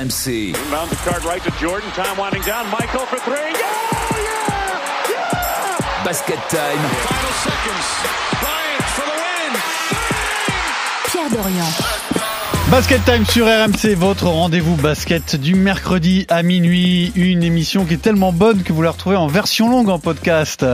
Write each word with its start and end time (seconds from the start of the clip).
RMC. 0.00 0.56
Inbound 0.56 0.90
the 0.90 0.96
card 1.04 1.24
right 1.24 1.42
to 1.42 1.50
Jordan. 1.58 1.90
Time 1.90 2.16
winding 2.16 2.40
down. 2.42 2.64
Michael 2.70 3.04
for 3.04 3.18
three. 3.18 3.36
Yeah! 3.36 3.60
Yeah! 4.16 5.10
Yeah! 5.10 6.04
Basket 6.04 6.38
time. 6.48 6.78
Final 7.04 7.32
seconds. 7.44 7.86
Bryant 8.40 8.84
for 8.96 9.04
the 9.04 9.16
win. 9.20 9.52
Pierre 11.04 11.30
Dorian. 11.30 12.00
Basket 12.70 13.04
Time 13.04 13.26
sur 13.26 13.46
RMC, 13.46 13.96
votre 13.96 14.28
rendez-vous 14.28 14.76
basket 14.76 15.34
du 15.34 15.56
mercredi 15.56 16.24
à 16.28 16.44
minuit. 16.44 17.12
Une 17.16 17.42
émission 17.42 17.84
qui 17.84 17.94
est 17.94 18.02
tellement 18.02 18.32
bonne 18.32 18.62
que 18.62 18.72
vous 18.72 18.80
la 18.80 18.92
retrouvez 18.92 19.16
en 19.16 19.26
version 19.26 19.68
longue 19.68 19.88
en 19.88 19.98
podcast 19.98 20.64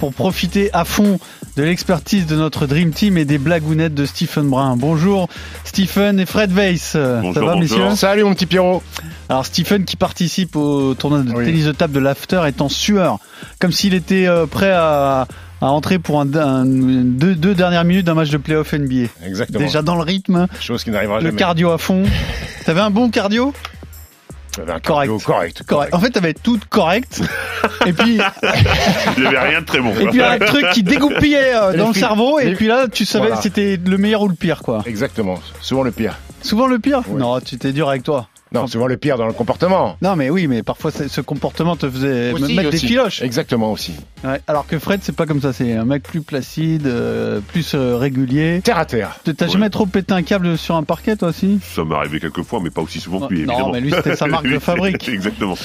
pour 0.00 0.12
profiter 0.12 0.70
à 0.72 0.84
fond 0.84 1.20
de 1.56 1.62
l'expertise 1.62 2.26
de 2.26 2.36
notre 2.36 2.66
Dream 2.66 2.90
Team 2.92 3.16
et 3.16 3.24
des 3.24 3.38
blagounettes 3.38 3.94
de 3.94 4.04
Stephen 4.04 4.48
Brun. 4.48 4.76
Bonjour 4.76 5.28
Stephen 5.64 6.20
et 6.20 6.26
Fred 6.26 6.52
Weiss. 6.52 6.82
Ça 6.82 6.98
va 7.20 7.20
bonjour. 7.22 7.56
messieurs 7.58 7.94
Salut 7.96 8.24
mon 8.24 8.34
petit 8.34 8.44
Pierrot. 8.46 8.82
Alors 9.30 9.46
Stephen 9.46 9.84
qui 9.86 9.96
participe 9.96 10.54
au 10.56 10.94
tournoi 10.94 11.20
de 11.22 11.32
Oui. 11.32 11.46
tennis 11.46 11.64
de 11.64 11.72
table 11.72 11.94
de 11.94 12.00
l'After 12.00 12.42
est 12.46 12.60
en 12.60 12.68
sueur, 12.68 13.18
comme 13.58 13.72
s'il 13.72 13.94
était 13.94 14.26
euh, 14.26 14.46
prêt 14.46 14.70
à, 14.70 15.26
à 15.62 15.66
entrer 15.66 15.98
pour 15.98 16.20
un, 16.20 16.34
un- 16.34 16.66
deux, 16.66 17.34
deux 17.34 17.54
dernières 17.54 17.84
minutes 17.84 18.04
d'un 18.06 18.14
match 18.14 18.28
de 18.30 18.36
playoff 18.36 18.74
NBA. 18.74 19.08
Exactement. 19.26 19.58
Déjà 19.64 19.80
dans 19.80 19.96
le 19.96 20.02
rythme, 20.02 20.46
Chose 20.60 20.84
qui 20.84 20.90
n'arrivera 20.90 21.20
le 21.20 21.26
jamais. 21.26 21.38
cardio 21.38 21.70
à 21.70 21.78
fond. 21.78 22.02
T'avais 22.66 22.80
un 22.82 22.90
bon 22.90 23.08
cardio? 23.10 23.54
J'avais 24.56 24.72
un 24.72 24.80
Correct. 24.80 25.08
cardio 25.10 25.18
correct. 25.18 25.62
Correct. 25.66 25.94
En 25.94 26.00
fait, 26.00 26.10
t'avais 26.10 26.32
tout 26.34 26.58
correct. 26.70 27.20
et 27.86 27.92
puis, 27.92 28.18
Il 29.16 29.20
n'y 29.22 29.26
avait 29.26 29.38
rien 29.48 29.60
de 29.60 29.66
très 29.66 29.80
bon. 29.80 29.92
et 29.98 30.06
puis 30.08 30.22
un 30.22 30.38
truc 30.38 30.70
qui 30.72 30.82
dégoupillait 30.82 31.54
euh, 31.54 31.76
dans 31.76 31.88
le 31.88 31.92
filles- 31.92 32.00
cerveau. 32.00 32.38
Et 32.40 32.46
les- 32.46 32.54
puis 32.56 32.66
là, 32.66 32.88
tu 32.88 33.04
savais 33.04 33.26
Voilà. 33.26 33.36
si 33.36 33.48
c'était 33.48 33.78
le 33.84 33.98
meilleur 33.98 34.22
ou 34.22 34.28
le 34.28 34.34
pire, 34.34 34.62
quoi. 34.62 34.82
Exactement. 34.86 35.38
Souvent 35.60 35.82
le 35.82 35.90
pire. 35.90 36.14
Souvent 36.42 36.66
le 36.66 36.78
pire. 36.78 37.02
Oui. 37.08 37.20
Non, 37.20 37.40
tu 37.40 37.58
t'es 37.58 37.72
dur 37.72 37.88
avec 37.88 38.02
toi. 38.02 38.28
Non, 38.52 38.66
souvent 38.68 38.86
le 38.86 38.96
pire 38.96 39.18
dans 39.18 39.26
le 39.26 39.32
comportement. 39.32 39.96
Non, 40.02 40.14
mais 40.14 40.30
oui, 40.30 40.46
mais 40.46 40.62
parfois 40.62 40.90
ce 40.92 41.20
comportement 41.20 41.74
te 41.76 41.90
faisait 41.90 42.32
me 42.32 42.34
Aussi, 42.44 42.54
mettre 42.54 42.70
des 42.70 42.78
filoches. 42.78 43.20
Exactement 43.22 43.72
aussi. 43.72 43.92
Ouais, 44.24 44.40
alors 44.46 44.66
que 44.66 44.78
Fred, 44.78 45.00
c'est 45.02 45.14
pas 45.16 45.26
comme 45.26 45.40
ça. 45.42 45.52
C'est 45.52 45.74
un 45.74 45.84
mec 45.84 46.04
plus 46.04 46.22
placide, 46.22 46.86
euh, 46.86 47.40
plus 47.40 47.72
euh, 47.74 47.96
régulier. 47.96 48.60
Terre 48.62 48.78
à 48.78 48.84
terre. 48.86 49.18
T'as 49.24 49.46
Ouais. 49.46 49.50
jamais 49.52 49.68
trop 49.70 49.84
pété 49.86 50.14
un 50.14 50.22
câble 50.22 50.56
sur 50.56 50.76
un 50.76 50.84
parquet, 50.84 51.16
toi 51.16 51.28
aussi? 51.28 51.58
Ça 51.74 51.84
m'est 51.84 51.94
arrivé 51.96 52.20
quelques 52.20 52.42
fois, 52.42 52.60
mais 52.62 52.70
pas 52.70 52.82
aussi 52.82 53.00
souvent 53.00 53.18
que 53.18 53.24
Non, 53.24 53.28
lui, 53.30 53.38
évidemment. 53.40 53.72
mais 53.72 53.80
lui, 53.80 53.92
c'était 53.92 54.14
sa 54.16 54.26
marque 54.26 54.46
de 54.48 54.58
fabrique. 54.60 55.08
Exactement. 55.08 55.56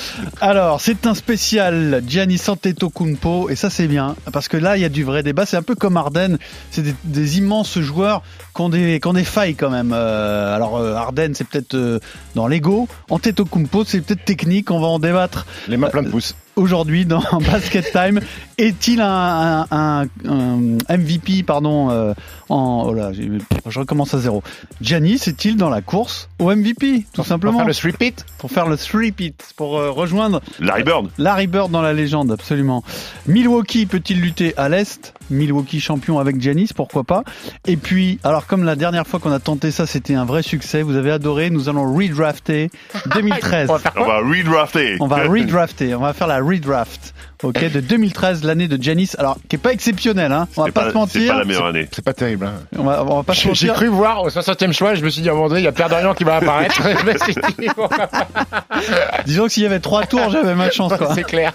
Alors, 0.42 0.81
c'est 0.81 1.05
un 1.05 1.14
spécial 1.14 2.03
Gianni 2.08 2.39
Antetokounmpo 2.48 3.50
et 3.50 3.55
ça 3.55 3.70
c'est 3.70 3.88
bien 3.88 4.16
parce 4.33 4.48
que 4.48 4.58
là 4.58 4.77
il 4.77 4.81
y 4.81 4.86
a 4.86 4.89
du 4.89 5.03
vrai 5.03 5.23
débat. 5.23 5.45
C'est 5.45 5.58
un 5.58 5.61
peu 5.61 5.75
comme 5.75 5.98
Arden, 5.98 6.38
c'est 6.72 6.81
des, 6.81 6.95
des 7.03 7.38
immenses 7.38 7.80
joueurs 7.80 8.23
qui 8.53 8.61
ont 8.61 8.69
des, 8.69 8.99
qui 8.99 9.07
ont 9.07 9.13
des 9.13 9.23
failles 9.23 9.55
quand 9.55 9.69
même. 9.69 9.91
Euh, 9.94 10.55
alors 10.55 10.77
euh, 10.77 10.95
Arden 10.95 11.33
c'est 11.33 11.47
peut-être 11.47 11.75
euh, 11.75 11.99
dans 12.35 12.47
l'ego, 12.47 12.88
Antetokounmpo 13.09 13.83
c'est 13.85 14.02
peut-être 14.02 14.25
technique. 14.25 14.71
On 14.71 14.80
va 14.80 14.88
en 14.88 14.99
débattre 14.99 15.45
Les 15.67 15.77
mains 15.77 15.89
pleines 15.89 16.05
de 16.05 16.09
pouces. 16.09 16.35
Aujourd'hui 16.55 17.05
dans 17.05 17.21
Basket 17.52 17.91
Time. 17.91 18.19
Est-il 18.57 19.02
un, 19.02 19.66
un- 19.71 20.02
un- 20.03 20.07
un 20.27 20.97
MVP 20.97 21.43
pardon 21.43 21.89
euh, 21.89 22.13
en 22.49 22.85
oh 22.88 22.93
là, 22.93 23.11
je 23.13 23.80
recommence 23.80 24.13
à 24.13 24.19
zéro. 24.19 24.43
Gianni 24.81 25.13
est-il 25.13 25.55
dans 25.58 25.69
la 25.69 25.81
course 25.81 26.30
au 26.39 26.53
MVP 26.53 27.05
tout 27.13 27.23
simplement 27.23 27.59
Enfin, 27.59 27.67
le 27.67 27.73
three 27.73 28.13
pour 28.38 28.52
faire 28.52 28.67
le 28.67 28.77
three 28.77 29.11
pit 29.11 29.53
pour 29.55 29.77
euh, 29.77 29.89
rejoindre 29.91 30.41
Larry 30.59 30.83
Bird. 30.83 31.09
Larry 31.17 31.47
Bird 31.47 31.71
dans 31.71 31.81
la 31.81 31.93
légende, 31.93 32.31
absolument. 32.31 32.83
Milwaukee 33.27 33.86
peut-il 33.86 34.19
lutter 34.21 34.53
à 34.58 34.69
l'Est? 34.69 35.13
Milwaukee 35.30 35.80
champion 35.80 36.19
avec 36.19 36.41
Giannis, 36.41 36.71
pourquoi 36.75 37.05
pas? 37.05 37.23
Et 37.65 37.77
puis, 37.77 38.19
alors 38.25 38.47
comme 38.47 38.65
la 38.65 38.75
dernière 38.75 39.08
fois 39.08 39.19
qu'on 39.21 39.31
a 39.31 39.39
tenté 39.39 39.71
ça, 39.71 39.88
c'était 39.88 40.13
un 40.15 40.25
vrai 40.25 40.43
succès, 40.43 40.81
vous 40.81 40.97
avez 40.97 41.09
adoré, 41.11 41.49
nous 41.49 41.69
allons 41.69 41.95
redrafter 41.95 42.69
2013. 43.15 43.69
On 43.69 43.73
va 43.73 43.80
faire 43.80 43.93
On 43.95 44.03
va 44.05 44.17
redrafter. 44.17 44.97
On 44.99 45.08
va 45.08 45.23
redrafter, 45.23 45.95
on 45.95 46.02
va 46.02 46.11
faire 46.13 46.27
la 46.27 46.41
redraft, 46.42 47.14
ok, 47.44 47.72
de 47.72 47.80
2013, 47.80 48.44
l'année 48.44 48.67
de 48.67 48.81
Giannis. 48.81 49.11
Alors, 49.17 49.38
qui 49.50 49.56
est 49.56 49.59
pas 49.59 49.72
exceptionnelle, 49.73 50.32
hein. 50.32 50.48
On 50.58 50.61
va 50.61 50.67
C'est 50.67 50.71
pas, 50.73 50.82
se 50.83 50.88
C'est 50.89 50.93
mentir. 50.95 51.33
pas 51.33 51.39
la 51.39 51.45
meilleure 51.45 51.65
année. 51.67 51.88
C'est 51.92 52.04
pas 52.04 52.14
terrible. 52.14 52.45
Hein. 52.45 52.54
On 52.77 52.83
va, 52.83 53.04
on 53.04 53.15
va 53.17 53.23
pas 53.23 53.33
se 53.33 53.42
J'ai 53.43 53.54
j'ai 53.54 53.67
mentir. 53.67 53.73
cru 53.76 53.88
voir 53.88 54.21
au 54.23 54.30
60e 54.30 54.71
choix, 54.73 54.95
je 54.95 55.04
me 55.04 55.10
suis 55.10 55.21
dit 55.21 55.30
à 55.30 55.32
un 55.32 55.36
moment 55.36 55.48
donné, 55.49 55.61
il 55.61 55.64
y 55.64 55.67
a 55.67 55.71
Pierre 55.71 55.89
Dorian 55.89 56.14
qui 56.14 56.23
va 56.23 56.36
apparaître. 56.38 56.82
Disons 59.26 59.43
que 59.43 59.49
s'il 59.49 59.64
y 59.64 59.65
avait 59.65 59.80
trois 59.80 60.05
tours, 60.05 60.30
j'avais 60.32 60.55
ma 60.55 60.71
chance, 60.71 60.93
quoi. 60.98 61.14
c'est 61.15 61.23
clair. 61.23 61.54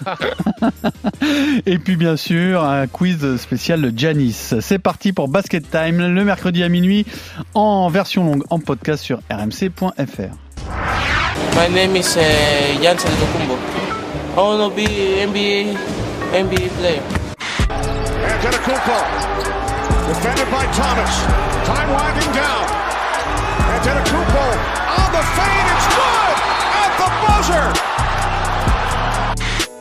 Et 1.65 1.77
puis 1.79 1.95
bien 1.95 2.17
sûr, 2.17 2.63
un 2.63 2.87
quiz 2.87 3.37
spécial 3.37 3.81
de 3.81 3.97
Janis. 3.97 4.53
C'est 4.61 4.79
parti 4.79 5.13
pour 5.13 5.27
Basket 5.27 5.69
Time 5.69 6.13
le 6.13 6.23
mercredi 6.23 6.63
à 6.63 6.69
minuit 6.69 7.05
en 7.53 7.89
version 7.89 8.23
longue 8.25 8.43
en 8.49 8.59
podcast 8.59 9.03
sur 9.03 9.19
rmc.fr. 9.29 10.33
My 11.55 11.73
name 11.73 11.95
is 11.95 12.17
uh, 12.17 12.83
Jan 12.83 12.91
Antetokounmpo. 12.91 13.76
I 14.37 14.39
want 14.39 14.61
to 14.71 14.75
be 14.77 14.85
NBA 14.85 15.73
NBA 16.29 16.69
player. 16.77 17.01
Antetokounmpo. 18.21 18.97
Defended 20.13 20.45
by 20.53 20.61
Thomas. 20.77 21.09
Time 21.65 21.89
winding 21.89 22.31
down. 22.37 22.69
Antetokounmpo 23.73 24.45
on 24.93 25.09
the 25.09 25.23
fade. 25.33 25.67
It's 25.73 25.89
good 25.89 26.37
at 26.77 26.93
the 27.01 27.09
buzzer. 27.25 27.65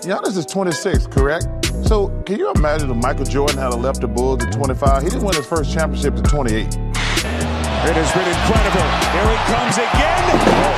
Giannis 0.09 0.39
is 0.39 0.47
26, 0.47 1.07
correct? 1.09 1.45
So 1.85 2.09
can 2.25 2.39
you 2.39 2.51
imagine 2.53 2.91
if 2.91 2.97
Michael 2.97 3.27
Jordan 3.27 3.59
had 3.59 3.75
a 3.75 3.77
left 3.77 4.01
the 4.01 4.09
Bulls 4.09 4.43
at 4.43 4.55
25? 4.55 5.03
He 5.03 5.11
didn't 5.11 5.23
win 5.23 5.35
his 5.37 5.45
first 5.45 5.71
championship 5.71 6.17
at 6.17 6.25
28. 6.25 6.65
It 6.65 6.73
has 6.73 8.11
been 8.11 8.27
incredible. 8.27 8.89
Here 9.13 9.29
he 9.29 9.37
comes 9.53 9.77
again. 9.77 10.25
Oh, 10.65 10.73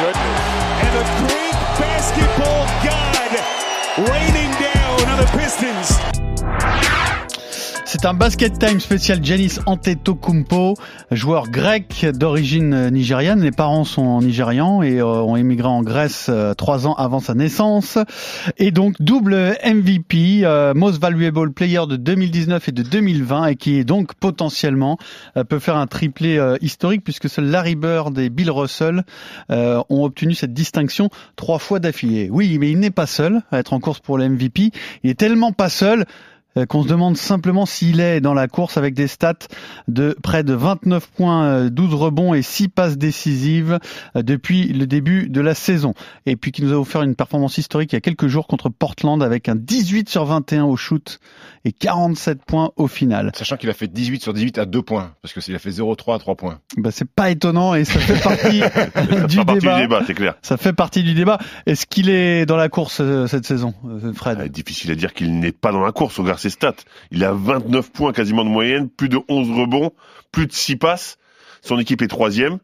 goodness. 0.00 0.63
Basketball 2.04 2.66
god 2.84 4.10
raining 4.10 4.50
down 4.60 5.08
on 5.08 5.16
the 5.16 5.26
Pistons. 5.38 7.03
C'est 7.96 8.06
un 8.06 8.14
Basket 8.14 8.58
Time 8.58 8.80
spécial 8.80 9.24
Giannis 9.24 9.60
Antetokounmpo, 9.66 10.74
joueur 11.12 11.48
grec 11.48 12.04
d'origine 12.12 12.90
nigériane. 12.90 13.40
Les 13.40 13.52
parents 13.52 13.84
sont 13.84 14.20
nigérians 14.20 14.82
et 14.82 14.98
euh, 14.98 15.04
ont 15.04 15.36
émigré 15.36 15.68
en 15.68 15.80
Grèce 15.82 16.26
euh, 16.28 16.54
trois 16.54 16.88
ans 16.88 16.94
avant 16.94 17.20
sa 17.20 17.34
naissance. 17.34 17.96
Et 18.58 18.72
donc 18.72 18.96
double 18.98 19.54
MVP, 19.64 20.40
euh, 20.42 20.74
Most 20.74 21.00
Valuable 21.00 21.52
Player 21.52 21.82
de 21.88 21.94
2019 21.94 22.68
et 22.68 22.72
de 22.72 22.82
2020 22.82 23.46
et 23.46 23.54
qui 23.54 23.78
est 23.78 23.84
donc 23.84 24.14
potentiellement 24.14 24.98
peut 25.48 25.60
faire 25.60 25.76
un 25.76 25.86
triplé 25.86 26.40
historique 26.60 27.04
puisque 27.04 27.28
seuls 27.28 27.46
Larry 27.46 27.76
Bird 27.76 28.18
et 28.18 28.28
Bill 28.28 28.50
Russell 28.50 29.04
ont 29.48 30.04
obtenu 30.04 30.34
cette 30.34 30.52
distinction 30.52 31.10
trois 31.36 31.60
fois 31.60 31.78
d'affilée. 31.78 32.28
Oui, 32.30 32.58
mais 32.58 32.72
il 32.72 32.80
n'est 32.80 32.90
pas 32.90 33.06
seul 33.06 33.42
à 33.52 33.60
être 33.60 33.72
en 33.72 33.78
course 33.78 34.00
pour 34.00 34.18
le 34.18 34.28
MVP. 34.28 34.72
Il 35.04 35.10
est 35.10 35.18
tellement 35.18 35.52
pas 35.52 35.68
seul 35.68 36.06
qu'on 36.68 36.82
se 36.82 36.88
demande 36.88 37.16
simplement 37.16 37.66
s'il 37.66 38.00
est 38.00 38.20
dans 38.20 38.34
la 38.34 38.48
course 38.48 38.76
avec 38.76 38.94
des 38.94 39.08
stats 39.08 39.34
de 39.88 40.16
près 40.22 40.44
de 40.44 40.54
29 40.54 41.08
points, 41.08 41.44
euh, 41.44 41.70
12 41.70 41.94
rebonds 41.94 42.34
et 42.34 42.42
6 42.42 42.68
passes 42.68 42.96
décisives 42.96 43.78
euh, 44.16 44.22
depuis 44.22 44.72
le 44.72 44.86
début 44.86 45.28
de 45.28 45.40
la 45.40 45.54
saison. 45.54 45.94
Et 46.26 46.36
puis 46.36 46.52
qui 46.52 46.62
nous 46.62 46.72
a 46.72 46.76
offert 46.76 47.02
une 47.02 47.16
performance 47.16 47.58
historique 47.58 47.92
il 47.92 47.96
y 47.96 47.98
a 47.98 48.00
quelques 48.00 48.28
jours 48.28 48.46
contre 48.46 48.68
Portland 48.68 49.22
avec 49.22 49.48
un 49.48 49.56
18 49.56 50.08
sur 50.08 50.24
21 50.24 50.64
au 50.64 50.76
shoot 50.76 51.18
et 51.64 51.72
47 51.72 52.44
points 52.44 52.70
au 52.76 52.86
final. 52.86 53.32
Sachant 53.34 53.56
qu'il 53.56 53.70
a 53.70 53.74
fait 53.74 53.88
18 53.88 54.22
sur 54.22 54.34
18 54.34 54.58
à 54.58 54.66
2 54.66 54.82
points, 54.82 55.14
parce 55.22 55.32
qu'il 55.32 55.54
a 55.54 55.58
fait 55.58 55.70
0-3 55.70 56.16
à 56.16 56.18
3 56.18 56.34
points. 56.34 56.60
Bah, 56.76 56.90
c'est 56.90 57.08
pas 57.08 57.30
étonnant 57.30 57.74
et 57.74 57.84
ça 57.84 57.98
fait 57.98 58.22
partie 58.22 58.60
du 59.28 59.36
Pas 59.36 59.44
partie 59.44 59.60
débat. 59.60 59.76
du 59.76 59.82
débat, 59.82 60.02
c'est 60.06 60.14
clair. 60.14 60.34
Ça 60.42 60.56
fait 60.56 60.72
partie 60.74 61.02
du 61.02 61.14
débat. 61.14 61.38
Est-ce 61.66 61.86
qu'il 61.86 62.10
est 62.10 62.44
dans 62.46 62.56
la 62.56 62.68
course 62.68 62.98
euh, 63.00 63.26
cette 63.26 63.46
saison, 63.46 63.74
euh, 63.86 64.12
Fred? 64.12 64.38
Ah, 64.40 64.48
difficile 64.48 64.90
à 64.90 64.94
dire 64.94 65.14
qu'il 65.14 65.38
n'est 65.38 65.52
pas 65.52 65.72
dans 65.72 65.80
la 65.80 65.92
course. 65.92 66.18
Regarde 66.18 66.38
ses 66.38 66.50
stats. 66.50 66.74
Il 67.10 67.24
a 67.24 67.32
29 67.32 67.90
points 67.92 68.12
quasiment 68.12 68.44
de 68.44 68.50
moyenne, 68.50 68.88
plus 68.90 69.08
de 69.08 69.18
11 69.28 69.50
rebonds, 69.58 69.92
plus 70.32 70.46
de 70.46 70.52
6 70.52 70.76
passes. 70.76 71.16
Son 71.62 71.78
équipe 71.78 72.02
est 72.02 72.08
troisième. 72.08 72.58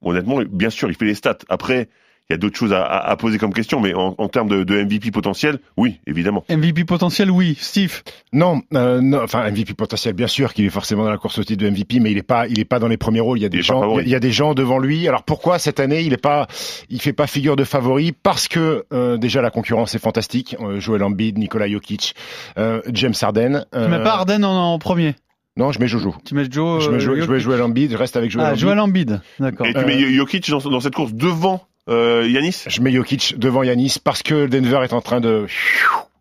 Honnêtement, 0.00 0.40
bien 0.50 0.70
sûr, 0.70 0.88
il 0.88 0.94
fait 0.96 1.04
les 1.04 1.14
stats. 1.14 1.38
Après, 1.48 1.88
il 2.30 2.34
y 2.34 2.36
a 2.36 2.38
d'autres 2.38 2.58
choses 2.58 2.74
à, 2.74 2.82
à- 2.84 3.10
à 3.10 3.16
poser 3.16 3.38
comme 3.38 3.54
question, 3.54 3.80
mais 3.80 3.94
en, 3.94 4.14
en 4.18 4.28
termes 4.28 4.48
de, 4.48 4.62
de 4.62 4.82
MVP 4.82 5.10
potentiel, 5.10 5.58
oui, 5.78 5.98
évidemment. 6.06 6.44
MVP 6.50 6.84
potentiel, 6.84 7.30
oui. 7.30 7.56
Steve 7.58 8.02
Non, 8.34 8.60
euh, 8.74 9.00
non, 9.00 9.22
enfin 9.24 9.50
MVP 9.50 9.72
potentiel, 9.72 10.12
bien 10.14 10.26
sûr 10.26 10.52
qu'il 10.52 10.66
est 10.66 10.70
forcément 10.70 11.04
dans 11.04 11.10
la 11.10 11.16
course 11.16 11.38
au 11.38 11.44
titre 11.44 11.64
de 11.64 11.70
MVP, 11.70 12.00
mais 12.00 12.10
il 12.10 12.18
est 12.18 12.22
pas, 12.22 12.46
il 12.46 12.60
est 12.60 12.66
pas 12.66 12.78
dans 12.80 12.88
les 12.88 12.98
premiers 12.98 13.20
rôles. 13.20 13.38
Il 13.38 13.42
y 13.42 13.46
a 13.46 13.48
des 13.48 13.62
gens, 13.62 13.98
il 13.98 14.08
y 14.08 14.14
a 14.14 14.20
des 14.20 14.30
gens 14.30 14.52
devant 14.52 14.78
lui. 14.78 15.08
Alors 15.08 15.22
pourquoi 15.22 15.58
cette 15.58 15.80
année 15.80 16.02
il 16.02 16.12
est 16.12 16.16
pas, 16.18 16.46
il 16.90 17.00
fait 17.00 17.14
pas 17.14 17.26
figure 17.26 17.56
de 17.56 17.64
favori? 17.64 18.12
Parce 18.12 18.46
que 18.46 18.84
euh, 18.92 19.16
déjà 19.16 19.40
la 19.40 19.50
concurrence 19.50 19.94
est 19.94 19.98
fantastique. 19.98 20.54
Euh, 20.60 20.80
Joel 20.80 21.02
Embiid, 21.04 21.38
Nikola 21.38 21.66
Jokic, 21.68 22.14
euh, 22.58 22.82
James 22.92 23.14
Harden. 23.22 23.64
Tu 23.72 23.78
mets 23.78 24.02
pas 24.02 24.12
Harden 24.16 24.44
en, 24.44 24.74
en 24.74 24.78
premier? 24.78 25.14
Non, 25.56 25.72
je 25.72 25.80
mets 25.80 25.88
Jojo. 25.88 26.14
Tu 26.24 26.34
mets 26.36 26.44
Joe 26.48 26.84
Je 26.84 26.90
mets, 26.90 27.00
Joel, 27.00 27.16
je 27.16 27.22
mets 27.22 27.26
Jokic? 27.40 27.44
Joel 27.44 27.62
Embiid. 27.62 27.90
Je 27.90 27.96
reste 27.96 28.16
avec 28.16 28.30
Joel 28.30 28.44
Ah, 28.46 28.50
Embiid. 28.50 28.60
Joel 28.60 28.78
Embiid, 28.78 29.20
d'accord. 29.40 29.66
Et 29.66 29.74
tu 29.74 29.84
mets 29.84 29.98
Jokic 30.12 30.48
dans, 30.50 30.58
dans 30.58 30.78
cette 30.80 30.94
course 30.94 31.12
devant 31.14 31.62
Yanis 31.88 32.64
Je 32.66 32.80
mets 32.80 32.92
Jokic 32.92 33.38
devant 33.38 33.62
Yanis 33.62 33.96
parce 34.02 34.22
que 34.22 34.46
Denver 34.46 34.80
est 34.84 34.92
en 34.92 35.00
train 35.00 35.20
de 35.20 35.46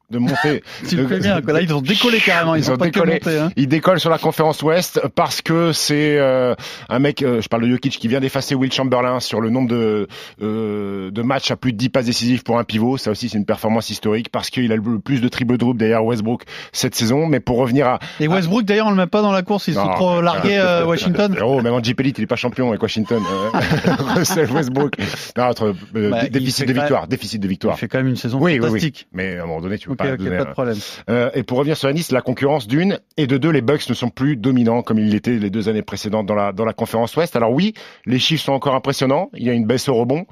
de 0.09 0.19
monter. 0.19 0.63
Tu 0.88 0.95
le 0.95 1.07
fais 1.07 1.19
bien, 1.19 1.42
quoi. 1.42 1.54
Là, 1.54 1.62
ils 1.62 1.74
ont 1.74 1.81
décollé 1.81 2.19
carrément. 2.19 2.56
Ils, 2.56 2.59
Ils 2.63 2.71
ont 2.71 2.75
ont 2.75 2.77
pas 2.77 2.86
décollé. 2.86 3.19
que 3.19 3.25
monté, 3.30 3.39
hein. 3.39 3.50
Il 3.57 3.68
décolle 3.68 4.00
sur 4.00 4.09
la 4.09 4.18
conférence 4.18 4.62
Ouest 4.63 5.01
parce 5.15 5.42
que 5.42 5.74
c'est 5.74 6.18
euh, 6.18 6.56
un 6.89 7.00
mec, 7.00 7.21
euh, 7.24 7.42
je 7.42 7.48
parle 7.50 7.63
de 7.63 7.69
Jokic, 7.69 7.98
qui 8.00 8.07
vient 8.07 8.19
d'effacer 8.21 8.56
Will 8.56 8.71
Chamberlain 8.71 9.19
sur 9.19 9.42
le 9.42 9.50
nombre 9.50 9.68
de, 9.69 10.07
euh, 10.42 11.12
de 11.12 11.21
matchs 11.21 11.51
à 11.51 11.56
plus 11.57 11.74
de 11.74 11.77
10 11.77 11.89
passes 11.89 12.06
décisives 12.06 12.44
pour 12.44 12.57
un 12.57 12.63
pivot. 12.63 12.98
Ça 12.98 13.12
aussi, 13.12 13.27
c'est 13.30 13.38
une 13.38 13.45
performance 13.45 13.89
historique 13.89 14.30
parce 14.31 14.50
qu'il 14.50 14.71
a 14.71 14.75
le 14.77 15.00
plus 15.00 15.19
de 15.19 15.27
triple 15.27 15.57
double 15.57 15.77
derrière 15.77 16.06
Westbrook 16.06 16.44
cette 16.71 16.95
saison. 16.95 17.27
Mais 17.27 17.39
pour 17.42 17.57
revenir 17.57 17.88
à 17.88 18.00
Et 18.19 18.27
Westbrook, 18.27 18.63
d'ailleurs, 18.63 18.88
on 18.88 18.92
le 18.92 18.95
met 18.98 19.07
pas 19.07 19.21
dans 19.21 19.31
la 19.33 19.42
course. 19.42 19.68
Ils 19.68 19.74
sont 19.74 19.88
trop 19.94 20.21
largués, 20.21 20.57
euh, 20.57 20.86
Washington. 20.86 21.36
Oh, 21.44 21.62
même 21.62 21.74
en 21.74 21.81
Elite, 21.81 22.18
il 22.19 22.24
est 22.24 22.27
pas 22.27 22.36
champion 22.38 22.69
avec 22.69 22.81
Washington. 22.81 23.21
Euh, 23.30 23.59
Russell 24.15 24.50
Westbrook. 24.51 24.94
Non, 25.38 25.44
entre, 25.45 25.74
euh, 25.95 26.09
Bah, 26.12 26.21
dé- 26.21 26.27
il 26.27 26.31
déficit 26.31 26.68
de 26.68 26.74
victoire, 26.74 27.07
déficit 27.07 27.42
de 27.42 27.48
Il 27.48 27.50
victoire. 27.50 27.77
fait 27.77 27.88
quand 27.88 27.98
même 27.98 28.07
une 28.07 28.15
saison 28.15 28.38
Oui, 28.39 28.54
oui, 28.54 28.59
oui. 28.59 28.65
fantastique. 28.68 29.07
Mais 29.12 29.38
à 29.38 29.44
un 29.44 29.45
moment 29.48 29.59
donné, 29.62 29.77
tu 29.77 29.89
peux 29.89 29.95
Ok, 29.99 30.07
pas 30.07 30.13
ok, 30.13 30.17
donner 30.19 30.38
pas 30.38 30.44
un- 30.44 30.45
de 30.45 30.51
problème. 30.51 30.77
Euh, 31.09 31.29
et 31.33 31.44
pour 31.44 31.57
revenir 31.57 31.77
sur 31.77 31.88
la 31.88 31.94
Nice, 31.94 32.11
la 32.11 32.21
concurrence 32.21 32.67
d'une 32.67 32.99
et 33.17 33.27
de 33.27 33.38
deux, 33.38 33.49
les 33.51 33.61
Bucks 33.61 33.88
ne 33.89 33.94
sont 33.94 34.09
plus 34.09 34.35
dominants 34.38 34.81
comme 34.81 34.99
ils 34.99 35.09
l'étaient 35.09 35.38
les 35.38 35.49
deux 35.49 35.69
années 35.69 35.81
précédentes 35.81 36.25
dans 36.25 36.35
la 36.35 36.51
dans 36.51 36.65
la 36.65 36.73
conférence 36.73 37.15
Ouest. 37.15 37.35
Alors 37.35 37.51
oui, 37.51 37.73
les 38.05 38.19
chiffres 38.19 38.44
sont 38.44 38.53
encore 38.53 38.75
impressionnants. 38.75 39.29
Il 39.35 39.45
y 39.45 39.49
a 39.49 39.53
une 39.53 39.65
baisse 39.65 39.89
au 39.89 39.95
rebond. 39.95 40.25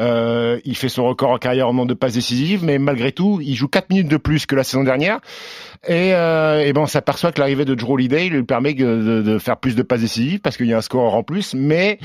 Euh, 0.00 0.58
il 0.64 0.76
fait 0.76 0.88
son 0.88 1.04
record 1.04 1.30
en 1.30 1.38
carrière 1.38 1.68
en 1.68 1.72
nombre 1.74 1.88
de 1.88 1.94
passes 1.94 2.14
décisives, 2.14 2.64
mais 2.64 2.78
malgré 2.78 3.12
tout, 3.12 3.40
il 3.42 3.54
joue 3.54 3.68
4 3.68 3.90
minutes 3.90 4.08
de 4.08 4.16
plus 4.16 4.46
que 4.46 4.54
la 4.56 4.64
saison 4.64 4.84
dernière. 4.84 5.20
Et, 5.86 6.14
euh, 6.14 6.60
et 6.64 6.72
ben 6.72 6.80
on 6.82 6.86
s'aperçoit 6.86 7.30
que 7.30 7.40
l'arrivée 7.40 7.66
de 7.66 7.74
Drew 7.74 7.92
Holiday 7.92 8.28
lui 8.30 8.42
permet 8.42 8.72
de, 8.72 8.84
de- 9.02 9.22
de 9.22 9.38
faire 9.38 9.58
plus 9.58 9.76
de 9.76 9.82
passes 9.82 10.00
décisives 10.00 10.40
parce 10.40 10.56
qu'il 10.56 10.66
y 10.66 10.72
a 10.72 10.78
un 10.78 10.80
score 10.80 11.14
en 11.14 11.22
plus. 11.22 11.54
Mais 11.54 11.98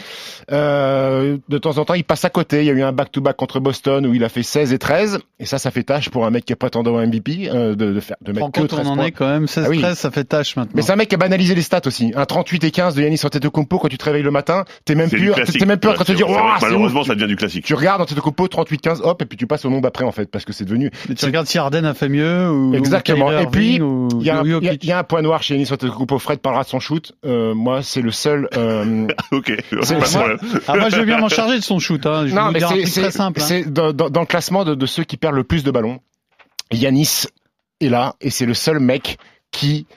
euh, 0.51 1.37
de 1.47 1.57
temps 1.57 1.77
en 1.77 1.85
temps, 1.85 1.93
il 1.93 2.03
passe 2.03 2.25
à 2.25 2.29
côté. 2.29 2.59
Il 2.59 2.65
y 2.65 2.69
a 2.69 2.73
eu 2.73 2.81
un 2.83 2.91
back-to-back 2.91 3.35
contre 3.35 3.59
Boston 3.59 4.05
où 4.05 4.13
il 4.13 4.23
a 4.23 4.29
fait 4.29 4.43
16 4.43 4.73
et 4.73 4.79
13. 4.79 5.19
Et 5.39 5.45
ça, 5.45 5.57
ça 5.59 5.71
fait 5.71 5.83
tâche 5.83 6.09
pour 6.09 6.25
un 6.25 6.29
mec 6.29 6.45
qui 6.45 6.53
est 6.53 6.57
prétendant 6.57 6.98
au 6.99 7.05
MVP 7.07 7.49
euh, 7.53 7.75
de, 7.75 7.93
de 7.93 7.99
faire 7.99 8.17
de 8.21 8.31
mettre 8.31 8.45
En 8.45 8.51
que 8.51 8.59
compte, 8.61 8.69
13 8.69 8.87
on 8.87 8.89
en 8.91 8.95
points. 8.95 9.05
est 9.05 9.11
quand 9.11 9.27
même 9.27 9.45
16-13, 9.45 9.61
Ah 9.65 9.69
oui. 9.69 9.83
ça 9.95 10.11
fait 10.11 10.23
tâche 10.23 10.55
maintenant. 10.55 10.71
Mais 10.75 10.81
c'est 10.81 10.91
un 10.91 10.95
mec 10.95 11.09
qui 11.09 11.15
a 11.15 11.17
banalisé 11.17 11.55
les 11.55 11.61
stats 11.61 11.81
aussi. 11.85 12.11
Un 12.15 12.25
38 12.25 12.63
et 12.63 12.71
15 12.71 12.95
de 12.95 13.01
Yannis 13.01 13.21
Antetokounmpo 13.23 13.79
quand 13.79 13.87
tu 13.87 13.97
te 13.97 14.05
réveilles 14.05 14.23
le 14.23 14.31
matin, 14.31 14.65
t'es 14.85 14.95
même 14.95 15.09
classique. 15.09 15.59
t'es 15.59 15.65
même 15.65 15.79
plus 15.79 15.89
en 15.89 15.93
train 15.93 16.03
de 16.03 16.13
te 16.13 16.23
c'est 16.23 16.65
malheureusement, 16.65 17.03
ça 17.03 17.15
devient 17.15 17.27
du 17.27 17.35
classique. 17.35 17.65
Tu 17.65 17.73
regardes 17.73 18.01
Antetokounmpo 18.01 18.47
38-15, 18.47 19.01
hop, 19.03 19.21
et 19.21 19.25
puis 19.25 19.37
tu 19.37 19.47
passes 19.47 19.65
au 19.65 19.69
nombre 19.69 19.87
après 19.87 20.05
en 20.05 20.11
fait, 20.11 20.29
parce 20.29 20.45
que 20.45 20.53
c'est 20.53 20.65
devenu. 20.65 20.91
Mais 21.07 21.15
tu 21.15 21.25
regardes 21.25 21.47
si 21.47 21.57
Harden 21.57 21.85
a 21.85 21.93
fait 21.93 22.09
mieux 22.09 22.49
ou 22.51 22.73
Exactement. 22.75 23.31
Et 23.37 23.45
puis, 23.47 23.75
Il 24.19 24.25
y, 24.25 24.29
a 24.91 24.97
un, 24.99 25.03
point 25.03 25.21
noir 25.21 25.41
chez 25.43 25.55
Yannis 25.55 25.71
Antetokounmpo. 25.71 26.19
Fred 26.19 26.39
parlera 26.39 26.63
de 26.63 26.69
son 26.69 26.79
shoot. 26.79 27.13
Euh, 27.25 27.53
moi, 27.53 27.81
c'est 27.83 28.01
le 28.01 28.11
seul. 28.11 28.47
Euh, 28.57 29.07
Ok, 29.31 29.45
C'est- 29.47 29.75
pas 29.95 29.99
de 30.01 30.05
c'est- 30.05 30.17
problème. 30.17 30.37
Ah, 30.67 30.75
moi, 30.75 30.89
je 30.89 30.95
veux 30.97 31.05
bien 31.05 31.19
m'en 31.19 31.29
charger 31.29 31.57
de 31.57 31.63
son 31.63 31.79
shoot. 31.79 32.05
Hein. 32.05 32.25
Non, 32.25 32.51
mais 32.51 32.59
c'est 32.85 33.01
très 33.01 33.11
simple. 33.11 33.39
hein. 33.41 33.45
c'est 33.47 33.71
dans, 33.71 33.93
dans- 33.93 34.09
dans 34.09 34.21
le 34.21 34.25
classement 34.25 34.65
de, 34.65 34.75
de 34.75 34.85
ceux 34.85 35.03
qui 35.03 35.17
perdent 35.17 35.35
le 35.35 35.43
plus 35.43 35.63
de 35.63 35.71
ballons. 35.71 35.99
Yanis 36.71 37.25
est 37.81 37.89
là 37.89 38.15
et 38.21 38.29
c'est 38.29 38.45
le 38.45 38.53
seul 38.53 38.79
mec 38.79 39.17
qui 39.51 39.87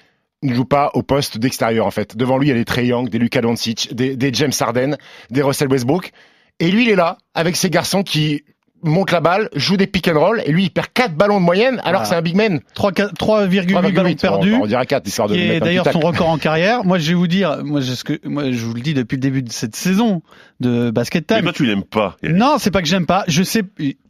ne 0.42 0.54
joue 0.54 0.64
pas 0.64 0.90
au 0.94 1.02
poste 1.02 1.38
d'extérieur 1.38 1.86
en 1.86 1.90
fait. 1.90 2.16
Devant 2.16 2.38
lui, 2.38 2.48
il 2.48 2.50
y 2.50 2.52
a 2.52 2.56
des 2.56 2.64
Trey 2.64 2.90
des 3.10 3.19
Luka 3.19 3.40
Doncic, 3.40 3.94
des, 3.94 4.34
James 4.34 4.52
Harden, 4.58 4.96
des 5.30 5.42
Russell 5.42 5.69
Westbrook. 5.69 6.10
Et 6.58 6.70
lui, 6.70 6.82
il 6.82 6.90
est 6.90 6.96
là 6.96 7.19
avec 7.34 7.56
ces 7.56 7.70
garçons 7.70 8.02
qui 8.02 8.44
montent 8.82 9.11
la 9.12 9.20
balle, 9.20 9.49
jouent 9.55 9.76
des 9.76 9.87
pick 9.87 10.08
and 10.08 10.19
roll, 10.19 10.43
et 10.44 10.52
lui, 10.52 10.64
il 10.64 10.70
perd 10.70 10.88
4 10.93 11.14
ballons 11.14 11.38
de 11.40 11.44
moyenne 11.44 11.81
alors 11.84 12.02
que 12.02 12.08
c'est 12.08 12.14
un 12.14 12.23
big 12.23 12.37
man. 12.37 12.61
3,8 12.76 13.14
3,8 13.14 13.73
ballons 13.73 13.88
3,8, 13.90 14.20
perdus. 14.20 14.55
On, 14.55 14.62
on 14.62 14.67
dirait 14.67 14.87
4, 14.87 15.06
histoire 15.06 15.29
de 15.29 15.34
un 15.34 15.58
d'ailleurs 15.61 15.90
son 15.90 16.00
record 16.00 16.29
en 16.29 16.38
carrière. 16.38 16.84
Moi, 16.84 16.99
je 16.99 17.08
vais 17.08 17.14
vous 17.14 17.26
dire, 17.26 17.64
moi, 17.64 17.81
je, 17.81 17.93
ce 17.93 18.05
que, 18.05 18.19
moi, 18.25 18.50
je 18.50 18.64
vous 18.64 18.75
le 18.75 18.81
dis 18.81 18.94
depuis 18.94 19.17
le 19.17 19.20
début 19.20 19.43
de 19.43 19.52
cette 19.52 19.76
saison 19.76 20.23
de 20.61 20.90
basket 20.90 21.31
Mais 21.31 21.37
time. 21.37 21.44
toi, 21.44 21.52
tu 21.52 21.67
l'aimes 21.67 21.84
pas. 21.84 22.17
Non, 22.23 22.56
c'est 22.58 22.70
pas 22.70 22.82
que 22.82 22.88
j'aime 22.88 23.06
pas. 23.06 23.25
Je 23.29 23.43
sais, 23.43 23.62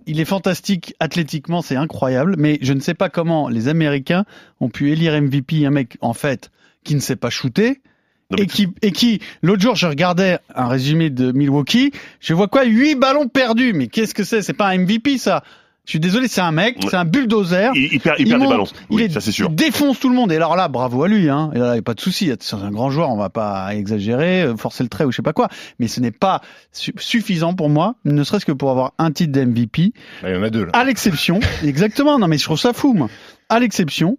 il 0.07 0.21
est 0.21 0.25
fantastique 0.25 0.95
athlétiquement, 1.01 1.63
c'est 1.63 1.77
incroyable, 1.77 2.37
mais 2.39 2.59
je 2.63 2.73
ne 2.73 2.81
sais 2.81 2.95
pas 2.95 3.09
comment 3.09 3.49
les 3.49 3.69
Américains 3.69 4.25
ont 4.61 4.69
pu 4.69 4.91
élire 4.91 5.21
MVP 5.21 5.65
un 5.67 5.71
mec 5.71 5.97
en 6.01 6.15
fait 6.15 6.51
qui 6.85 6.95
ne 6.95 7.01
sait 7.01 7.17
pas 7.17 7.31
shooter. 7.31 7.81
Et 8.38 8.46
qui, 8.46 8.69
et 8.82 8.93
qui, 8.93 9.20
l'autre 9.43 9.62
jour, 9.62 9.75
je 9.76 9.87
regardais 9.87 10.38
un 10.55 10.69
résumé 10.69 11.11
de 11.11 11.32
Milwaukee, 11.32 11.93
je 12.20 12.34
vois 12.34 12.49
quoi? 12.49 12.64
8 12.64 12.94
ballons 12.96 13.29
perdus. 13.29 13.73
Mais 13.75 13.87
qu'est-ce 13.88 14.14
que 14.14 14.25
c'est? 14.25 14.43
C'est 14.43 14.52
pas 14.52 14.69
un 14.69 14.79
MVP, 14.79 15.19
ça. 15.19 15.43
Je 15.84 15.90
suis 15.90 15.99
désolé, 16.00 16.29
c'est 16.29 16.40
un 16.40 16.52
mec, 16.52 16.76
Ouais. 16.76 16.88
c'est 16.90 16.96
un 16.96 17.05
bulldozer. 17.05 17.73
Il, 17.75 17.93
il 17.94 17.99
perd, 18.00 18.14
il 18.20 18.29
Il 18.29 18.31
perd 18.38 18.40
des 18.49 18.56
monte, 18.56 18.73
il 18.88 18.94
Oui, 18.96 19.02
est- 19.02 19.08
ça 19.12 19.20
c'est 19.20 19.32
sûr. 19.32 19.49
Il 19.50 19.56
défonce 19.56 19.99
tout 19.99 20.08
le 20.08 20.14
monde. 20.14 20.31
Et 20.31 20.37
alors 20.37 20.55
là, 20.55 20.69
bravo 20.69 21.02
à 21.02 21.08
lui. 21.08 21.29
Hein. 21.29 21.50
Et 21.56 21.58
là, 21.58 21.70
il 21.70 21.73
n'y 21.73 21.79
a 21.81 21.82
pas 21.82 21.94
de 21.94 22.00
souci. 22.00 22.31
C'est 22.38 22.55
un 22.55 22.70
grand 22.70 22.88
joueur. 22.90 23.11
On 23.11 23.17
va 23.17 23.31
pas 23.31 23.75
exagérer, 23.75 24.43
euh, 24.43 24.56
forcer 24.56 24.85
le 24.85 24.88
trait 24.88 25.05
ou 25.05 25.11
je 25.11 25.17
sais 25.17 25.23
pas 25.23 25.32
quoi. 25.32 25.49
Mais 25.81 25.88
ce 25.88 25.99
n'est 25.99 26.12
pas 26.12 26.40
su- 26.70 26.94
suffisant 26.99 27.55
pour 27.55 27.69
moi, 27.69 27.96
ne 28.05 28.23
serait-ce 28.23 28.46
que 28.46 28.52
pour 28.52 28.70
avoir 28.70 28.93
un 28.99 29.11
titre 29.11 29.32
d'MVP. 29.32 29.93
Bah, 30.23 30.31
il 30.31 30.37
y 30.37 30.38
en 30.38 30.44
a 30.44 30.50
deux 30.50 30.67
là. 30.67 30.70
À 30.73 30.85
l'exception, 30.85 31.40
exactement. 31.64 32.17
Non, 32.17 32.28
mais 32.28 32.38
je 32.38 32.44
trouve 32.44 32.61
ça 32.61 32.73
fou, 32.73 32.93
moi. 32.94 33.08
À 33.49 33.58
l'exception, 33.58 34.19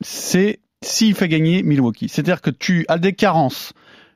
c'est 0.00 0.60
s'il 0.82 1.14
fait 1.14 1.28
gagner 1.28 1.62
Milwaukee. 1.62 2.08
C'est-à-dire 2.08 2.40
que 2.40 2.50
tu 2.50 2.84
as 2.88 2.98
des 2.98 3.12
carences, 3.12 3.72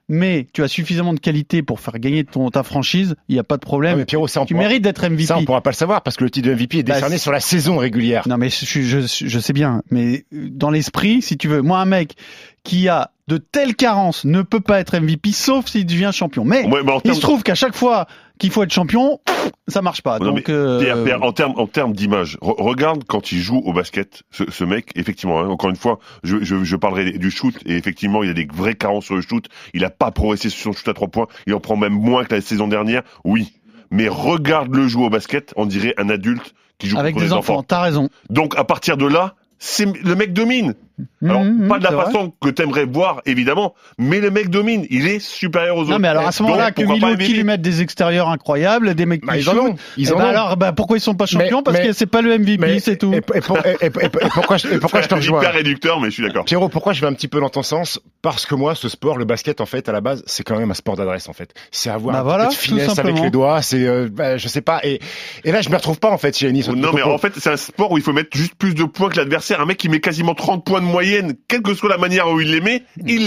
mais 0.09 0.47
tu 0.53 0.63
as 0.63 0.69
suffisamment 0.69 1.15
de 1.15 1.19
qualité 1.21 1.63
pour 1.63 1.81
faire 1.81 1.99
gagner 1.99 2.23
ton, 2.25 2.49
ta 2.51 2.63
franchise. 2.63 3.17
Il 3.29 3.35
n'y 3.35 3.39
a 3.41 3.45
pas 3.45 3.57
de 3.57 3.63
Ah, 3.65 3.67
problème. 3.67 3.99
mais 3.99 4.05
Pierrot, 4.05 4.29
ça 4.29 4.45
tu 4.47 4.55
pourra, 4.55 4.67
mérites 4.69 4.83
d'être 4.83 5.05
MVP. 5.09 5.27
ça, 5.27 5.39
on 5.39 5.45
pourra 5.45 5.63
pas 5.63 5.71
le 5.71 5.77
savoir 5.77 6.03
parce 6.03 6.17
que 6.17 6.25
le 6.25 6.31
titre 6.31 6.49
de 6.49 6.55
MVP 6.55 6.79
est 6.79 6.83
Bah, 6.85 6.95
décerné 6.95 7.17
c'est- 7.17 7.23
sur 7.23 7.33
la 7.33 7.41
saison 7.41 7.77
régulière. 7.79 8.27
Non 8.29 8.37
mais 8.39 8.49
je, 8.49 8.65
je, 8.83 9.01
je 9.27 9.39
sais 9.41 9.53
bien, 9.53 9.83
mais 9.91 10.25
dans 10.33 10.71
l'esprit, 10.71 11.23
si 11.23 11.37
tu 11.37 11.49
veux, 11.49 11.63
moi 11.63 11.81
un 11.81 11.87
mec 11.87 12.15
qui 12.63 12.89
a 12.89 13.11
de 13.29 13.39
telles 13.39 13.75
carences 13.75 14.25
ne 14.25 14.43
peut 14.43 14.61
pas 14.61 14.79
être 14.79 14.97
MVP 14.99 15.33
sauf 15.33 15.67
s'il 15.67 15.85
devient 15.87 16.11
champion. 16.13 16.45
Mais 16.45 16.65
Ouais, 16.67 16.81
il 17.05 17.15
se 17.15 17.21
trouve 17.21 17.43
qu'à 17.43 17.55
chaque 17.57 17.75
fois 17.75 18.07
qu'il 18.39 18.51
faut 18.51 18.63
être 18.63 18.73
champion, 18.73 19.19
ça 19.67 19.83
marche 19.83 20.03
pas. 20.03 20.19
Non, 20.21 20.27
Donc 20.27 20.49
mais 20.49 20.55
euh, 20.55 20.81
Pierre, 20.81 21.03
Pierre, 21.03 21.23
en 21.25 21.33
termes 21.33 21.55
en 21.57 21.67
termes 21.67 21.93
d'image, 21.93 22.37
re- 22.41 22.63
regarde 22.63 23.03
quand 23.05 23.33
il 23.33 23.39
joue 23.39 23.59
au 23.65 23.73
basket, 23.73 24.23
ce, 24.31 24.45
ce 24.49 24.63
mec, 24.65 24.91
effectivement, 24.95 25.41
hein, 25.41 25.49
encore 25.49 25.71
une 25.71 25.77
fois, 25.77 25.99
je, 26.23 26.37
je, 26.45 26.63
je 26.63 26.77
parlerai 26.77 27.13
du 27.19 27.31
shoot, 27.33 27.55
et 27.67 27.77
effectivement, 27.77 28.23
il 28.23 28.31
a 28.31 28.35
des 28.35 28.47
vraies 28.53 28.75
carences 28.75 29.07
sur 29.07 29.17
le 29.17 29.23
shoot, 29.23 29.47
il 29.75 29.85
a 29.85 29.91
pas 29.91 30.11
progressé 30.13 30.49
sur 30.49 30.63
son 30.63 30.79
shoot 30.79 30.89
à 30.89 30.95
trois 30.95 31.09
points, 31.09 31.27
il 31.49 31.55
en 31.55 31.61
prend 31.61 31.77
même 31.77 31.95
moins 31.95 32.25
que 32.25 32.35
la 32.35 32.41
saison 32.41 32.69
dernière, 32.69 33.03
oui. 33.25 33.55
Mais 33.91 34.07
regarde 34.09 34.73
le 34.75 34.87
jouer 34.87 35.07
au 35.07 35.11
basket, 35.11 35.53
on 35.57 35.67
dirait 35.67 35.95
un 35.97 36.11
adulte 36.11 36.55
qui 36.79 36.89
joue 36.89 36.99
avec 36.99 37.15
des 37.17 37.23
des 37.23 37.33
enfants, 37.33 37.55
enfants. 37.55 37.63
t'as 37.65 37.81
raison. 37.81 38.09
Donc 38.31 38.57
à 38.57 38.65
partir 38.65 38.97
de 38.97 39.07
là, 39.07 39.35
c'est 39.59 39.87
le 40.05 40.15
mec 40.15 40.33
domine. 40.33 40.75
Alors 41.23 41.45
Mmh, 41.45 41.69
pas 41.69 41.79
de 41.79 41.85
la 41.85 41.91
c'est 41.91 41.95
vrai. 41.97 42.05
façon 42.07 42.33
que 42.41 42.49
t'aimerais 42.49 42.85
voir 42.87 43.21
évidemment, 43.27 43.75
mais 43.99 44.21
le 44.21 44.31
mec 44.31 44.49
domine, 44.49 44.87
il 44.91 45.07
est 45.07 45.19
supérieur 45.19 45.77
aux 45.77 45.83
autres. 45.83 45.91
Non 45.91 45.99
mais 45.99 46.09
alors 46.09 46.27
à 46.27 46.33
ce 46.33 46.43
moment-là 46.43 46.71
que 46.71 46.83
MVP? 46.83 47.29
lui 47.29 47.45
mettent 47.45 47.61
des 47.63 47.83
extérieurs 47.83 48.29
incroyables, 48.31 48.95
des 48.95 49.05
mecs 49.07 49.25
Bah, 49.25 49.35
qui 49.35 49.41
ils 49.41 49.49
en 49.51 49.53
shootent, 49.53 49.63
ont. 49.73 49.77
Ils 49.97 50.09
eh 50.09 50.13
en 50.13 50.19
ben 50.19 50.25
ont. 50.25 50.29
alors 50.29 50.57
bah, 50.57 50.73
pourquoi 50.73 50.97
ils 50.97 51.01
sont 51.01 51.15
pas 51.15 51.27
champions 51.27 51.59
Mais- 51.59 51.63
Parce 51.65 51.79
mais- 51.79 51.87
que 51.89 51.93
c'est 51.93 52.07
pas 52.07 52.23
le 52.23 52.39
MVP, 52.39 52.79
c'est 52.81 52.97
tout. 52.97 53.13
Et, 53.13 53.19
et 53.19 53.41
pour- 53.41 53.59
et- 53.59 53.77
et- 53.83 53.87
et- 53.87 54.07
et 54.07 54.29
pourquoi, 54.33 54.57
je, 54.57 54.69
et 54.69 54.79
pourquoi 54.79 55.03
je 55.03 55.09
te 55.09 55.15
rejoins 55.17 55.41
Hyper 55.41 55.53
réducteur, 55.55 56.01
mais 56.01 56.07
je 56.09 56.15
suis 56.15 56.23
d'accord. 56.23 56.45
Pierrot, 56.45 56.69
pourquoi 56.69 56.93
je 56.95 57.01
vais 57.01 57.07
un 57.07 57.13
petit 57.13 57.29
peu 57.29 57.41
dans 57.41 57.51
ton 57.51 57.63
sens 57.63 58.01
Parce 58.23 58.47
que 58.47 58.55
moi, 58.55 58.75
ce 58.75 58.89
sport, 58.89 59.19
le 59.19 59.25
basket, 59.25 59.61
en 59.61 59.67
fait, 59.67 59.89
à 59.89 59.93
la 59.93 60.01
base, 60.01 60.23
c'est 60.27 60.45
quand 60.45 60.59
même 60.59 60.71
un 60.71 60.75
sport 60.75 60.97
d'adresse, 60.97 61.29
en 61.29 61.33
fait. 61.35 61.53
C'est 61.71 61.91
avoir 61.91 62.15
Bah 62.15 62.21
un 62.21 62.23
voilà, 62.23 62.47
petit 62.47 62.57
peu 62.71 62.75
de 62.77 62.81
finesse 62.81 62.99
avec 62.99 63.19
les 63.21 63.31
doigts. 63.31 63.61
C'est, 63.63 63.85
euh, 63.87 64.09
bah, 64.11 64.37
je 64.39 64.49
sais 64.49 64.61
pas. 64.63 64.81
Et, 64.85 65.01
et 65.45 65.53
là, 65.53 65.61
je 65.61 65.69
me 65.69 65.77
retrouve 65.77 65.99
pas 65.99 66.11
en 66.11 66.19
fait 66.19 66.37
chez 66.37 66.47
Yanis. 66.47 66.67
Non 66.75 66.93
mais 66.95 67.03
en 67.03 67.19
fait 67.19 67.33
c'est 67.37 67.51
un 67.51 67.57
sport 67.57 67.93
où 67.93 67.99
il 67.99 68.03
faut 68.05 68.13
mettre 68.13 68.37
juste 68.37 68.55
plus 68.55 68.75
de 68.75 68.85
points 68.85 69.09
que 69.09 69.17
l'adversaire. 69.17 69.61
Un 69.61 69.67
mec 69.67 69.77
qui 69.77 69.89
met 69.89 70.01
quasiment 70.01 70.35
30 70.35 70.65
points 70.65 70.81
de 70.81 70.86
moyenne, 70.87 71.35
quelle 71.49 71.63
que 71.63 71.75
soit 71.75 71.89
la 71.89 71.99
manière 71.99 72.31
où 72.31 72.41
il 72.41 72.51
les 72.51 72.61
met, 72.61 72.83
il. 73.07 73.27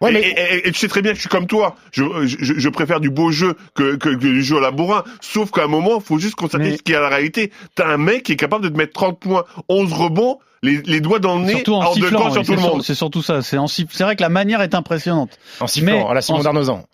Ouais, 0.00 0.10
et, 0.10 0.12
mais- 0.12 0.20
et- 0.22 0.56
et- 0.56 0.68
et 0.68 0.72
tu 0.72 0.78
sais 0.80 0.88
très 0.88 1.00
bien 1.02 1.12
que 1.12 1.16
je 1.16 1.20
suis 1.20 1.30
comme 1.30 1.46
toi. 1.46 1.76
Je, 1.92 2.02
je, 2.26 2.36
je 2.58 2.68
préfère 2.68 3.00
du 3.00 3.10
beau 3.10 3.30
jeu 3.30 3.54
que, 3.74 3.94
que, 3.96 4.08
que 4.10 4.16
du 4.16 4.42
jeu 4.42 4.58
à 4.58 4.60
la 4.60 4.70
bourrin. 4.72 5.04
Sauf 5.20 5.50
qu'à 5.50 5.64
un 5.64 5.66
moment, 5.68 6.00
faut 6.00 6.18
juste 6.18 6.34
constater 6.34 6.64
Mais- 6.64 6.76
ce 6.76 6.82
qui 6.82 6.92
est 6.92 7.00
la 7.00 7.08
réalité. 7.08 7.52
T'as 7.74 7.86
un 7.88 7.96
mec 7.96 8.24
qui 8.24 8.32
est 8.32 8.36
capable 8.36 8.64
de 8.64 8.68
te 8.68 8.76
mettre 8.76 8.92
30 8.92 9.18
points, 9.20 9.44
11 9.68 9.92
rebonds, 9.92 10.40
les, 10.62 10.82
les 10.84 11.00
doigts 11.00 11.20
dans 11.20 11.38
le 11.38 11.44
nez, 11.44 11.52
Surtout 11.54 11.74
en 11.74 11.84
hors 11.84 11.94
de 11.94 12.00
sifflant, 12.02 12.18
camp 12.22 12.30
sur 12.32 12.40
oui, 12.40 12.46
tout 12.46 12.52
le 12.54 12.60
monde. 12.60 12.82
c'est 12.82 12.94
surtout 12.94 13.22
ça. 13.22 13.40
C'est 13.42 13.56
en 13.56 13.66
C'est 13.68 13.86
vrai 14.00 14.16
que 14.16 14.22
la 14.22 14.28
manière 14.30 14.60
est 14.62 14.74
impressionnante. 14.74 15.38
en 15.60 15.66
sifflant, 15.68 15.92
mais 15.92 16.10
à 16.10 16.14
la 16.14 16.22
Simon 16.22 16.40
en- 16.40 16.42
Darnozan. 16.42 16.84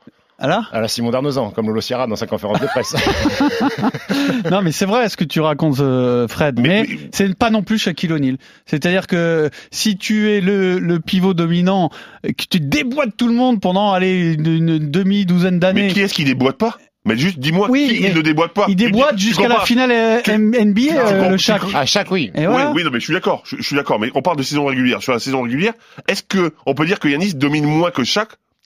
Ah 0.42 0.48
là 0.48 0.62
À 0.72 0.80
la 0.80 0.88
Simon 0.88 1.10
Darnozan, 1.10 1.50
comme 1.50 1.66
Lolo 1.66 1.80
Sierra 1.82 2.06
dans 2.06 2.16
sa 2.16 2.26
conférence 2.26 2.60
de 2.60 2.66
presse. 2.66 2.94
non, 4.50 4.62
mais 4.62 4.72
c'est 4.72 4.86
vrai 4.86 5.08
ce 5.08 5.16
que 5.16 5.24
tu 5.24 5.40
racontes, 5.40 5.80
euh, 5.80 6.26
Fred. 6.28 6.58
Mais, 6.58 6.68
Mais- 6.68 6.86
mais- 6.88 6.98
c'est 7.12 7.34
pas 7.36 7.50
non 7.50 7.62
plus 7.62 7.78
Shaquille 7.78 8.12
O'Neal. 8.12 8.36
C'est-à-dire 8.66 9.06
que 9.06 9.50
si 9.70 9.96
tu 9.96 10.30
es 10.30 10.40
le, 10.40 10.78
le 10.78 10.98
pivot 11.00 11.34
dominant, 11.34 11.90
que 12.24 12.44
tu 12.50 12.60
déboîtes 12.60 13.16
tout 13.16 13.28
le 13.28 13.34
monde 13.34 13.60
pendant 13.60 13.92
allez, 13.92 14.34
une, 14.34 14.46
une 14.46 14.90
demi-douzaine 14.90 15.54
Mais 15.54 15.60
d'années, 15.60 15.88
qui 15.88 16.00
est-ce 16.00 16.14
qui 16.14 16.24
déboîte 16.24 16.56
pas? 16.58 16.76
Mais 17.06 17.16
juste 17.16 17.38
dis-moi 17.38 17.68
Oui, 17.70 17.88
qui 17.96 18.02
mais 18.02 18.08
il 18.10 18.14
ne 18.14 18.20
déboîte 18.20 18.52
pas? 18.52 18.66
il 18.68 18.76
déboîte 18.76 19.18
jusqu'à 19.18 19.48
la 19.48 19.60
finale 19.60 19.90
euh, 19.90 20.20
Tu- 20.22 20.32
NBA, 20.32 20.80
tu 20.82 20.90
euh, 20.96 21.30
le 21.30 21.36
comprends- 21.58 21.78
à 21.78 21.86
chaque, 21.86 22.10
oui. 22.10 22.30
Et 22.34 22.46
voilà. 22.46 22.68
Oui, 22.70 22.76
oui, 22.76 22.84
non, 22.84 22.90
mais 22.92 23.00
je 23.00 23.04
suis 23.04 23.14
d'accord. 23.14 23.42
Je, 23.46 23.56
je 23.56 23.62
suis 23.62 23.74
d'accord. 23.76 23.98
Mais 23.98 24.10
on 24.14 24.20
parle 24.20 24.36
de 24.36 24.42
saison 24.42 24.66
régulière. 24.66 25.02
Sur 25.02 25.14
la 25.14 25.18
saison 25.18 25.42
régulière, 25.42 25.72
est-ce 26.08 26.22
que 26.22 26.52
on 26.66 26.74
peut 26.74 26.84
dire 26.84 26.98
que 26.98 27.08
Yanis 27.08 27.34
domine 27.34 27.64
moins 27.64 27.90
que 27.90 28.04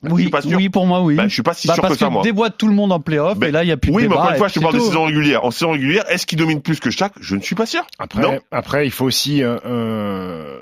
Je 0.03 0.09
Oui, 0.11 0.23
suis 0.23 0.31
pas 0.31 0.41
sûr. 0.41 0.57
oui, 0.57 0.69
pour 0.69 0.85
moi, 0.85 1.01
oui. 1.01 1.15
Bah, 1.15 1.27
je 1.27 1.33
suis 1.33 1.41
pas 1.41 1.53
si 1.53 1.67
Bah, 1.67 1.73
sûr 1.75 1.81
parce 1.81 1.93
que 1.93 1.99
ça, 1.99 2.09
moi. 2.09 2.21
déboîte 2.21 2.57
tout 2.57 2.67
le 2.67 2.73
monde 2.73 2.91
en 2.91 2.99
playoff, 2.99 3.37
Ben, 3.39 3.47
et 3.47 3.51
là, 3.51 3.63
il 3.63 3.67
y 3.67 3.71
a 3.71 3.77
plus 3.77 3.91
oui, 3.91 4.03
de 4.03 4.07
mais 4.07 4.13
débat. 4.13 4.21
encore 4.21 4.31
une 4.33 4.37
fois, 4.37 4.47
je 4.49 4.53
te 4.55 4.59
parle 4.59 4.73
de 4.75 4.79
saison 4.79 5.05
régulière. 5.05 5.43
En 5.45 5.51
saison 5.51 5.71
régulière, 5.71 6.03
est-ce 6.09 6.25
qu'il 6.25 6.37
domine 6.37 6.61
plus 6.61 6.79
que 6.79 6.91
Shaq? 6.91 7.13
Je 7.21 7.35
ne 7.35 7.41
suis 7.41 7.55
pas 7.55 7.65
sûr. 7.65 7.85
Après, 7.97 8.21
Non. 8.21 8.39
après, 8.51 8.85
il 8.85 8.91
faut 8.91 9.05
aussi 9.05 9.41
euh, 9.41 9.57
euh, 9.65 10.59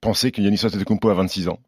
penser 0.00 0.30
que 0.32 0.42
Yanis 0.42 0.60
Antetokounmpo 0.64 1.08
a 1.08 1.14
26 1.14 1.48
ans. 1.48 1.58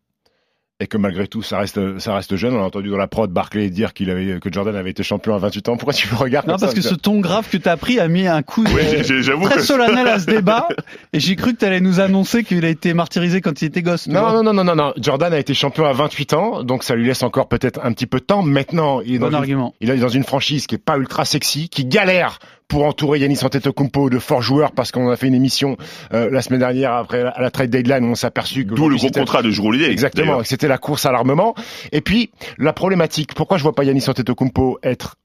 Et 0.80 0.88
que 0.88 0.96
malgré 0.96 1.28
tout, 1.28 1.40
ça 1.40 1.58
reste, 1.58 2.00
ça 2.00 2.16
reste 2.16 2.34
jeune. 2.34 2.54
On 2.54 2.60
a 2.60 2.64
entendu 2.64 2.88
dans 2.90 2.96
la 2.96 3.06
prod 3.06 3.30
Barclay 3.30 3.70
dire 3.70 3.94
qu'il 3.94 4.10
avait, 4.10 4.40
que 4.40 4.52
Jordan 4.52 4.74
avait 4.74 4.90
été 4.90 5.04
champion 5.04 5.34
à 5.34 5.38
28 5.38 5.68
ans. 5.68 5.76
Pourquoi 5.76 5.92
tu 5.92 6.12
me 6.12 6.18
regardes 6.18 6.48
Non, 6.48 6.54
comme 6.54 6.60
parce 6.62 6.74
ça 6.74 6.80
que 6.80 6.86
ce 6.86 6.94
ton 6.96 7.20
grave 7.20 7.48
que 7.48 7.56
t'as 7.56 7.76
pris 7.76 8.00
a 8.00 8.08
mis 8.08 8.26
un 8.26 8.42
coup 8.42 8.64
Oui, 8.64 8.82
très 8.82 9.02
que 9.02 9.60
solennel 9.62 10.08
à 10.08 10.18
ce 10.18 10.26
débat. 10.26 10.66
Et 11.12 11.20
j'ai 11.20 11.36
cru 11.36 11.54
que 11.54 11.58
t'allais 11.58 11.80
nous 11.80 12.00
annoncer 12.00 12.42
qu'il 12.42 12.64
a 12.64 12.68
été 12.68 12.92
martyrisé 12.92 13.40
quand 13.40 13.62
il 13.62 13.66
était 13.66 13.82
gosse. 13.82 14.08
Non, 14.08 14.32
non, 14.32 14.42
non, 14.42 14.52
non, 14.52 14.64
non, 14.64 14.74
non. 14.74 14.92
Jordan 14.96 15.32
a 15.32 15.38
été 15.38 15.54
champion 15.54 15.84
à 15.84 15.92
28 15.92 16.32
ans, 16.32 16.64
donc 16.64 16.82
ça 16.82 16.96
lui 16.96 17.06
laisse 17.06 17.22
encore 17.22 17.48
peut-être 17.48 17.78
un 17.84 17.92
petit 17.92 18.06
peu 18.06 18.18
de 18.18 18.24
temps. 18.24 18.42
Maintenant, 18.42 19.00
il 19.00 19.14
est, 19.14 19.18
Bon 19.18 19.26
dans 19.26 19.30
une, 19.30 19.34
argument. 19.36 19.74
il 19.80 19.90
est 19.90 19.96
dans 19.98 20.08
une 20.08 20.24
franchise 20.24 20.66
qui 20.66 20.74
est 20.74 20.78
pas 20.78 20.96
ultra 20.96 21.24
sexy, 21.24 21.68
qui 21.68 21.84
galère 21.84 22.40
pour 22.68 22.84
entourer 22.84 23.20
Yanis 23.20 23.40
Antetokounmpo 23.42 24.10
de 24.10 24.18
forts 24.18 24.42
joueurs 24.42 24.72
parce 24.72 24.90
qu'on 24.90 25.08
a 25.10 25.16
fait 25.16 25.28
une 25.28 25.34
émission 25.34 25.76
euh, 26.12 26.30
la 26.30 26.42
semaine 26.42 26.60
dernière 26.60 26.92
après 26.92 27.22
la, 27.22 27.30
à 27.30 27.40
la 27.40 27.50
trade 27.50 27.70
deadline 27.70 28.04
où 28.04 28.08
on 28.08 28.14
s'est 28.14 28.26
aperçu 28.26 28.66
que 28.66 28.74
D'où 28.74 28.88
le 28.88 28.96
gros 28.96 29.10
contrat 29.10 29.42
de 29.42 29.50
Jrue. 29.50 29.84
Exactement, 29.84 30.42
c'était 30.44 30.68
la 30.68 30.78
course 30.78 31.06
à 31.06 31.12
l'armement. 31.12 31.54
Et 31.92 32.00
puis 32.00 32.30
la 32.58 32.72
problématique, 32.72 33.34
pourquoi 33.34 33.58
je 33.58 33.62
vois 33.62 33.74
pas 33.74 33.84
Yanis 33.84 34.04
Antetokounmpo 34.08 34.78
être 34.82 35.16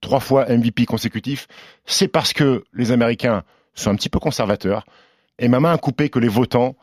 trois 0.00 0.20
fois 0.20 0.46
MVP 0.48 0.86
consécutif, 0.86 1.46
c'est 1.84 2.08
parce 2.08 2.32
que 2.32 2.64
les 2.72 2.92
Américains 2.92 3.42
sont 3.74 3.90
un 3.90 3.96
petit 3.96 4.08
peu 4.08 4.18
conservateurs 4.18 4.84
et 5.38 5.48
ma 5.48 5.60
main 5.60 5.72
a 5.72 5.78
coupé 5.78 6.08
que 6.08 6.18
les 6.18 6.28
votants 6.28 6.76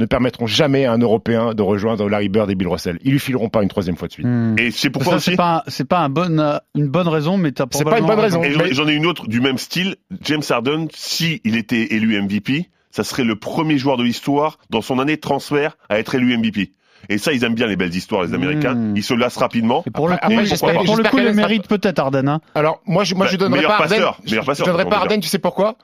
ne 0.00 0.06
permettront 0.06 0.46
jamais 0.46 0.86
à 0.86 0.92
un 0.92 0.98
Européen 0.98 1.54
de 1.54 1.62
rejoindre 1.62 2.08
Larry 2.08 2.28
Bird 2.28 2.50
et 2.50 2.54
Bill 2.56 2.66
Russell. 2.68 2.98
Ils 3.04 3.12
lui 3.12 3.20
fileront 3.20 3.48
pas 3.48 3.62
une 3.62 3.68
troisième 3.68 3.96
fois 3.96 4.08
de 4.08 4.12
suite. 4.12 4.26
Hmm. 4.26 4.56
Et 4.58 4.70
c'est 4.72 4.90
pourquoi 4.90 5.12
Ça, 5.12 5.16
aussi. 5.18 5.30
c'est 5.30 5.36
pas, 5.36 5.56
un- 5.58 5.62
c'est 5.70 5.84
pas 5.86 5.98
un 6.00 6.08
bon, 6.08 6.40
euh, 6.40 6.56
une 6.74 6.88
bonne 6.88 7.06
raison, 7.08 7.36
mais 7.36 7.52
t'as 7.52 7.66
C'est 7.70 7.84
pas 7.84 7.98
une 8.00 8.06
bonne 8.06 8.18
raison. 8.18 8.42
Et 8.42 8.52
j'en- 8.74 8.88
ai 8.88 8.94
une 8.94 9.06
autre 9.06 9.28
du 9.28 9.40
même 9.40 9.58
style. 9.58 9.96
James 10.22 10.42
Harden, 10.48 10.88
si 10.94 11.40
il 11.44 11.56
était 11.56 11.94
élu 11.94 12.16
MVP, 12.20 12.70
ça 12.90 13.04
serait 13.04 13.24
le 13.24 13.36
premier 13.36 13.78
joueur 13.78 13.96
de 13.96 14.02
l'histoire 14.02 14.58
dans 14.70 14.80
son 14.82 14.98
année 14.98 15.14
de 15.16 15.20
transfert 15.20 15.76
à 15.88 15.98
être 16.00 16.14
élu 16.16 16.32
MVP. 16.36 16.72
Et 17.08 17.16
ça, 17.18 17.32
ils 17.32 17.44
aiment 17.44 17.54
bien 17.54 17.66
les 17.66 17.76
belles 17.76 17.94
histoires, 17.94 18.24
les 18.24 18.34
Américains. 18.34 18.74
Mmh. 18.74 18.96
Ils 18.96 19.02
se 19.02 19.14
lassent 19.14 19.36
rapidement. 19.38 19.82
Et 19.86 19.90
pour 19.90 20.08
le 20.08 20.16
coup, 20.16 20.32
j'espère- 20.44 20.82
pour 20.84 20.96
le 20.96 21.04
coup, 21.04 21.16
mérite 21.34 21.66
peut-être 21.68 21.98
Arden. 21.98 22.28
Hein. 22.28 22.40
Alors 22.54 22.80
moi, 22.86 23.04
je, 23.04 23.14
moi, 23.14 23.26
je 23.26 23.32
Bah, 23.36 23.48
donnerais 23.48 23.62
pas 23.62 23.74
Harden. 23.76 23.88
passeur, 23.88 24.18
je- 24.24 24.30
meilleur 24.30 24.44
passeur, 24.44 24.66
je 24.66 24.70
donnerais 24.70 24.86
on 24.86 24.90
pas 24.90 25.06
dire. 25.06 25.20
Tu 25.20 25.28
sais 25.28 25.38
pourquoi? 25.38 25.76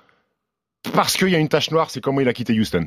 Parce 0.95 1.17
qu'il 1.17 1.29
y 1.29 1.35
a 1.35 1.39
une 1.39 1.49
tache 1.49 1.71
noire. 1.71 1.91
C'est 1.91 2.01
comment 2.01 2.21
il 2.21 2.29
a 2.29 2.33
quitté 2.33 2.53
Houston. 2.59 2.87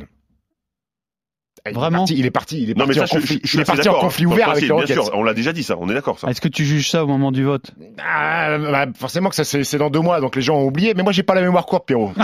Il 1.69 1.71
est 1.71 1.79
Vraiment 1.79 1.97
parti- 1.99 2.15
Il 2.17 2.25
est 2.25 2.31
parti. 2.31 2.61
Il 2.63 2.69
est 2.71 2.77
Non, 2.77 2.85
mais 2.85 2.95
parti 2.95 3.09
ça, 3.11 3.17
en 3.17 3.19
je, 3.19 3.25
je- 3.25 3.33
conflit. 3.33 3.41
je 3.43 3.57
il 3.57 3.61
est 3.61 3.65
parti 3.65 3.81
en 3.81 3.83
d'accord. 3.85 4.01
conflit 4.01 4.25
ouvert 4.25 4.49
avec 4.49 4.61
les 4.61 4.67
Bien 4.67 4.75
Rockets. 4.75 4.93
sûr, 4.93 5.11
on 5.13 5.23
l'a 5.23 5.33
déjà 5.33 5.53
dit 5.53 5.63
ça, 5.63 5.75
on 5.79 5.89
est 5.89 5.93
d'accord 5.93 6.19
ça. 6.19 6.27
Est-ce 6.29 6.41
que 6.41 6.47
tu 6.47 6.65
juges 6.65 6.89
ça 6.89 7.03
au 7.03 7.07
moment 7.07 7.31
du 7.31 7.43
vote? 7.43 7.71
Ah, 8.03 8.57
bah, 8.57 8.85
forcément 8.97 9.29
que 9.29 9.35
ça 9.35 9.43
c'est 9.43 9.63
c'est 9.63 9.77
dans 9.77 9.89
deux 9.89 9.99
mois, 10.01 10.19
donc 10.21 10.35
les 10.35 10.41
gens 10.41 10.57
ont 10.57 10.65
oublié. 10.65 10.93
Mais 10.95 11.03
moi 11.03 11.11
j'ai 11.11 11.23
pas 11.23 11.35
la 11.35 11.41
mémoire 11.41 11.65
courte, 11.65 11.85
Pierrot. 11.87 12.11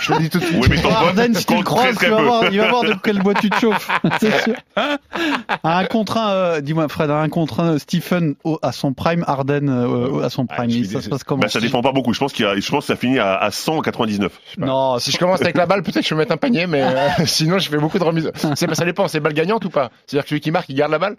je 0.00 0.12
le 0.12 0.18
dis 0.20 0.30
tout 0.30 0.38
de 0.38 0.44
suite. 0.44 0.58
Oui, 0.62 0.66
mais 0.70 0.76
ton 0.80 0.88
vote 0.88 0.96
Arden, 0.98 1.34
si 1.34 1.44
tu 1.46 1.56
le 1.56 1.62
croises, 1.62 1.96
tu 1.98 2.06
vas 2.06 2.22
voir, 2.22 2.44
il 2.52 2.58
va 2.58 2.68
voir 2.68 2.84
de 2.84 2.94
quel 3.02 3.18
bois 3.22 3.34
tu 3.34 3.50
te 3.50 3.58
chauffes. 3.58 3.88
C'est 4.20 4.42
sûr. 4.44 4.54
Un 5.64 5.84
contre 5.84 6.16
un, 6.16 6.30
euh, 6.30 6.60
dis-moi 6.60 6.88
Fred, 6.88 7.10
un 7.10 7.28
contre 7.28 7.60
un, 7.60 7.78
Stephen 7.78 8.34
au- 8.44 8.58
à 8.62 8.72
son 8.72 8.92
prime, 8.92 9.24
Arden 9.26 9.68
euh, 9.68 10.22
à 10.24 10.30
son 10.30 10.46
Ah, 10.50 10.56
prime. 10.56 10.84
ça 10.84 11.00
se 11.00 11.08
passe 11.08 11.24
comment 11.24 11.42
Bah, 11.42 11.48
ça 11.48 11.60
dépend 11.60 11.82
pas 11.82 11.92
beaucoup. 11.92 12.12
Je 12.12 12.18
pense 12.18 12.32
qu'il 12.32 12.44
y 12.44 12.48
a, 12.48 12.56
je 12.58 12.70
pense 12.70 12.84
que 12.86 12.92
ça 12.92 12.96
finit 12.96 13.18
à, 13.18 13.34
à 13.36 13.50
100 13.50 13.76
ou 13.78 13.80
99. 13.82 14.32
Non, 14.58 14.98
Si 14.98 15.10
je 15.10 15.18
commence 15.18 15.40
avec 15.42 15.56
la 15.56 15.66
balle, 15.66 15.82
peut-être 15.82 16.06
je 16.06 16.14
vais 16.14 16.18
mettre 16.18 16.32
un 16.32 16.36
panier, 16.38 16.66
mais 16.66 16.82
euh, 16.82 17.08
sinon 17.26 17.58
je 17.58 17.68
fais 17.68 17.78
beaucoup 17.78 17.98
de 17.98 18.04
remises. 18.04 18.30
C'est 18.54 18.74
ça 18.74 18.84
dépend, 18.84 19.08
c'est 19.08 19.20
balle 19.20 19.34
gagnante 19.34 19.64
ou 19.64 19.70
pas? 19.70 19.90
C'est-à-dire 20.06 20.24
que 20.24 20.28
celui 20.30 20.40
qui 20.40 20.50
marque, 20.50 20.68
il 20.68 20.74
garde 20.76 20.92
la 20.92 20.98
balle? 20.98 21.16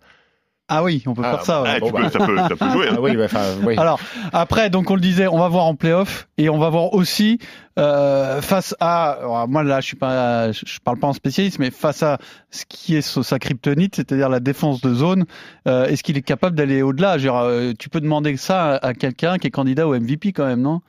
Ah 0.67 0.83
oui, 0.83 1.03
on 1.05 1.13
peut 1.13 1.21
Ah, 1.25 1.31
faire 1.31 1.43
ça. 1.45 1.61
ouais. 1.63 1.69
Ah, 1.75 1.79
bon, 1.79 1.87
tu 1.87 1.93
bah. 1.93 1.99
peux, 2.03 2.09
ça, 2.09 2.25
peut, 2.25 2.37
ça 2.37 2.49
peut 2.55 2.69
jouer. 2.71 2.87
hein. 2.87 2.93
Ah 2.97 3.01
oui, 3.01 3.17
bah, 3.17 3.25
enfin 3.25 3.43
oui. 3.65 3.75
Alors 3.77 3.99
après, 4.31 4.69
donc 4.69 4.89
on 4.89 4.95
le 4.95 5.01
disait, 5.01 5.27
on 5.27 5.37
va 5.37 5.49
voir 5.49 5.65
en 5.65 5.75
playoff 5.75 6.29
et 6.37 6.47
on 6.49 6.57
va 6.59 6.69
voir 6.69 6.93
aussi 6.93 7.39
euh, 7.77 8.41
face 8.41 8.73
à, 8.79 9.11
alors, 9.11 9.47
moi 9.49 9.63
là 9.63 9.81
je 9.81 9.87
suis 9.87 9.97
pas, 9.97 10.51
je 10.53 10.63
parle 10.83 10.97
pas 10.97 11.07
en 11.07 11.13
spécialiste, 11.13 11.59
mais 11.59 11.71
face 11.71 12.03
à 12.03 12.19
ce 12.51 12.63
qui 12.69 12.95
est 12.95 13.01
sa 13.01 13.37
kryptonite, 13.39 13.97
c'est-à-dire 13.97 14.29
la 14.29 14.39
défense 14.39 14.79
de 14.79 14.93
zone, 14.93 15.25
euh, 15.67 15.87
est-ce 15.87 16.03
qu'il 16.03 16.17
est 16.17 16.21
capable 16.21 16.55
d'aller 16.55 16.81
au-delà? 16.81 17.17
Euh, 17.17 17.73
Tu 17.77 17.89
peux 17.89 17.99
demander 17.99 18.37
ça 18.37 18.75
à, 18.75 18.87
à 18.87 18.93
quelqu'un 18.93 19.37
qui 19.39 19.47
est 19.47 19.51
candidat 19.51 19.87
au 19.87 19.93
MVP 19.99 20.31
quand 20.31 20.45
même, 20.45 20.61
non? 20.61 20.81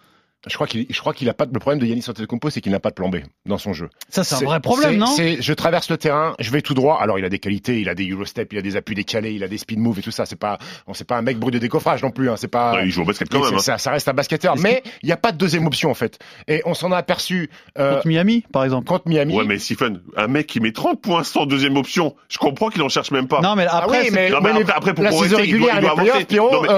Je 0.49 0.55
crois 0.55 0.67
qu'il, 0.67 0.87
je 0.91 0.99
crois 1.01 1.15
qu'il 1.15 1.29
a 1.29 1.35
pas 1.35 1.47
de, 1.47 1.55
le 1.55 1.61
problème 1.61 1.79
de 1.81 1.87
Yannis 1.87 2.05
Antetokounmpo, 2.09 2.51
c'est 2.51 2.61
qu'il 2.61 2.73
n'a 2.73 2.81
pas 2.81 2.91
de 2.91 2.95
plan 2.95 3.09
B 3.09 3.19
dans 3.47 3.59
son 3.59 3.73
jeu. 3.73 3.89
Ça 4.09 4.25
c'est 4.25 4.35
un 4.35 4.39
vrai 4.47 4.59
problème, 4.59 4.91
c'est- 4.91 4.97
non 4.97 5.07
c'est, 5.07 5.41
je 5.41 5.53
traverse 5.53 5.89
le 5.89 5.97
terrain, 5.99 6.35
je 6.41 6.51
vais 6.51 6.63
tout 6.63 6.75
droit. 6.75 6.99
Alors 7.01 7.19
il 7.19 7.25
a 7.25 7.29
des 7.29 7.39
qualités, 7.39 7.81
il 7.81 7.89
a 7.89 7.95
des 7.95 8.09
Eurostep, 8.11 8.53
il 8.53 8.59
a 8.59 8.63
des 8.63 8.75
appuis 8.75 8.97
décalés, 8.97 9.33
il 9.35 9.45
a 9.45 9.49
des 9.49 9.59
speed 9.59 9.79
moves 9.79 10.01
et 10.01 10.03
tout 10.03 10.11
ça. 10.11 10.27
C'est 10.27 10.35
pas, 10.35 10.59
bon, 10.87 10.95
c'est 10.95 11.07
pas 11.07 11.17
un 11.17 11.23
mec 11.23 11.39
brut 11.39 11.55
de 11.55 11.59
décoffrage 11.61 12.03
non 12.03 12.11
plus. 12.11 12.29
Hein, 12.29 12.35
c'est 12.37 12.49
pas. 12.49 12.75
Ouais, 12.75 12.87
il 12.87 12.91
joue 12.91 13.03
au 13.03 13.05
basket 13.05 13.29
quand 13.29 13.45
même. 13.45 13.55
hein. 13.55 13.59
ça, 13.61 13.79
ça 13.79 13.93
reste 13.93 14.09
un 14.09 14.15
basketteur, 14.15 14.57
mais 14.59 14.83
il 15.03 15.07
n'y 15.07 15.13
a 15.13 15.17
pas 15.17 15.31
de 15.31 15.37
deuxième 15.39 15.67
option 15.67 15.91
en 15.91 15.95
fait. 15.95 16.19
Et 16.49 16.61
on 16.65 16.75
s'en 16.75 16.91
a 16.91 16.97
aperçu 16.97 17.49
euh, 17.79 17.95
Contre 17.95 18.09
Miami, 18.09 18.45
par 18.53 18.65
exemple. 18.65 18.89
contre 18.89 19.09
Miami. 19.09 19.37
Ouais, 19.37 19.45
mais 19.45 19.59
Stephen, 19.61 20.01
un 20.17 20.27
mec 20.27 20.49
qui 20.49 20.59
met 20.59 20.73
30 20.73 21.01
points 21.01 21.23
sans 21.23 21.47
deuxième 21.47 21.77
option, 21.77 22.17
je 22.29 22.39
comprends 22.39 22.69
qu'il 22.69 22.83
en 22.83 22.89
cherche 22.89 23.13
même 23.13 23.29
pas. 23.29 23.41
Non, 23.43 23.55
mais 23.55 23.67
Ah 23.69 23.79
après, 23.85 24.01
oui, 24.01 24.05
c'est- 24.09 24.15
mais, 24.15 24.31
Non, 24.31 24.41
mais 24.41 24.51
après- 24.51 24.73
après, 24.75 24.95
pour 24.95 25.05
la 25.05 25.11
progresser, 25.11 25.37
saison 25.37 25.45
il 25.45 25.59
doit- 25.61 25.73
régulière, 25.75 25.77
il 25.77 25.81
doit 25.83 25.91
avancer. 26.11 26.25
Pierrot, 26.25 26.63
mais- 26.63 26.71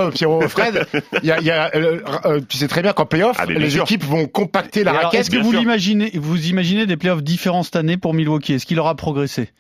euh, 0.45 0.49
Fred, 0.49 0.87
il 1.23 1.29
y 1.29 1.33
a, 1.33 1.41
il 1.41 1.47
y 1.47 1.51
a, 1.51 1.71
euh, 1.75 2.01
euh, 2.27 2.41
tu 2.47 2.59
sais 2.59 2.69
très 2.69 2.83
bien 2.83 2.93
qu'en 2.93 3.07
playoff, 3.07 3.37
Ah, 3.39 3.47
les 3.59 3.79
équipes 3.79 4.05
vont 4.05 4.27
compacter 4.27 4.85
la 4.85 4.93
Et 4.93 4.97
alors, 4.97 5.05
raquette. 5.11 5.21
Est-ce 5.23 5.31
que 5.31 5.39
vous 5.39 5.53
l'imaginez, 5.53 6.11
vous 6.15 6.49
imaginez 6.49 6.87
des 6.87 6.97
playoffs 6.97 7.23
différents 7.23 7.63
cette 7.63 7.77
année 7.77 7.97
pour 7.97 8.15
Milwaukee? 8.15 8.55
Est-ce 8.55 8.67
qu'il 8.67 8.79
aura 8.81 8.95
progressé? 8.95 9.51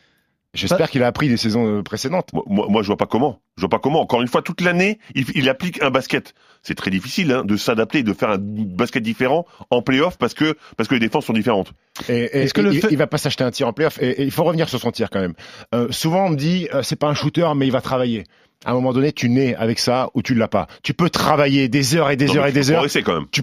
J'espère 0.56 0.88
qu'il 0.88 1.02
a 1.02 1.08
appris 1.08 1.28
des 1.28 1.36
saisons 1.36 1.66
euh, 1.66 1.82
précédentes. 1.82 2.32
Moi, 2.32 2.44
moi, 2.46 2.66
moi, 2.70 2.82
je 2.82 2.86
vois 2.86 2.96
pas 2.96 3.06
comment. 3.06 3.40
Je 3.56 3.62
vois 3.62 3.70
pas 3.70 3.80
comment. 3.80 4.00
Encore 4.00 4.22
une 4.22 4.28
fois, 4.28 4.40
toute 4.40 4.60
l'année, 4.60 5.00
il, 5.16 5.24
il 5.34 5.48
applique 5.48 5.82
un 5.82 5.90
basket. 5.90 6.32
C'est 6.62 6.76
très 6.76 6.92
difficile 6.92 7.32
hein, 7.32 7.42
de 7.44 7.56
s'adapter 7.56 7.98
et 7.98 8.02
de 8.04 8.12
faire 8.12 8.30
un 8.30 8.38
basket 8.38 9.02
différent 9.02 9.46
en 9.70 9.82
playoff 9.82 10.16
parce 10.16 10.32
que 10.32 10.56
parce 10.76 10.88
que 10.88 10.94
les 10.94 11.00
défenses 11.00 11.24
sont 11.26 11.32
différentes. 11.32 11.72
Et, 12.08 12.14
et- 12.18 12.38
Est-ce 12.42 12.54
que 12.54 12.60
le 12.60 12.72
il, 12.72 12.80
fait- 12.80 12.86
il 12.92 12.96
va 12.96 13.08
pas 13.08 13.18
s'acheter 13.18 13.42
un 13.42 13.50
tir 13.50 13.66
en 13.66 13.72
playoff? 13.72 13.98
Et, 14.00 14.10
et 14.10 14.22
il 14.22 14.30
faut 14.30 14.44
revenir 14.44 14.68
sur 14.68 14.78
son 14.78 14.92
tir 14.92 15.10
quand 15.10 15.20
même. 15.20 15.34
Euh, 15.74 15.88
souvent 15.90 16.26
on 16.26 16.30
me 16.30 16.36
dit 16.36 16.68
euh, 16.72 16.82
c'est 16.84 16.94
pas 16.96 17.08
un 17.08 17.14
shooter 17.14 17.48
mais 17.56 17.66
il 17.66 17.72
va 17.72 17.80
travailler. 17.80 18.22
À 18.64 18.70
un 18.70 18.74
moment 18.74 18.92
donné, 18.94 19.12
tu 19.12 19.28
nais 19.28 19.54
avec 19.56 19.78
ça 19.80 20.08
ou 20.14 20.22
tu 20.22 20.34
l'as 20.34 20.48
pas. 20.48 20.68
Tu 20.82 20.94
peux 20.94 21.10
travailler 21.10 21.68
des 21.68 21.96
heures 21.96 22.10
et 22.10 22.16
des 22.16 22.26
Non, 22.26 22.36
heures 22.36 22.46
et 22.46 22.50
tu 22.50 22.54
peux 22.54 22.60
des 22.60 22.70
heures. 22.70 22.76
progresser 22.76 23.02
quand 23.02 23.12
même. 23.14 23.26
Tu 23.30 23.42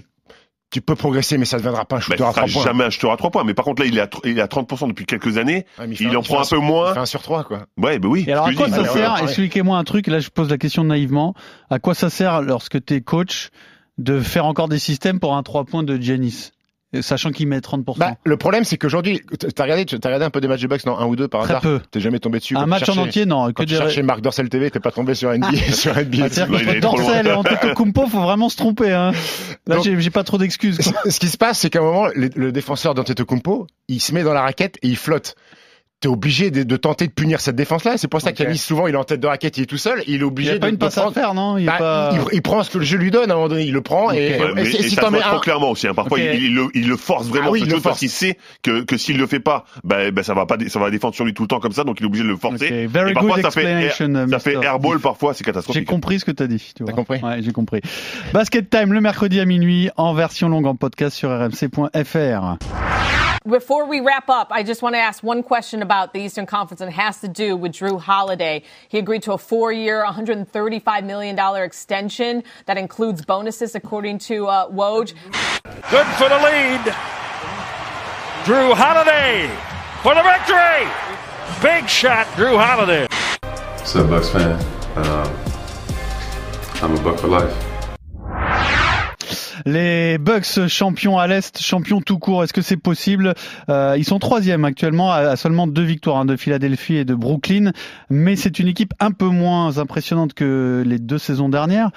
peux 0.80 0.94
progresser, 0.94 1.36
mais 1.38 1.44
ça 1.44 1.56
ne 1.56 1.62
deviendra 1.62 1.84
pas 1.84 1.96
un 1.96 1.98
Bah, 1.98 2.04
shooter 2.04 2.16
il 2.18 2.22
à 2.22 2.32
sera 2.32 2.46
trois 2.46 2.52
points. 2.52 2.64
jamais 2.64 2.84
un 2.84 2.90
shooter 2.90 3.10
à 3.12 3.16
trois 3.16 3.30
points. 3.30 3.44
Mais 3.44 3.54
par 3.54 3.64
contre 3.64 3.82
là, 3.82 3.88
il 3.88 3.98
est 3.98 4.00
à, 4.00 4.08
il 4.24 4.38
est 4.38 4.42
à 4.42 4.46
30% 4.46 4.88
depuis 4.88 5.04
quelques 5.06 5.36
années. 5.38 5.66
Ouais, 5.78 5.86
fait 5.94 6.04
Il 6.04 6.16
en 6.16 6.22
prend 6.22 6.40
un 6.40 6.44
peu 6.48 6.56
moins. 6.58 6.90
Il 6.90 6.94
fait 6.94 7.00
un 7.00 7.06
sur 7.06 7.22
trois 7.22 7.44
quoi. 7.44 7.66
Ouais, 7.76 7.98
bah 7.98 8.08
oui. 8.08 8.24
Et 8.26 8.32
alors, 8.32 8.46
à 8.46 8.52
quoi 8.54 8.68
dis. 8.68 8.72
ça 8.74 8.84
sert 8.86 9.14
ouais. 9.14 9.22
Expliquez-moi 9.24 9.76
un 9.76 9.84
truc. 9.84 10.06
Là, 10.06 10.18
je 10.20 10.30
pose 10.30 10.48
la 10.48 10.58
question 10.58 10.84
naïvement. 10.84 11.34
À 11.70 11.78
quoi 11.78 11.94
ça 11.94 12.08
sert 12.10 12.40
lorsque 12.42 12.82
tu 12.84 12.94
es 12.94 13.00
coach 13.02 13.50
de 13.98 14.20
faire 14.20 14.46
encore 14.46 14.68
des 14.68 14.78
systèmes 14.78 15.20
pour 15.20 15.36
un 15.36 15.42
3 15.42 15.64
points 15.64 15.82
de 15.82 15.96
Giannis? 16.00 16.52
Sachant 17.00 17.30
qu'il 17.30 17.46
met 17.48 17.58
30%. 17.60 17.96
Bah, 17.98 18.16
le 18.24 18.36
problème 18.36 18.64
c'est 18.64 18.76
qu'aujourd'hui, 18.76 19.22
t'as 19.54 19.62
regardé, 19.62 19.86
t'as 19.86 19.96
regardé 20.08 20.26
un 20.26 20.30
peu 20.30 20.40
des 20.42 20.48
matchs 20.48 20.60
de 20.60 20.66
Bucks, 20.68 20.84
non 20.84 20.98
un 20.98 21.06
ou 21.06 21.16
deux 21.16 21.26
par 21.28 21.42
Très 21.42 21.52
hasard. 21.52 21.62
peu. 21.62 21.80
T'es 21.90 22.00
jamais 22.00 22.18
tombé 22.18 22.38
dessus. 22.38 22.56
un 22.56 22.66
match 22.66 22.88
en 22.88 22.96
entier, 22.98 23.24
non. 23.24 23.46
Que 23.48 23.52
Quand 23.52 23.64
tu 23.64 23.74
cherchais 23.76 24.02
Marc 24.02 24.20
Dorcel 24.20 24.48
TV, 24.50 24.70
t'es 24.70 24.78
pas 24.80 24.90
tombé 24.90 25.14
sur 25.14 25.30
NBA, 25.36 25.72
sur 25.72 25.94
NBA. 25.96 26.24
Ah, 26.24 26.28
C'est-à-dire 26.28 26.80
Dorsel 26.80 27.26
et 27.26 27.32
Antetokounmpo, 27.32 28.06
faut 28.08 28.20
vraiment 28.20 28.48
se 28.50 28.56
tromper. 28.56 28.92
Hein. 28.92 29.12
Là, 29.66 29.76
Donc- 29.76 29.84
j'ai 29.84 29.98
j'ai 30.00 30.10
pas 30.10 30.24
trop 30.24 30.36
d'excuses. 30.38 30.78
quoi. 30.78 31.00
Ce 31.10 31.18
qui 31.18 31.28
se 31.28 31.38
passe, 31.38 31.60
c'est 31.60 31.70
qu'à 31.70 31.78
un 31.78 31.82
moment, 31.82 32.08
le, 32.14 32.28
le 32.34 32.52
défenseur 32.52 32.94
d'Antetokounmpo, 32.94 33.66
il 33.88 34.00
se 34.00 34.12
met 34.12 34.22
dans 34.22 34.34
la 34.34 34.42
raquette 34.42 34.76
et 34.82 34.88
il 34.88 34.96
flotte. 34.96 35.34
T'es 36.02 36.08
obligé 36.08 36.50
de, 36.50 36.64
de 36.64 36.76
tenter 36.76 37.06
de 37.06 37.12
punir 37.12 37.40
cette 37.40 37.54
défense-là. 37.54 37.96
C'est 37.96 38.08
pour 38.08 38.20
ça 38.20 38.30
Ok. 38.30 38.34
qu'Yanis, 38.34 38.58
souvent, 38.58 38.88
il 38.88 38.94
est 38.94 38.98
en 38.98 39.04
tête 39.04 39.20
de 39.20 39.26
raquette, 39.28 39.56
il 39.56 39.62
est 39.62 39.66
tout 39.66 39.78
seul. 39.78 40.02
il 40.08 40.14
est 40.14 40.16
Il 40.16 40.24
obligé 40.24 40.50
a 40.50 40.58
pas 40.58 40.66
de, 40.66 40.70
une 40.72 40.76
de 40.76 40.80
passe 40.80 40.98
à 40.98 41.08
faire, 41.12 41.32
non 41.32 41.58
Il 41.58 41.68
a 41.68 41.72
Bah, 41.72 41.78
pas... 41.78 42.10
il, 42.32 42.36
il 42.38 42.42
prend 42.42 42.60
ce 42.64 42.70
que 42.70 42.78
le 42.78 42.84
jeu 42.84 42.98
lui 42.98 43.12
donne 43.12 43.30
à 43.30 43.34
un 43.34 43.36
moment 43.36 43.48
donné, 43.48 43.62
il 43.62 43.72
le 43.72 43.82
prend. 43.82 44.10
Et, 44.10 44.36
Ouais, 44.38 44.52
mais, 44.54 44.62
et 44.64 44.68
et 44.68 44.82
si 44.82 44.96
ça 44.96 45.02
se 45.02 45.06
voit 45.10 45.20
trop 45.20 45.36
un, 45.36 45.40
clairement 45.40 45.70
aussi. 45.70 45.86
hein. 45.86 45.94
Parfois, 45.94 46.18
Ok. 46.18 46.24
il, 46.34 46.42
il 46.42 46.54
le, 46.56 46.66
il 46.74 46.88
le 46.88 46.96
force 46.96 47.28
vraiment 47.28 47.46
Ah 47.46 47.50
oui, 47.52 47.60
ce 47.60 47.64
il 47.66 47.68
le 47.68 47.74
chose 47.76 47.82
parce 47.84 47.92
force. 47.94 48.00
qu'il 48.00 48.10
sait 48.10 48.36
que, 48.62 48.82
que 48.82 48.96
s'il 48.96 49.16
le 49.16 49.26
fait 49.28 49.38
pas, 49.38 49.64
bah, 49.84 50.10
bah, 50.10 50.24
ça 50.24 50.34
va 50.34 50.44
pas, 50.44 50.56
ça 50.66 50.80
va 50.80 50.90
défendre 50.90 51.14
sur 51.14 51.24
lui 51.24 51.34
tout 51.34 51.42
le 51.42 51.48
temps 51.48 51.60
comme 51.60 51.70
ça, 51.72 51.84
donc 51.84 52.00
il 52.00 52.02
est 52.02 52.06
obligé 52.06 52.24
de 52.24 52.28
le 52.28 52.36
forcer. 52.36 52.86
Very 52.88 53.12
Et 53.12 53.14
parfois, 53.14 53.36
good 53.36 53.42
ça 53.44 53.50
fait, 53.52 53.64
air- 53.64 53.94
ça 54.28 54.38
fait 54.40 54.56
airball 54.60 54.98
parfois, 54.98 55.34
c'est 55.34 55.38
J'ai 55.38 55.44
catastrophique. 55.44 55.86
compris 55.86 56.18
ce 56.18 56.24
que 56.24 56.32
tu 56.32 56.42
as 56.42 56.48
dit. 56.48 56.72
Tu 56.76 56.82
vois. 56.82 56.92
compris 56.94 57.20
Ouais, 57.22 57.40
j'ai 57.42 57.52
compris. 57.52 57.80
Basket 58.32 58.68
Time 58.68 58.92
le 58.92 59.00
mercredi 59.00 59.38
à 59.38 59.44
minuit 59.44 59.88
en 59.96 60.14
version 60.14 60.48
longue 60.48 60.66
en 60.66 60.74
podcast 60.74 61.16
sur 61.16 61.30
rmc.fr. 61.30 62.56
Before 63.48 63.86
we 63.86 63.98
wrap 63.98 64.30
up, 64.30 64.52
I 64.52 64.62
just 64.62 64.82
want 64.82 64.94
to 64.94 65.00
ask 65.00 65.20
one 65.24 65.42
question 65.42 65.82
about 65.82 66.12
the 66.12 66.20
Eastern 66.20 66.46
Conference, 66.46 66.80
and 66.80 66.88
it 66.88 66.94
has 66.94 67.20
to 67.22 67.28
do 67.28 67.56
with 67.56 67.72
Drew 67.72 67.98
Holiday. 67.98 68.62
He 68.88 68.98
agreed 68.98 69.24
to 69.24 69.32
a 69.32 69.38
four-year, 69.38 70.04
$135 70.04 71.04
million 71.04 71.36
extension 71.60 72.44
that 72.66 72.78
includes 72.78 73.24
bonuses, 73.24 73.74
according 73.74 74.18
to 74.20 74.46
uh, 74.46 74.70
Woj. 74.70 75.14
Good 75.90 76.06
for 76.18 76.28
the 76.28 76.38
lead. 76.38 76.84
Drew 78.44 78.74
Holiday 78.76 79.50
for 80.04 80.14
the 80.14 80.22
victory. 80.22 80.88
Big 81.60 81.88
shot, 81.88 82.28
Drew 82.36 82.56
Holiday. 82.56 83.08
What's 83.42 83.96
up, 83.96 84.08
Bucks 84.08 84.28
fan? 84.30 84.52
Um, 84.94 85.36
I'm 86.80 86.96
a 86.96 87.02
Buck 87.02 87.18
for 87.18 87.26
life. 87.26 87.71
Les 89.66 90.18
Bucks 90.18 90.66
champions 90.68 91.18
à 91.18 91.26
l'Est, 91.26 91.60
champions 91.62 92.00
tout 92.00 92.18
court, 92.18 92.44
est-ce 92.44 92.52
que 92.52 92.62
c'est 92.62 92.76
possible? 92.76 93.34
Euh, 93.68 93.94
Ils 93.98 94.04
sont 94.04 94.18
troisième 94.18 94.64
actuellement 94.64 95.12
à, 95.12 95.36
seulement 95.36 95.66
deux 95.66 95.82
victoires 95.84 96.18
hein, 96.18 96.24
de 96.24 96.36
Philadelphie 96.36 96.96
et 96.96 97.04
de 97.04 97.14
Brooklyn, 97.14 97.72
mais 98.10 98.36
c'est 98.36 98.58
une 98.58 98.68
équipe 98.68 98.94
un 99.00 99.10
peu 99.10 99.26
moins 99.26 99.78
impressionnante 99.78 100.34
que 100.34 100.82
les 100.86 100.98
deux 100.98 101.18
saisons 101.18 101.48
dernières. 101.48 101.90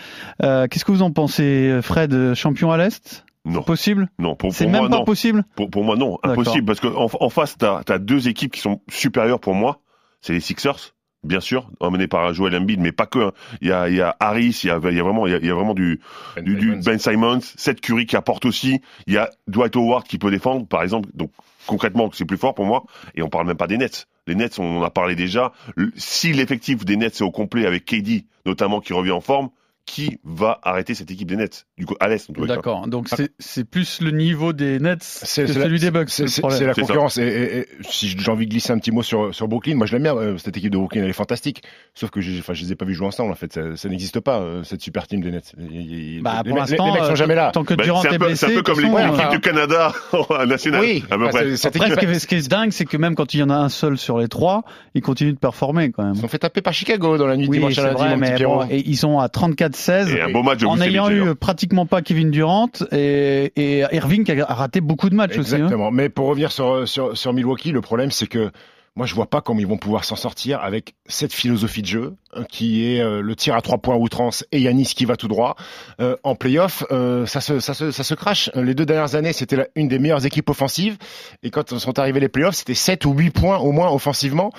Euh, 0.43 0.67
Qu'est-ce 0.67 0.85
que 0.85 0.91
vous 0.91 1.01
en 1.01 1.11
pensez, 1.11 1.79
Fred 1.81 2.33
Champion 2.33 2.71
à 2.71 2.77
l'Est? 2.77 3.25
Non, 3.45 3.61
Possible? 3.61 4.09
Non, 4.17 4.35
pour, 4.35 4.51
C'est 4.53 4.63
pour 4.63 4.71
même 4.71 4.81
moi, 4.81 4.89
pas 4.89 4.97
non. 4.97 5.05
possible? 5.05 5.43
Pour, 5.55 5.69
pour 5.69 5.83
moi, 5.83 5.95
non, 5.95 6.17
impossible, 6.23 6.65
parce 6.65 6.79
qu'en 6.79 7.07
en 7.19 7.29
face, 7.29 7.55
t'as 7.59 7.81
as 7.87 7.99
deux 7.99 8.27
équipes 8.27 8.51
qui 8.51 8.59
sont 8.61 8.81
supérieures 8.89 9.39
pour 9.39 9.53
moi. 9.53 9.81
C'est 10.21 10.33
les 10.33 10.39
Sixers, 10.39 10.94
bien 11.25 11.39
sûr, 11.39 11.69
emmené 11.79 12.07
par 12.07 12.33
Joel 12.33 12.55
Embiid, 12.55 12.79
mais 12.79 12.91
pas 12.91 13.05
que. 13.05 13.19
hein. 13.19 13.31
Il 13.61 13.67
y 13.67 13.71
a, 13.71 13.89
il 13.89 13.95
y 13.95 14.01
a 14.01 14.15
Harris, 14.19 14.61
il 14.63 14.67
y 14.67 14.69
a, 14.71 14.79
il 14.83 14.95
y 14.95 14.99
a 14.99 15.03
vraiment, 15.03 15.27
il 15.27 15.31
y 15.33 15.35
a, 15.35 15.39
il 15.39 15.45
y 15.45 15.49
a 15.51 15.53
vraiment 15.55 15.73
du, 15.73 15.99
Ben 16.35 16.43
du, 16.45 16.55
du 16.55 16.61
Simmons. 16.69 16.81
Ben 16.85 16.99
Simons, 16.99 17.39
Seth 17.41 17.81
Curry 17.81 18.05
qui 18.05 18.15
apporte 18.15 18.45
aussi. 18.45 18.81
Il 19.07 19.13
y 19.13 19.17
a 19.17 19.29
Dwight 19.47 19.75
Howard 19.75 20.05
qui 20.05 20.17
peut 20.17 20.31
défendre, 20.31 20.65
par 20.67 20.83
exemple. 20.83 21.09
Donc 21.13 21.31
concrètement, 21.67 22.09
c'est 22.13 22.25
plus 22.25 22.37
fort 22.37 22.53
pour 22.53 22.65
moi. 22.65 22.83
Et 23.15 23.21
on 23.21 23.29
parle 23.29 23.47
même 23.47 23.57
pas 23.57 23.67
des 23.67 23.77
Nets. 23.77 24.07
Les 24.27 24.35
Nets, 24.35 24.59
on 24.59 24.79
en 24.79 24.83
a 24.83 24.89
parlé 24.89 25.15
déjà. 25.15 25.51
Le- 25.75 25.91
Si 25.95 26.31
l'effectif 26.33 26.85
des 26.85 26.95
Nets 26.97 27.15
est 27.15 27.21
au 27.23 27.31
complet 27.31 27.65
avec 27.65 27.85
KD, 27.85 28.25
notamment 28.45 28.79
qui 28.81 28.93
revient 28.93 29.11
en 29.11 29.21
forme, 29.21 29.49
qui 29.85 30.17
va 30.23 30.59
arrêter 30.63 30.95
cette 30.95 31.11
équipe 31.11 31.27
des 31.27 31.35
Nets 31.35 31.67
Du 31.77 31.85
coup, 31.85 31.95
à 31.99 32.07
l'est, 32.07 32.27
en 32.29 32.33
tous 32.33 32.41
les 32.41 32.47
cas. 32.47 32.55
D'accord. 32.55 32.87
Donc 32.87 33.07
c'est 33.09 33.31
c'est 33.37 33.63
plus 33.69 34.01
le 34.01 34.11
niveau 34.11 34.51
des 34.51 34.79
Nets 34.79 34.99
que 34.99 35.25
celui 35.47 35.79
des 35.79 35.91
Bucks. 35.91 36.09
C'est 36.09 36.41
la 36.65 36.73
concurrence. 36.73 37.17
Et, 37.17 37.23
et- 37.27 37.57
et 37.59 37.67
si 37.87 38.07
j'ai 38.09 38.31
envie 38.31 38.45
de 38.47 38.51
glisser 38.51 38.71
un 38.73 38.79
petit 38.79 38.91
mot 38.91 39.03
sur, 39.03 39.33
sur 39.33 39.47
Brooklyn, 39.47 39.75
moi 39.75 39.85
je 39.85 39.93
l'aime 39.93 40.03
bien. 40.03 40.15
euh, 40.15 40.37
Cette 40.37 40.57
équipe 40.57 40.71
de 40.71 40.77
Brooklyn, 40.77 41.03
elle 41.03 41.09
est 41.09 41.13
fantastique. 41.13 41.61
Sauf 41.93 42.09
que 42.09 42.19
je 42.21 42.31
les 42.31 42.71
ai 42.71 42.75
pas 42.75 42.85
vus 42.85 42.93
jouer 42.95 43.07
ensemble. 43.07 43.31
En 43.31 43.35
fait, 43.35 43.53
ça, 43.53 43.75
ça 43.75 43.87
n'existe 43.89 44.19
pas 44.19 44.39
euh, 44.39 44.63
cette 44.63 44.81
super 44.81 45.05
team 45.07 45.21
des 45.21 45.31
Nets. 45.31 45.53
Bah, 45.55 45.63
les, 45.69 46.21
pour 46.21 46.23
mecs- 46.23 46.45
les- 46.45 46.51
l'instant, 46.53 46.85
les 46.87 46.91
mecs 46.93 47.03
sont 47.03 47.11
euh, 47.11 47.15
jamais 47.15 47.35
là. 47.35 47.51
Tant 47.51 47.63
que 47.63 47.73
Bah, 47.75 47.83
Durant 47.83 48.01
c'est 48.01 48.07
est 48.09 48.15
un 48.15 48.17
peu, 48.17 48.25
blessé. 48.25 48.45
c'est 48.47 48.51
un 48.53 48.55
peu 48.55 48.63
comme 48.63 48.75
façon, 48.81 48.97
l'équipe 48.97 49.25
euh, 49.25 49.29
du 49.29 49.39
Canada 49.39 49.93
en 50.29 50.45
national, 50.47 50.81
Oui, 50.81 51.03
à 51.11 51.17
peu 51.17 51.27
près. 51.29 51.43
c'est- 51.51 51.57
cette 51.57 51.75
Après, 51.75 51.91
ce 51.91 51.95
qui 51.99 52.05
est- 52.05 52.19
ce 52.19 52.27
qui 52.27 52.35
est 52.35 52.47
dingue, 52.49 52.71
c'est 52.71 52.85
que 52.85 52.97
même 52.97 53.13
quand 53.15 53.33
il 53.33 53.39
y 53.39 53.43
en 53.43 53.49
a 53.51 53.55
un 53.55 53.69
seul 53.69 53.97
sur 53.97 54.17
les 54.17 54.27
trois, 54.27 54.63
il 54.95 55.01
continue 55.01 55.33
de 55.33 55.37
performer 55.37 55.91
quand 55.91 56.03
même. 56.03 56.13
ils 56.15 56.21
sont 56.21 56.27
fait 56.27 56.39
taper 56.39 56.61
par 56.61 56.73
Chicago 56.73 57.17
dans 57.17 57.27
la 57.27 57.37
nuit 57.37 57.47
dimanche 57.49 57.75
c'est 57.75 57.81
à 57.81 57.93
lundi, 57.93 58.67
et 58.71 58.83
ils 58.89 58.97
sont 58.97 59.19
à 59.19 59.29
34-16. 59.75 60.15
Et 60.15 60.21
un 60.21 60.29
beau 60.31 60.43
match 60.43 60.59
de 60.59 60.65
En 60.65 60.79
ayant 60.81 61.09
eu 61.09 61.35
pratiquement 61.35 61.85
pas 61.85 62.01
Kevin 62.01 62.31
Durant 62.31 62.69
et, 62.91 63.51
et 63.55 63.83
Irving 63.95 64.23
qui 64.23 64.31
a 64.31 64.45
raté 64.45 64.81
beaucoup 64.81 65.09
de 65.09 65.15
matchs 65.15 65.37
aussi. 65.37 65.53
hein. 65.55 65.57
Exactement. 65.57 65.91
Mais 65.91 66.09
pour 66.09 66.27
revenir 66.27 66.51
sur, 66.51 66.87
sur, 66.87 67.17
sur 67.17 67.33
Milwaukee, 67.33 67.71
le 67.71 67.81
problème 67.81 68.11
c'est 68.11 68.27
que 68.27 68.51
moi 68.95 69.05
je 69.05 69.13
vois 69.13 69.29
pas 69.29 69.41
comment 69.41 69.59
ils 69.59 69.67
vont 69.67 69.77
pouvoir 69.77 70.05
s'en 70.05 70.15
sortir 70.15 70.61
avec 70.61 70.95
cette 71.07 71.33
philosophie 71.33 71.81
de 71.81 71.87
jeu 71.87 72.13
euh, 72.35 72.43
qui 72.49 72.85
est 72.85 73.01
euh, 73.01 73.21
le 73.21 73.35
tir 73.35 73.55
à 73.55 73.61
trois 73.61 73.77
points 73.77 73.95
à 73.95 73.97
outrance 73.97 74.45
et 74.51 74.59
Yanis 74.61 74.93
qui 74.95 75.05
va 75.05 75.17
tout 75.17 75.27
droit. 75.27 75.55
Euh, 75.99 76.15
en 76.23 76.35
playoff, 76.35 76.83
euh, 76.91 77.25
ça, 77.25 77.41
se, 77.41 77.59
ça, 77.59 77.73
se, 77.73 77.91
ça 77.91 78.03
se 78.03 78.13
crache. 78.13 78.49
Les 78.55 78.73
deux 78.73 78.85
dernières 78.85 79.15
années, 79.15 79.33
c'était 79.33 79.67
une 79.75 79.87
des 79.87 79.99
meilleures 79.99 80.25
équipes 80.25 80.49
offensives. 80.49 80.97
Et 81.43 81.49
quand 81.49 81.77
sont 81.77 81.99
arrivés 81.99 82.19
les 82.19 82.29
playoffs, 82.29 82.55
c'était 82.55 82.73
7 82.73 83.05
ou 83.05 83.13
8 83.13 83.31
points 83.31 83.57
au 83.57 83.71
moins 83.71 83.91
offensivement 83.91 84.51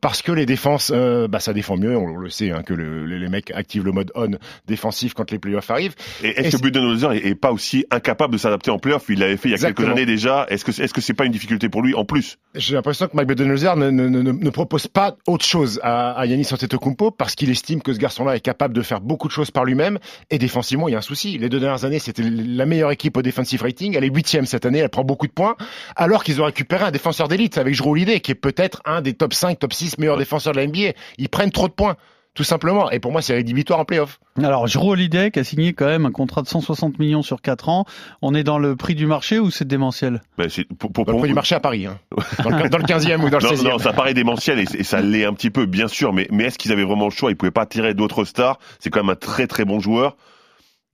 parce 0.00 0.22
que 0.22 0.32
les 0.32 0.46
défenses, 0.46 0.92
bah, 0.92 1.40
ça 1.40 1.52
défend 1.52 1.76
mieux. 1.76 1.96
On, 1.96 2.16
le 2.16 2.30
sait 2.30 2.50
hein, 2.50 2.62
que 2.62 2.74
le- 2.74 3.04
les, 3.06 3.28
mecs 3.28 3.50
activent 3.50 3.84
le 3.84 3.92
mode 3.92 4.12
on 4.14 4.30
défensif 4.66 5.14
quand 5.14 5.30
les 5.30 5.38
playoffs 5.38 5.70
arrivent. 5.70 5.94
Et 6.22 6.28
Et 6.28 6.40
est-ce 6.46 6.56
que 6.56 6.62
Budenholzer 6.62 7.12
est, 7.12 7.26
est 7.26 7.34
pas 7.34 7.52
aussi 7.52 7.84
incapable 7.90 8.32
de 8.34 8.38
s'adapter 8.38 8.70
en 8.70 8.78
playoff? 8.78 9.04
Il 9.08 9.18
l'avait 9.18 9.36
fait 9.36 9.48
il 9.48 9.52
y 9.52 9.54
a 9.54 9.56
Exactement. 9.56 9.88
quelques 9.88 9.98
années 9.98 10.06
déjà. 10.06 10.46
Est-ce 10.48 10.64
que 10.64 10.70
est-ce 10.80 10.92
que 10.94 11.00
c'est 11.00 11.14
pas 11.14 11.24
une 11.24 11.32
difficulté 11.32 11.68
pour 11.68 11.82
lui 11.82 11.94
en 11.94 12.04
plus? 12.04 12.38
J'ai 12.54 12.74
l'impression 12.74 13.06
que 13.08 13.16
Mike 13.16 13.28
Budenholzer 13.28 13.63
ne, 13.74 13.90
ne, 13.90 14.08
ne, 14.08 14.32
ne 14.32 14.50
propose 14.50 14.86
pas 14.86 15.16
autre 15.26 15.44
chose 15.44 15.80
à, 15.82 16.12
à 16.12 16.26
Yanis 16.26 16.48
Antetokounmpo 16.52 17.10
parce 17.10 17.34
qu'il 17.34 17.50
estime 17.50 17.80
que 17.82 17.92
ce 17.92 17.98
garçon-là 17.98 18.36
est 18.36 18.40
capable 18.40 18.74
de 18.74 18.82
faire 18.82 19.00
beaucoup 19.00 19.28
de 19.28 19.32
choses 19.32 19.50
par 19.50 19.64
lui-même 19.64 19.98
et 20.30 20.38
défensivement 20.38 20.88
il 20.88 20.92
y 20.92 20.94
a 20.94 20.98
un 20.98 21.02
souci. 21.02 21.38
Les 21.38 21.48
deux 21.48 21.60
dernières 21.60 21.84
années 21.84 21.98
c'était 21.98 22.22
la 22.22 22.66
meilleure 22.66 22.90
équipe 22.90 23.16
au 23.16 23.22
defensive 23.22 23.62
rating, 23.62 23.96
elle 23.96 24.04
est 24.04 24.14
huitième 24.14 24.46
cette 24.46 24.66
année, 24.66 24.80
elle 24.80 24.90
prend 24.90 25.04
beaucoup 25.04 25.26
de 25.26 25.32
points 25.32 25.56
alors 25.96 26.22
qu'ils 26.22 26.42
ont 26.42 26.44
récupéré 26.44 26.84
un 26.84 26.90
défenseur 26.90 27.28
d'élite 27.28 27.58
avec 27.58 27.74
Holiday 27.84 28.20
qui 28.20 28.32
est 28.32 28.36
peut-être 28.36 28.82
un 28.84 29.00
des 29.00 29.14
top 29.14 29.34
5, 29.34 29.58
top 29.58 29.72
6 29.72 29.98
meilleurs 29.98 30.18
défenseurs 30.18 30.52
de 30.52 30.58
la 30.58 30.66
NBA. 30.66 30.92
Ils 31.18 31.28
prennent 31.28 31.50
trop 31.50 31.68
de 31.68 31.72
points. 31.72 31.96
Tout 32.34 32.42
simplement. 32.44 32.90
Et 32.90 32.98
pour 32.98 33.12
moi, 33.12 33.22
c'est 33.22 33.34
rédhibitoire 33.34 33.78
en 33.78 33.84
playoff. 33.84 34.18
Alors, 34.42 34.66
Jrue 34.66 34.88
Holiday 34.90 35.30
qui 35.30 35.38
a 35.38 35.44
signé 35.44 35.72
quand 35.72 35.86
même 35.86 36.04
un 36.04 36.10
contrat 36.10 36.42
de 36.42 36.48
160 36.48 36.98
millions 36.98 37.22
sur 37.22 37.40
4 37.40 37.68
ans. 37.68 37.84
On 38.22 38.34
est 38.34 38.42
dans 38.42 38.58
le 38.58 38.74
prix 38.74 38.96
du 38.96 39.06
marché 39.06 39.38
ou 39.38 39.52
c'est 39.52 39.66
démentiel? 39.68 40.20
Ben, 40.36 40.48
c'est- 40.48 40.64
pour, 40.64 40.90
pour- 40.92 41.04
Dans 41.04 41.12
le 41.12 41.14
pour- 41.14 41.20
prix 41.20 41.28
du 41.28 41.34
marché 41.34 41.54
à 41.54 41.60
Paris. 41.60 41.86
Hein. 41.86 41.98
Dans, 42.42 42.50
le, 42.50 42.68
dans 42.68 42.78
le 42.78 42.84
15e 42.84 43.22
ou 43.24 43.30
dans 43.30 43.38
le 43.38 43.44
non, 43.44 43.50
16e. 43.52 43.70
non, 43.70 43.78
ça 43.78 43.92
paraît 43.92 44.14
démentiel 44.14 44.58
et, 44.58 44.64
et 44.76 44.82
ça 44.82 45.00
l'est 45.00 45.24
un 45.24 45.32
petit 45.32 45.50
peu, 45.50 45.66
bien 45.66 45.86
sûr. 45.86 46.12
Mais, 46.12 46.26
mais 46.32 46.44
est-ce 46.44 46.58
qu'ils 46.58 46.72
avaient 46.72 46.84
vraiment 46.84 47.04
le 47.04 47.10
choix? 47.12 47.30
Ils 47.30 47.36
pouvaient 47.36 47.52
pas 47.52 47.66
tirer 47.66 47.94
d'autres 47.94 48.24
stars. 48.24 48.58
C'est 48.80 48.90
quand 48.90 49.00
même 49.00 49.10
un 49.10 49.16
très 49.16 49.46
très 49.46 49.64
bon 49.64 49.78
joueur. 49.78 50.16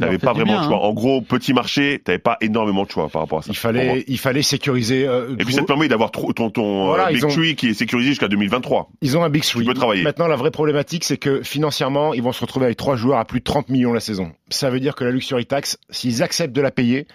T'avais 0.07 0.19
pas 0.19 0.33
vraiment 0.33 0.53
bien, 0.53 0.61
le 0.63 0.67
choix. 0.69 0.77
hein. 0.77 0.81
En 0.89 0.93
gros, 0.93 1.21
petit 1.21 1.53
marché, 1.53 2.01
t'avais 2.05 2.19
pas 2.19 2.37
énormément 2.41 2.85
de 2.85 2.91
choix 2.91 3.09
par 3.09 3.23
rapport 3.23 3.39
à 3.41 3.43
ça. 3.43 3.49
Il 3.51 3.57
fallait, 3.57 4.05
il 4.09 4.19
fallait 4.19 4.43
sécuriser. 4.43 5.07
euh, 5.07 5.35
Et 5.39 5.45
puis 5.45 5.55
ça 5.55 5.61
te 5.63 5.67
permet 5.67 5.89
d'avoir 5.89 6.11
ton, 6.11 6.33
ton 6.51 6.87
Voilà, 6.87 7.09
euh, 7.09 7.13
Big 7.13 7.25
ont- 7.25 7.29
Three 7.29 7.55
qui 7.57 7.69
est 7.69 7.75
sécurisé 7.75 8.11
jusqu'à 8.11 8.29
2023. 8.29 8.91
Ils 9.03 9.17
ont 9.17 9.23
un 9.25 9.31
big 9.31 9.43
three. 9.43 9.65
peux 9.65 9.75
travailler. 9.75 10.03
Maintenant, 10.03 10.27
la 10.27 10.37
vraie 10.37 10.51
problématique, 10.51 11.05
c'est 11.05 11.17
que 11.19 11.43
financièrement, 11.43 12.15
ils 12.15 12.23
vont 12.23 12.33
se 12.33 12.41
retrouver 12.41 12.67
avec 12.67 12.77
trois 12.77 12.97
joueurs 12.97 13.19
à 13.19 13.25
plus 13.25 13.41
de 13.41 13.45
30 13.45 13.69
millions 13.69 13.93
la 13.93 14.01
saison. 14.01 14.33
Ça 14.49 14.71
veut 14.71 14.81
dire 14.81 14.95
que 14.95 15.05
la 15.05 15.11
luxury 15.11 15.47
tax, 15.47 15.79
s'ils 15.91 16.23
acceptent 16.23 16.55
de 16.55 16.61
la 16.63 16.71
payer, 16.71 17.07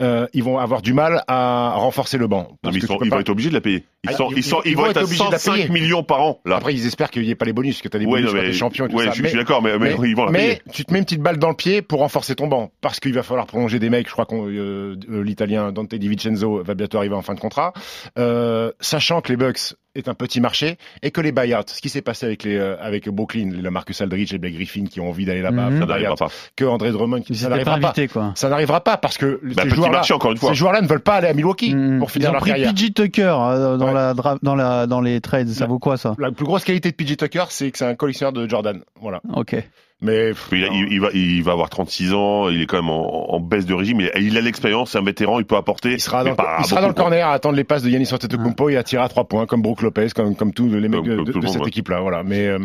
euh, 0.00 0.26
ils 0.32 0.42
vont 0.42 0.58
avoir 0.58 0.82
du 0.82 0.92
mal 0.92 1.22
à 1.28 1.72
renforcer 1.76 2.18
le 2.18 2.26
banc. 2.26 2.48
Non, 2.50 2.56
Parce 2.62 2.74
mais 2.74 2.80
ils, 2.80 2.86
sont- 2.86 2.98
pas- 2.98 3.06
vont 3.08 3.18
être 3.20 3.28
obligés 3.30 3.48
de 3.50 3.54
la 3.54 3.60
payer. 3.60 3.84
Ils, 4.04 4.10
Ah, 4.10 4.16
sont, 4.16 4.30
ils- 4.30 4.38
ils, 4.38 4.42
sont, 4.44 4.60
ils 4.64 4.76
vont 4.76 4.82
vont 4.82 4.90
être 4.90 4.96
être 4.98 5.02
à 5.02 5.04
obligés 5.04 5.24
de 5.26 5.30
la 5.32 5.38
105 5.38 5.54
payer. 5.56 5.68
millions 5.70 6.02
par 6.04 6.20
an, 6.22 6.40
là. 6.44 6.56
Après, 6.56 6.72
ils 6.74 6.86
espèrent 6.86 7.10
qu'il 7.10 7.22
n'y 7.22 7.30
ait 7.30 7.34
pas 7.34 7.46
les 7.46 7.52
bonus, 7.52 7.74
parce 7.76 7.82
que 7.82 7.88
tu 7.88 7.96
as 7.96 8.00
des 8.00 8.06
Ouais, 8.06 8.20
bonus 8.22 8.34
non, 8.34 8.40
mais- 8.42 8.52
champion 8.52 8.86
et 8.86 8.88
tout 8.88 8.96
ouais, 8.96 9.06
ça. 9.06 9.10
je, 9.10 9.16
je 9.18 9.22
Mais- 9.22 9.28
suis 9.30 9.38
d'accord, 9.38 9.60
mais, 9.62 9.76
mais, 9.78 9.94
ils 10.04 10.14
vont 10.16 10.24
la 10.26 10.32
payer. 10.32 10.48
mais 10.66 10.72
tu 10.72 10.84
te 10.84 10.92
mets 10.92 10.98
une 11.00 11.04
petite 11.04 11.20
balle 11.22 11.38
dans 11.38 11.48
le 11.48 11.56
pied 11.56 11.82
pour 11.82 12.00
renforcer 12.00 12.34
ton 12.36 12.46
banc, 12.46 12.70
parce 12.80 13.00
qu'il 13.00 13.12
va 13.12 13.22
falloir 13.22 13.46
prolonger 13.46 13.78
des 13.78 13.90
mecs. 13.90 14.06
Je 14.06 14.12
crois 14.12 14.26
que 14.26 14.96
l'Italien 15.22 15.72
Dante 15.72 15.94
Di 15.94 16.08
Vincenzo 16.08 16.62
va 16.62 16.74
bientôt 16.74 16.98
arriver 16.98 17.14
en 17.14 17.22
fin 17.22 17.34
de 17.34 17.40
contrat, 17.40 17.72
Euh, 18.18 18.72
sachant 18.80 19.20
que 19.20 19.30
les 19.30 19.36
Bucks 19.36 19.74
est 19.98 20.08
un 20.08 20.14
petit 20.14 20.40
marché 20.40 20.76
et 21.02 21.10
que 21.10 21.20
les 21.20 21.32
buyouts, 21.32 21.56
ce 21.66 21.80
qui 21.80 21.88
s'est 21.88 22.02
passé 22.02 22.26
avec 22.26 22.44
les 22.44 22.56
euh, 22.56 22.76
avec 22.80 23.08
Brooklyn, 23.08 23.50
le 23.60 23.70
Marcus 23.70 24.00
Aldridge 24.00 24.32
et 24.32 24.38
Blake 24.38 24.54
Griffin 24.54 24.84
qui 24.84 25.00
ont 25.00 25.08
envie 25.08 25.24
d'aller 25.24 25.42
là-bas, 25.42 25.70
Mhm. 25.70 25.80
Ça 25.80 25.86
buyouts, 25.86 26.14
pas. 26.14 26.28
que 26.56 26.64
André 26.64 26.90
Drummond, 26.92 27.22
Ils 27.28 27.36
ça 27.36 27.48
n'arrivera 27.48 27.78
pas. 27.78 27.92
quoi. 28.12 28.32
Ça 28.34 28.48
n'arrivera 28.48 28.80
pas 28.82 28.96
parce 28.96 29.18
que 29.18 29.40
Bah, 29.54 29.62
ces 29.64 29.70
joueurs-là, 29.70 30.02
ces 30.02 30.54
joueurs-là 30.54 30.80
ne 30.80 30.86
veulent 30.88 31.00
pas 31.00 31.16
aller 31.16 31.28
à 31.28 31.34
Milwaukee 31.34 31.74
Hmm. 31.74 31.98
pour 31.98 32.08
Ils 32.08 32.12
finir 32.12 32.30
ont 32.30 32.32
leur 32.32 32.40
pris 32.42 32.50
carrière. 32.50 32.70
PG 32.74 32.92
Tucker 32.92 33.22
euh, 33.40 33.76
dans, 33.76 33.86
Ouais. 33.88 33.92
la 33.94 34.14
dans, 34.42 34.54
la, 34.54 34.86
dans 34.86 35.00
les 35.00 35.20
trades. 35.20 35.48
Ça 35.48 35.60
La- 35.64 35.66
vaut 35.66 35.78
quoi, 35.78 35.96
ça? 35.96 36.14
La 36.18 36.30
plus 36.30 36.44
grosse 36.44 36.64
qualité 36.64 36.90
de 36.90 36.96
PJ 36.96 37.16
Tucker, 37.16 37.44
c'est 37.50 37.70
que 37.70 37.78
c'est 37.78 37.84
un 37.86 37.94
collectionneur 37.94 38.32
de 38.32 38.48
Jordan. 38.48 38.80
Voilà. 39.00 39.20
Ok. 39.34 39.56
Mais 40.00 40.30
Il, 40.52 40.58
il- 40.58 40.92
il 40.92 41.00
va, 41.00 41.08
il 41.12 41.42
va 41.42 41.52
avoir 41.52 41.70
36 41.70 42.12
ans, 42.14 42.48
il 42.50 42.62
est 42.62 42.66
quand 42.66 42.76
même 42.76 42.88
en, 42.90 43.34
en 43.34 43.40
baisse 43.40 43.66
de 43.66 43.74
régime, 43.74 44.00
il, 44.00 44.10
il 44.22 44.38
a 44.38 44.40
l'expérience, 44.40 44.92
c'est 44.92 44.98
un 44.98 45.02
vétéran, 45.04 45.40
il 45.40 45.44
peut 45.44 45.56
apporter. 45.56 45.92
il 45.94 46.00
sera 46.00 46.22
dans, 46.22 46.36
pas 46.36 46.58
il 46.60 46.66
sera 46.66 46.80
dans 46.80 46.86
le 46.86 46.94
corner 46.94 47.26
à 47.26 47.32
attendre 47.32 47.56
les 47.56 47.64
passes 47.64 47.82
de 47.82 47.90
Yannis 47.90 48.08
Antetokounmpo 48.12 48.68
et 48.68 48.76
à 48.76 48.84
tirer 48.84 49.02
à 49.02 49.08
trois 49.08 49.24
points 49.24 49.46
comme 49.46 49.60
Brook 49.60 49.82
Lopez, 49.82 50.08
comme, 50.14 50.36
comme 50.36 50.52
tous 50.52 50.68
les 50.68 50.88
mecs 50.88 51.00
Comme- 51.00 51.08
de, 51.08 51.16
comme 51.16 51.24
de- 51.24 51.32
tout 51.32 51.38
le 51.38 51.42
de 51.42 51.46
monde, 51.46 51.52
cette 51.52 51.62
ouais. 51.62 51.68
équipe-là. 51.68 52.00
Voilà. 52.00 52.22
Mais 52.22 52.46
euh, 52.46 52.58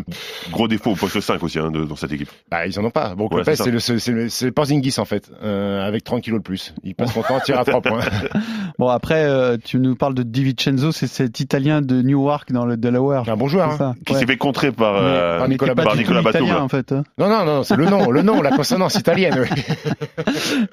Gros 0.52 0.68
défaut 0.68 0.92
au 0.92 0.94
poste 0.94 1.18
5 1.20 1.42
aussi 1.42 1.58
hein, 1.58 1.72
de- 1.72 1.84
dans 1.84 1.96
cette 1.96 2.12
équipe. 2.12 2.28
bah, 2.50 2.66
ils 2.68 2.78
en 2.78 2.84
ont 2.84 2.90
pas. 2.90 3.16
Brook 3.16 3.32
Ouais, 3.32 3.38
Lopez, 3.38 3.56
c'est 3.56 3.70
le, 3.72 3.80
c'est, 3.80 3.98
c'est 3.98 4.12
le, 4.12 4.28
c'est 4.28 4.46
le 4.46 4.52
Porzingis 4.52 4.94
en 4.98 5.04
fait, 5.04 5.28
euh, 5.42 5.84
avec 5.84 6.04
30 6.04 6.22
kilos 6.22 6.38
de 6.38 6.44
plus. 6.44 6.72
Il 6.84 6.94
passe 6.94 7.12
son 7.12 7.22
temps 7.22 7.36
à 7.38 7.40
tirer 7.40 7.58
à 7.58 7.64
trois 7.64 7.80
points. 7.82 8.00
Bon, 8.78 8.88
après, 8.88 9.24
euh, 9.24 9.56
tu 9.62 9.78
nous 9.78 9.94
parles 9.94 10.14
de 10.14 10.24
Di 10.24 10.44
Vincenzo, 10.44 10.90
c'est 10.90 11.06
cet 11.06 11.38
Italien 11.38 11.80
de 11.80 12.02
Newark 12.02 12.50
dans 12.50 12.66
le 12.66 12.76
Delaware. 12.76 13.22
C'est 13.24 13.30
un 13.30 13.36
bon 13.36 13.46
joueur. 13.46 13.70
Hein. 13.70 13.76
ça. 13.78 13.94
Qui 14.04 14.12
Ouais. 14.14 14.18
s'est 14.18 14.26
fait 14.26 14.36
contrer 14.36 14.72
par, 14.72 14.94
par 14.94 15.48
Nicolas 15.48 15.74
Nicolas 15.96 16.22
Batum. 16.22 16.50
en 16.50 16.68
fait. 16.68 16.92
Non, 17.24 17.30
non, 17.38 17.44
non, 17.46 17.62
c'est 17.62 17.76
le 17.76 17.86
nom, 17.86 18.10
le 18.10 18.20
nom, 18.20 18.42
la 18.42 18.50
consonance 18.50 18.96
italienne. 18.96 19.34
oui. 19.40 19.62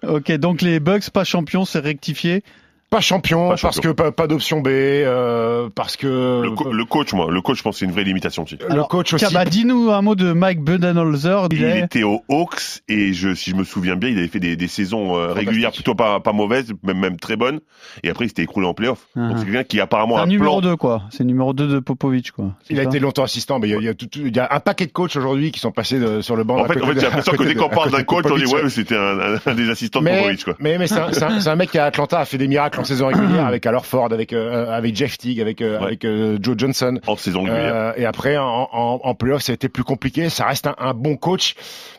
Ok, 0.07 0.31
donc 0.33 0.61
les 0.61 0.79
Bucks 0.81 1.09
pas 1.09 1.23
champions, 1.23 1.63
c'est 1.63 1.79
rectifié. 1.79 2.43
Pas 2.91 2.99
champion, 2.99 3.43
Pas 3.45 3.55
parce 3.55 3.61
champion. 3.75 3.81
que 3.81 3.95
pas, 3.95 4.11
pas 4.11 4.27
d'option 4.27 4.59
B, 4.59 4.67
euh, 4.67 5.69
parce 5.73 5.95
que 5.95 6.41
Le, 6.43 6.51
co- 6.51 6.73
le 6.73 6.83
coach, 6.83 7.13
moi, 7.13 7.31
le 7.31 7.39
coach, 7.41 7.59
je 7.59 7.63
pense 7.63 7.75
que 7.75 7.79
c'est 7.79 7.85
une 7.85 7.93
vraie 7.93 8.03
limitation 8.03 8.43
aussi. 8.43 8.57
le 8.69 8.83
coach 8.83 9.13
aussi. 9.13 9.33
Bah, 9.33 9.45
dis-nous 9.45 9.89
un 9.91 10.01
mot 10.01 10.13
de 10.13 10.33
Mike 10.33 10.59
Budenholzer. 10.61 11.47
Il 11.51 11.57
Il 11.59 11.63
est... 11.63 11.79
était 11.85 12.03
aux 12.03 12.21
Hawks 12.27 12.81
et 12.89 13.13
je, 13.13 13.33
si 13.33 13.51
je 13.51 13.55
me 13.55 13.63
souviens 13.63 13.95
bien, 13.95 14.09
il 14.09 14.17
avait 14.17 14.27
fait 14.27 14.41
des, 14.41 14.57
des 14.57 14.67
saisons 14.67 15.15
euh, 15.15 15.31
régulières 15.31 15.71
plutôt 15.71 15.95
pas, 15.95 16.19
pas 16.19 16.33
mauvaises, 16.33 16.73
même, 16.83 16.97
même 16.99 17.17
très 17.17 17.37
bonnes. 17.37 17.61
Et 18.03 18.09
après, 18.09 18.25
il 18.25 18.27
s'était 18.27 18.43
écroulé 18.43 18.67
en 18.67 18.73
playoff. 18.73 19.07
Uh-huh. 19.15 19.29
Donc 19.29 19.37
c'est 19.39 19.45
quelqu'un 19.45 19.63
qui 19.63 19.79
apparemment 19.79 20.19
un 20.19 20.23
un 20.23 20.27
numéro 20.27 20.59
plan. 20.59 20.71
2, 20.71 20.75
quoi. 20.75 21.03
C'est 21.11 21.23
numéro 21.23 21.53
2 21.53 21.67
de 21.69 21.79
Popovic, 21.79 22.31
quoi. 22.31 22.51
Il 22.69 22.77
a 22.77 22.83
été 22.83 22.99
longtemps 22.99 23.23
assistant, 23.23 23.59
mais 23.59 23.69
il 23.69 23.71
y 23.71 23.73
a, 23.75 23.77
il 23.77 23.85
y 23.85 23.87
a 23.89 23.93
tout- 23.93 24.07
tout- 24.07 24.19
il 24.25 24.35
y 24.35 24.39
a 24.39 24.49
un 24.51 24.59
paquet 24.59 24.85
de 24.85 24.91
coachs 24.91 25.15
aujourd'hui 25.15 25.51
qui 25.53 25.61
sont 25.61 25.71
passés 25.71 25.97
de- 25.97 26.19
sur 26.19 26.35
le 26.35 26.43
banc. 26.43 26.57
En 26.59 26.65
fait, 26.65 26.81
en 26.81 26.87
fait 26.87 26.95
j'ai 26.95 27.05
l'impression 27.05 27.31
que 27.31 27.43
dès 27.43 27.55
qu'on 27.55 27.69
parle 27.69 27.91
d'un 27.91 28.03
coach, 28.03 28.25
on 28.29 28.35
dit 28.35 28.45
ouais, 28.47 28.67
c'était 28.69 28.97
un, 28.97 29.53
des 29.53 29.69
assistants 29.69 30.01
de 30.01 30.09
Popovic, 30.09 30.43
quoi. 30.43 30.55
mais, 30.59 30.77
c'est 30.87 31.47
un 31.47 31.55
mec 31.55 31.71
qui 31.71 31.77
à 31.77 31.85
Atlanta 31.85 32.19
a 32.19 32.25
fait 32.25 32.37
des 32.37 32.49
miracles 32.49 32.80
en 32.81 32.85
saison 32.85 33.07
régulière 33.07 33.45
avec 33.47 33.65
Al 33.65 33.75
Horford, 33.75 34.11
avec, 34.11 34.33
euh, 34.33 34.71
avec 34.71 34.95
Jeff 34.95 35.17
Teague, 35.17 35.39
avec, 35.39 35.61
euh, 35.61 35.77
Ouais. 35.79 35.85
avec 35.85 36.05
euh, 36.05 36.37
Joe 36.41 36.55
Johnson. 36.57 36.99
En 37.07 37.15
saison 37.15 37.43
régulière. 37.43 37.75
Euh, 37.75 37.93
et 37.97 38.05
après, 38.05 38.37
en, 38.37 38.67
en, 38.71 38.99
en 39.03 39.15
playoff, 39.15 39.41
ça 39.41 39.51
a 39.53 39.55
été 39.55 39.69
plus 39.69 39.83
compliqué. 39.83 40.29
Ça 40.29 40.45
reste 40.45 40.67
un, 40.67 40.75
un 40.77 40.93
bon 40.93 41.15
coach, 41.17 41.55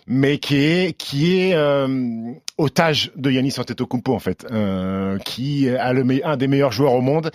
mais 0.06 0.38
qui 0.38 0.56
est, 0.56 0.96
qui 0.96 1.40
est 1.40 1.54
euh, 1.54 2.32
otage 2.58 3.10
de 3.16 3.30
Yanis 3.30 3.54
Antetokounmpo 3.58 4.14
en 4.14 4.18
fait, 4.18 4.46
euh, 4.50 5.18
qui 5.18 5.68
a 5.68 5.92
le 5.92 6.04
un 6.24 6.36
des 6.36 6.46
meilleurs 6.48 6.72
joueurs 6.72 6.92
au 6.94 7.00
monde. 7.00 7.30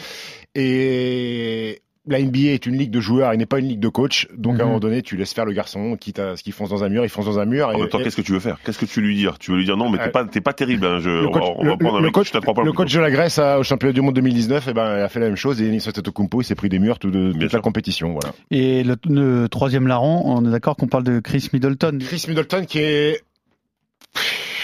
Et 0.56 1.82
la 2.08 2.20
NBA 2.22 2.52
est 2.54 2.66
une 2.66 2.78
ligue 2.78 2.92
de 2.92 3.00
joueurs, 3.02 3.34
il 3.34 3.38
n'est 3.38 3.46
pas 3.46 3.60
une 3.60 3.68
ligue 3.68 3.80
de 3.80 3.90
coach. 3.90 4.28
Donc 4.36 4.54
à 4.54 4.62
un 4.62 4.66
Mhm. 4.66 4.68
moment 4.68 4.80
donné, 4.80 5.02
tu 5.02 5.18
laisses 5.18 5.34
faire 5.34 5.46
le 5.46 5.52
garçon, 5.54 5.96
quitte 6.00 6.20
à 6.20 6.36
ce 6.38 6.44
qu'il 6.44 6.54
fonce 6.54 6.70
dans 6.70 6.84
un 6.84 6.90
mur, 6.90 7.04
il 7.04 7.10
fonce 7.10 7.26
dans 7.26 7.40
un 7.40 7.46
mur. 7.46 7.68
En 7.68 7.72
et- 7.74 7.78
même 7.80 7.90
temps, 7.90 8.00
et- 8.00 8.04
qu'est-ce 8.04 8.16
que 8.16 8.22
tu 8.22 8.32
veux 8.32 8.40
faire? 8.40 8.58
Qu'est-ce 8.64 8.80
que 8.80 8.86
tu 8.86 9.00
veux 9.02 9.06
lui 9.08 9.16
dire 9.16 9.38
Tu 9.40 9.52
veux 9.52 9.58
lui 9.58 9.66
dire 9.66 9.78
non, 9.78 9.90
mais 9.90 9.98
t'es 9.98 10.06
Ouais. 10.18 10.42
pas, 10.42 10.54
terrible. 10.54 10.86
Hein, 10.86 11.00
je, 11.02 11.10
le 11.10 11.28
on 11.28 11.32
coach, 11.32 11.44
va, 11.44 11.50
on 11.58 11.66
va 11.66 11.78
prendre 11.78 11.96
un 11.96 12.00
le 12.00 12.06
mec 12.06 12.14
coach- 12.14 12.32
crois 12.32 12.54
pas 12.54 12.64
le 12.64 12.72
coach 12.72 12.94
de 12.94 13.00
la 13.00 13.12
Grèce 13.12 13.38
a- 13.40 13.60
au 13.60 13.64
championnat 13.64 13.94
du 13.94 14.02
monde 14.02 14.16
2019, 14.16 14.68
et 14.70 14.74
ben, 14.74 15.04
a 15.04 15.10
fait 15.10 15.20
la 15.20 15.28
même 15.28 15.36
chose. 15.36 15.62
Et 15.62 15.70
Antetokounmpo, 15.88 16.42
il 16.42 16.46
s'est 16.46 16.56
pris 16.56 16.70
des 16.70 16.80
murs 16.80 17.00
tout 17.00 17.12
de, 17.12 17.32
Bien 17.32 17.40
toute 17.42 17.50
sûr. 17.50 17.58
la 17.58 17.62
compétition. 17.62 18.14
Voilà. 18.14 18.34
Et 18.52 18.84
le, 18.84 18.96
le 19.10 19.48
troisième 19.50 19.88
larron, 19.88 20.22
on 20.26 20.46
est 20.46 20.52
d'accord 20.52 20.76
qu'on 20.76 20.88
parle 20.88 21.04
de 21.04 21.20
Chris 21.20 21.50
Middleton. 21.54 21.98
Chris 22.02 22.26
Middleton 22.28 22.66
qui 22.66 22.80
est 22.80 23.22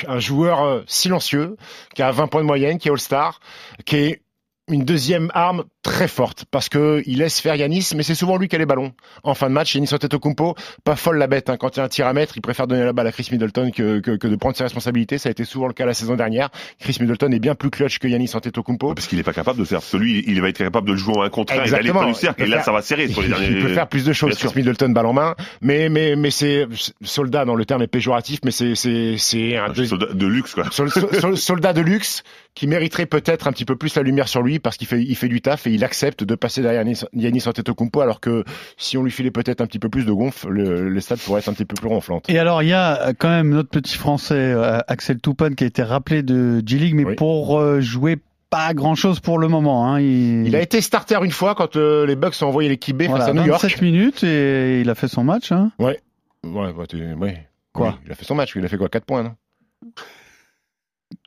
un 0.08 0.20
joueur 0.20 0.62
euh, 0.64 0.82
silencieux, 0.88 1.56
qui 1.96 2.02
a 2.02 2.12
20 2.12 2.28
points 2.28 2.42
de 2.42 2.48
moyenne, 2.48 2.78
qui 2.78 2.88
est 2.88 2.92
All-Star, 2.92 3.40
qui 3.86 3.96
est 3.96 4.22
une 4.70 4.84
deuxième 4.84 5.30
arme 5.34 5.64
très 5.84 6.08
forte 6.08 6.46
parce 6.50 6.70
que 6.70 7.04
il 7.06 7.20
laisse 7.20 7.40
faire 7.42 7.56
Yanis, 7.56 7.90
mais 7.96 8.04
c'est 8.04 8.16
souvent 8.16 8.38
lui 8.38 8.48
qui 8.48 8.56
a 8.56 8.60
les 8.60 8.66
ballons. 8.66 8.94
En 9.24 9.34
fin 9.36 9.48
de 9.50 9.54
match, 9.54 9.76
Yanis 9.76 9.90
Antetokounmpo, 9.94 10.56
pas 10.84 10.96
folle 10.96 11.18
la 11.18 11.28
bête. 11.28 11.50
Hein. 11.50 11.58
Quand 11.58 11.76
il 11.76 11.80
y 11.80 11.82
a 11.82 11.86
un 11.86 11.90
tir 11.90 12.08
à 12.08 12.14
mettre, 12.14 12.38
il 12.38 12.42
préfère 12.42 12.68
donner 12.68 12.84
la 12.86 12.94
balle 12.94 13.08
à 13.08 13.12
Chris 13.12 13.28
Middleton 13.32 13.70
que, 13.72 14.00
que, 14.00 14.12
que 14.16 14.28
de 14.28 14.36
prendre 14.38 14.56
ses 14.56 14.64
responsabilités. 14.64 15.18
Ça 15.18 15.28
a 15.30 15.32
été 15.32 15.44
souvent 15.46 15.68
le 15.68 15.74
cas 15.74 15.86
la 15.86 15.94
saison 15.94 16.16
dernière. 16.16 16.50
Chris 16.80 16.98
Middleton 17.02 17.32
est 17.32 17.40
bien 17.40 17.54
plus 17.54 17.70
clutch 17.70 18.00
que 18.00 18.08
Yanis 18.08 18.32
Antetokounmpo. 18.34 18.94
Parce 18.96 19.08
qu'il 19.08 19.20
est 19.20 19.24
pas 19.24 19.34
capable 19.34 19.60
de 19.60 19.66
faire. 19.66 19.80
Parce 19.80 19.92
que 19.92 19.98
lui, 19.98 20.24
il 20.26 20.42
va 20.42 20.50
être 20.50 20.58
capable 20.58 20.88
de 20.88 20.94
le 20.94 20.98
jouer 20.98 21.18
en 21.18 21.22
un 21.22 21.30
contre 21.30 21.54
un 21.54 21.58
et 21.58 21.60
d'aller 21.60 21.72
Exactement. 21.90 22.02
dans 22.04 22.08
le 22.08 22.14
cercle. 22.14 22.42
Il 22.42 22.48
Et 22.48 22.50
là, 22.50 22.64
ça 22.64 22.72
va 22.72 22.82
serrer 22.82 23.08
sur 23.10 23.22
les 23.22 23.28
derniers. 23.30 23.48
Il 23.48 23.62
peut 23.62 23.74
faire 23.74 23.88
plus 23.90 24.06
de 24.06 24.14
choses. 24.14 24.38
Chris 24.38 24.50
Middleton 24.56 24.90
balle 24.90 25.06
en 25.06 25.14
main, 25.14 25.36
mais 25.62 25.90
mais 25.90 26.16
mais 26.16 26.32
c'est 26.32 26.66
soldat 27.02 27.46
dans 27.46 27.56
le 27.56 27.66
terme 27.66 27.82
est 27.82 27.88
péjoratif, 27.88 28.40
mais 28.46 28.52
c'est 28.52 28.76
c'est 28.76 29.16
c'est 29.18 29.58
un 29.58 29.66
Un 29.72 29.86
soldat 29.86 30.14
de 30.14 30.28
luxe, 30.28 30.54
quoi. 30.54 30.66
sol- 30.72 30.90
sol- 30.92 31.10
sol- 31.20 31.38
soldat 31.38 31.74
de 31.74 31.82
luxe 31.82 32.24
qui 32.56 32.68
mériterait 32.68 33.06
peut-être 33.08 33.48
un 33.48 33.52
petit 33.52 33.66
peu 33.66 33.76
plus 33.76 33.96
la 33.96 34.04
lumière 34.04 34.28
sur 34.28 34.42
lui 34.44 34.60
parce 34.60 34.78
qu'il 34.78 34.88
fait 34.88 35.02
il 35.02 35.16
fait 35.16 35.28
du 35.28 35.42
taf 35.42 35.66
et 35.68 35.72
il 35.74 35.84
accepte 35.84 36.24
de 36.24 36.36
passer 36.36 36.62
derrière 36.62 36.84
Yanis, 37.14 37.44
Antetokounmpo 37.48 38.02
alors 38.02 38.20
que 38.20 38.44
si 38.78 38.98
on 38.98 39.04
lui 39.04 39.12
filait 39.12 39.32
peut-être 39.32 39.62
un 39.62 39.66
petit 39.68 39.80
peu 39.80 39.90
plus 39.90 40.06
de 40.06 40.12
gonfle, 40.12 40.50
le, 40.50 40.90
les 40.90 41.02
stades 41.02 41.20
pourraient 41.20 41.40
être 41.40 41.50
un 41.50 41.54
petit 41.54 41.66
peu 41.66 41.76
plus 41.76 41.88
ronflantes. 41.88 42.30
Et 42.30 42.40
alors, 42.40 42.62
il 42.64 42.70
y 42.70 42.74
a 42.74 43.10
euh, 43.10 43.14
quand 43.18 43.30
même 43.30 43.50
notre 43.50 43.70
petit 43.70 43.98
français, 43.98 44.36
euh, 44.36 44.80
Axel 44.88 45.20
Toupane, 45.20 45.56
qui 45.56 45.64
a 45.64 45.68
été 45.68 45.84
rappelé 45.84 46.24
de 46.24 46.62
G-League, 46.66 46.96
mais 46.96 47.06
Oui. 47.06 47.16
pour 47.16 47.60
euh, 47.60 47.80
jouer 47.82 48.18
pas 48.50 48.74
grand 48.76 48.94
chose 48.96 49.20
pour 49.20 49.40
le 49.40 49.48
moment. 49.48 49.88
Hein. 49.88 50.00
Il, 50.00 50.46
Il 50.48 50.56
a 50.56 50.62
été 50.62 50.80
starter 50.82 51.18
une 51.24 51.32
fois 51.32 51.56
quand 51.56 51.76
euh, 51.76 52.06
les 52.06 52.16
Bucks 52.16 52.36
ont 52.42 52.48
envoyé 52.48 52.70
l'équipe 52.70 52.96
B 52.96 53.04
voilà, 53.08 53.26
face 53.26 53.30
à 53.30 53.34
New 53.34 53.52
27 53.52 53.72
York. 53.72 53.82
minutes 53.82 54.24
et 54.24 54.82
il 54.82 54.90
a 54.92 54.96
fait 54.96 55.08
son 55.08 55.24
match. 55.24 55.52
Hein. 55.52 55.72
Ouais, 55.80 56.00
ouais, 56.44 56.72
t'es- 56.88 57.14
ouais. 57.14 57.48
Quoi? 57.74 57.88
Oui, 57.88 57.94
Il 58.06 58.12
a 58.12 58.16
fait 58.16 58.26
son 58.26 58.36
match, 58.36 58.54
il 58.56 58.64
a 58.64 58.68
fait 58.68 58.78
quoi? 58.78 58.90
4 58.90 59.06
points, 59.06 59.24
non? 59.24 59.32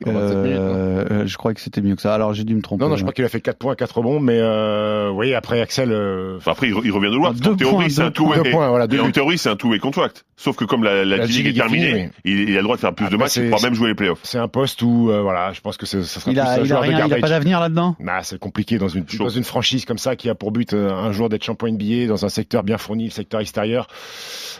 En 0.05 0.11
27 0.11 0.37
minutes, 0.37 0.57
non 0.59 0.63
Euh, 0.65 1.05
euh, 1.11 1.23
je 1.27 1.37
crois 1.37 1.53
que 1.53 1.59
c'était 1.61 1.81
mieux 1.81 1.95
que 1.95 2.01
ça. 2.01 2.13
Alors 2.13 2.33
j'ai 2.33 2.43
dû 2.43 2.55
me 2.55 2.61
tromper. 2.61 2.83
Non, 2.83 2.89
non, 2.89 2.95
je 2.97 3.01
crois 3.03 3.13
qu'il 3.13 3.25
a 3.25 3.29
fait 3.29 3.41
4 3.41 3.57
points, 3.57 3.75
4 3.75 3.97
rebonds, 3.97 4.19
mais 4.19 4.37
euh, 4.39 5.09
oui, 5.11 5.33
après 5.33 5.61
Axel, 5.61 5.91
euh, 5.91 6.37
Enfin, 6.37 6.51
après, 6.51 6.67
il, 6.67 6.73
re- 6.73 6.81
il 6.85 6.91
revient 6.91 7.09
de 7.11 7.15
loin. 7.15 7.33
Deux 7.33 7.51
qu'en 7.51 7.55
théorie, 7.55 7.75
points, 7.75 7.89
c'est 7.89 8.01
un 8.01 8.09
deux 8.09 8.51
points, 8.51 8.69
voilà, 8.69 8.87
deux 8.87 8.97
Et 8.97 8.99
en 8.99 9.11
théorie, 9.11 9.37
c'est 9.37 9.49
un 9.49 9.55
two-way 9.55 9.79
contract. 9.79 10.25
Sauf 10.35 10.55
que 10.55 10.65
comme 10.65 10.83
la, 10.83 11.03
la, 11.03 11.17
La 11.17 11.25
G-League 11.25 11.31
G-League 11.31 11.55
est 11.55 11.59
terminée, 11.59 11.93
oui. 11.93 12.09
il, 12.25 12.49
il 12.49 12.53
a 12.53 12.57
le 12.57 12.63
droit 12.63 12.75
de 12.75 12.81
faire 12.81 12.93
plus 12.93 13.09
de 13.09 13.17
matchs, 13.17 13.37
il 13.37 13.49
pourra 13.49 13.63
même 13.63 13.73
jouer 13.73 13.89
les 13.89 13.95
playoffs. 13.95 14.19
c'est 14.23 14.37
un 14.37 14.47
poste 14.47 14.81
où, 14.83 15.09
euh, 15.09 15.21
voilà, 15.21 15.51
je 15.53 15.61
pense 15.61 15.77
que 15.77 15.85
ça 15.87 16.03
sera 16.03 16.29
Il 16.31 16.35
plus 16.35 16.41
a, 16.41 16.51
un 16.51 16.63
il 16.63 16.73
a 16.73 16.79
rien, 16.79 17.05
il 17.07 17.13
a 17.13 17.17
pas 17.17 17.29
d'avenir 17.29 17.59
là-dedans? 17.59 17.95
Bah, 17.99 18.19
c'est 18.21 18.37
compliqué 18.39 18.77
dans 18.77 18.87
une, 18.87 19.03
dans 19.17 19.29
une 19.29 19.43
franchise 19.43 19.85
comme 19.85 19.97
ça 19.97 20.15
qui 20.15 20.29
a 20.29 20.35
pour 20.35 20.51
but 20.51 20.73
euh, 20.73 20.91
un 20.91 21.11
jour 21.11 21.29
d'être 21.29 21.43
champion 21.43 21.67
NBA 21.71 22.05
dans 22.07 22.23
un 22.25 22.29
secteur 22.29 22.61
bien 22.63 22.77
fourni, 22.77 23.05
le 23.05 23.09
secteur 23.11 23.39
extérieur. 23.41 23.87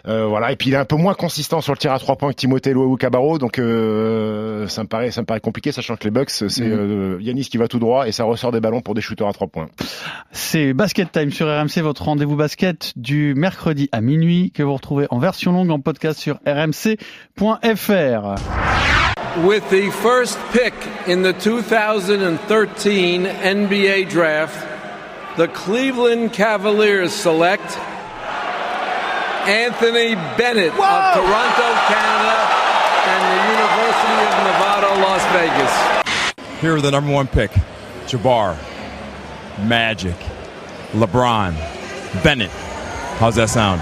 Voilà. 0.05 0.51
Et 0.53 0.55
puis 0.55 0.69
il 0.69 0.73
est 0.73 0.77
un 0.77 0.85
peu 0.85 0.95
moins 0.95 1.13
consistant 1.15 1.59
sur 1.59 1.73
le 1.73 1.77
tir 1.77 1.91
à 1.91 1.99
trois 1.99 2.15
points 2.15 2.29
que 2.31 2.37
Timothée 2.37 2.71
Loaou 2.71 2.95
Cabarro, 2.95 3.37
donc 3.39 3.57
ça 3.57 3.61
me 3.63 4.85
paraît, 4.87 5.11
ça 5.17 5.21
me 5.21 5.25
paraît 5.25 5.39
compliqué, 5.39 5.71
sachant 5.71 5.95
que 5.95 6.03
les 6.03 6.11
Bucks, 6.11 6.29
c'est 6.29 6.45
Mhm. 6.61 6.71
euh, 6.71 7.17
Yanis 7.19 7.45
qui 7.45 7.57
va 7.57 7.67
tout 7.67 7.79
droit 7.79 8.07
et 8.07 8.11
ça 8.11 8.23
ressort 8.23 8.51
des 8.51 8.59
ballons 8.59 8.81
pour 8.81 8.93
des 8.93 9.01
shooters 9.01 9.27
à 9.27 9.33
trois 9.33 9.47
points. 9.47 9.67
C'est 10.31 10.73
Basket 10.73 11.11
Time 11.11 11.31
sur 11.31 11.47
RMC, 11.47 11.81
votre 11.81 12.03
rendez-vous 12.03 12.35
basket 12.35 12.93
du 12.95 13.33
mercredi 13.35 13.89
à 13.91 14.01
minuit 14.01 14.51
que 14.51 14.61
vous 14.61 14.73
retrouvez 14.75 15.07
en 15.09 15.17
version 15.17 15.51
longue 15.51 15.71
en 15.71 15.79
podcast 15.79 16.19
sur 16.19 16.35
rmc.fr. 16.45 18.35
With 19.43 19.63
the 19.69 19.89
first 19.91 20.37
pick 20.53 20.73
in 21.07 21.23
the 21.23 21.33
2013 21.33 23.27
NBA 23.43 24.05
Draft, 24.09 24.55
the 25.37 25.47
Cleveland 25.47 26.29
Cavaliers 26.31 27.09
select 27.09 27.77
Anthony 29.47 30.15
Bennett 30.37 30.71
of 30.71 31.13
Toronto, 31.13 31.67
Canada, 31.87 32.37
and 33.07 33.21
the 33.23 33.39
University 33.55 34.19
of 34.27 34.35
Nevada, 34.43 34.76
Las 34.97 35.23
Vegas. 35.31 36.59
Here 36.59 36.75
are 36.75 36.81
the 36.81 36.91
number 36.91 37.11
one 37.11 37.27
pick 37.27 37.51
Jabbar, 38.07 38.57
Magic, 39.67 40.15
LeBron, 40.91 41.53
Bennett. 42.23 42.49
How's 43.19 43.35
that 43.35 43.49
sound? 43.49 43.81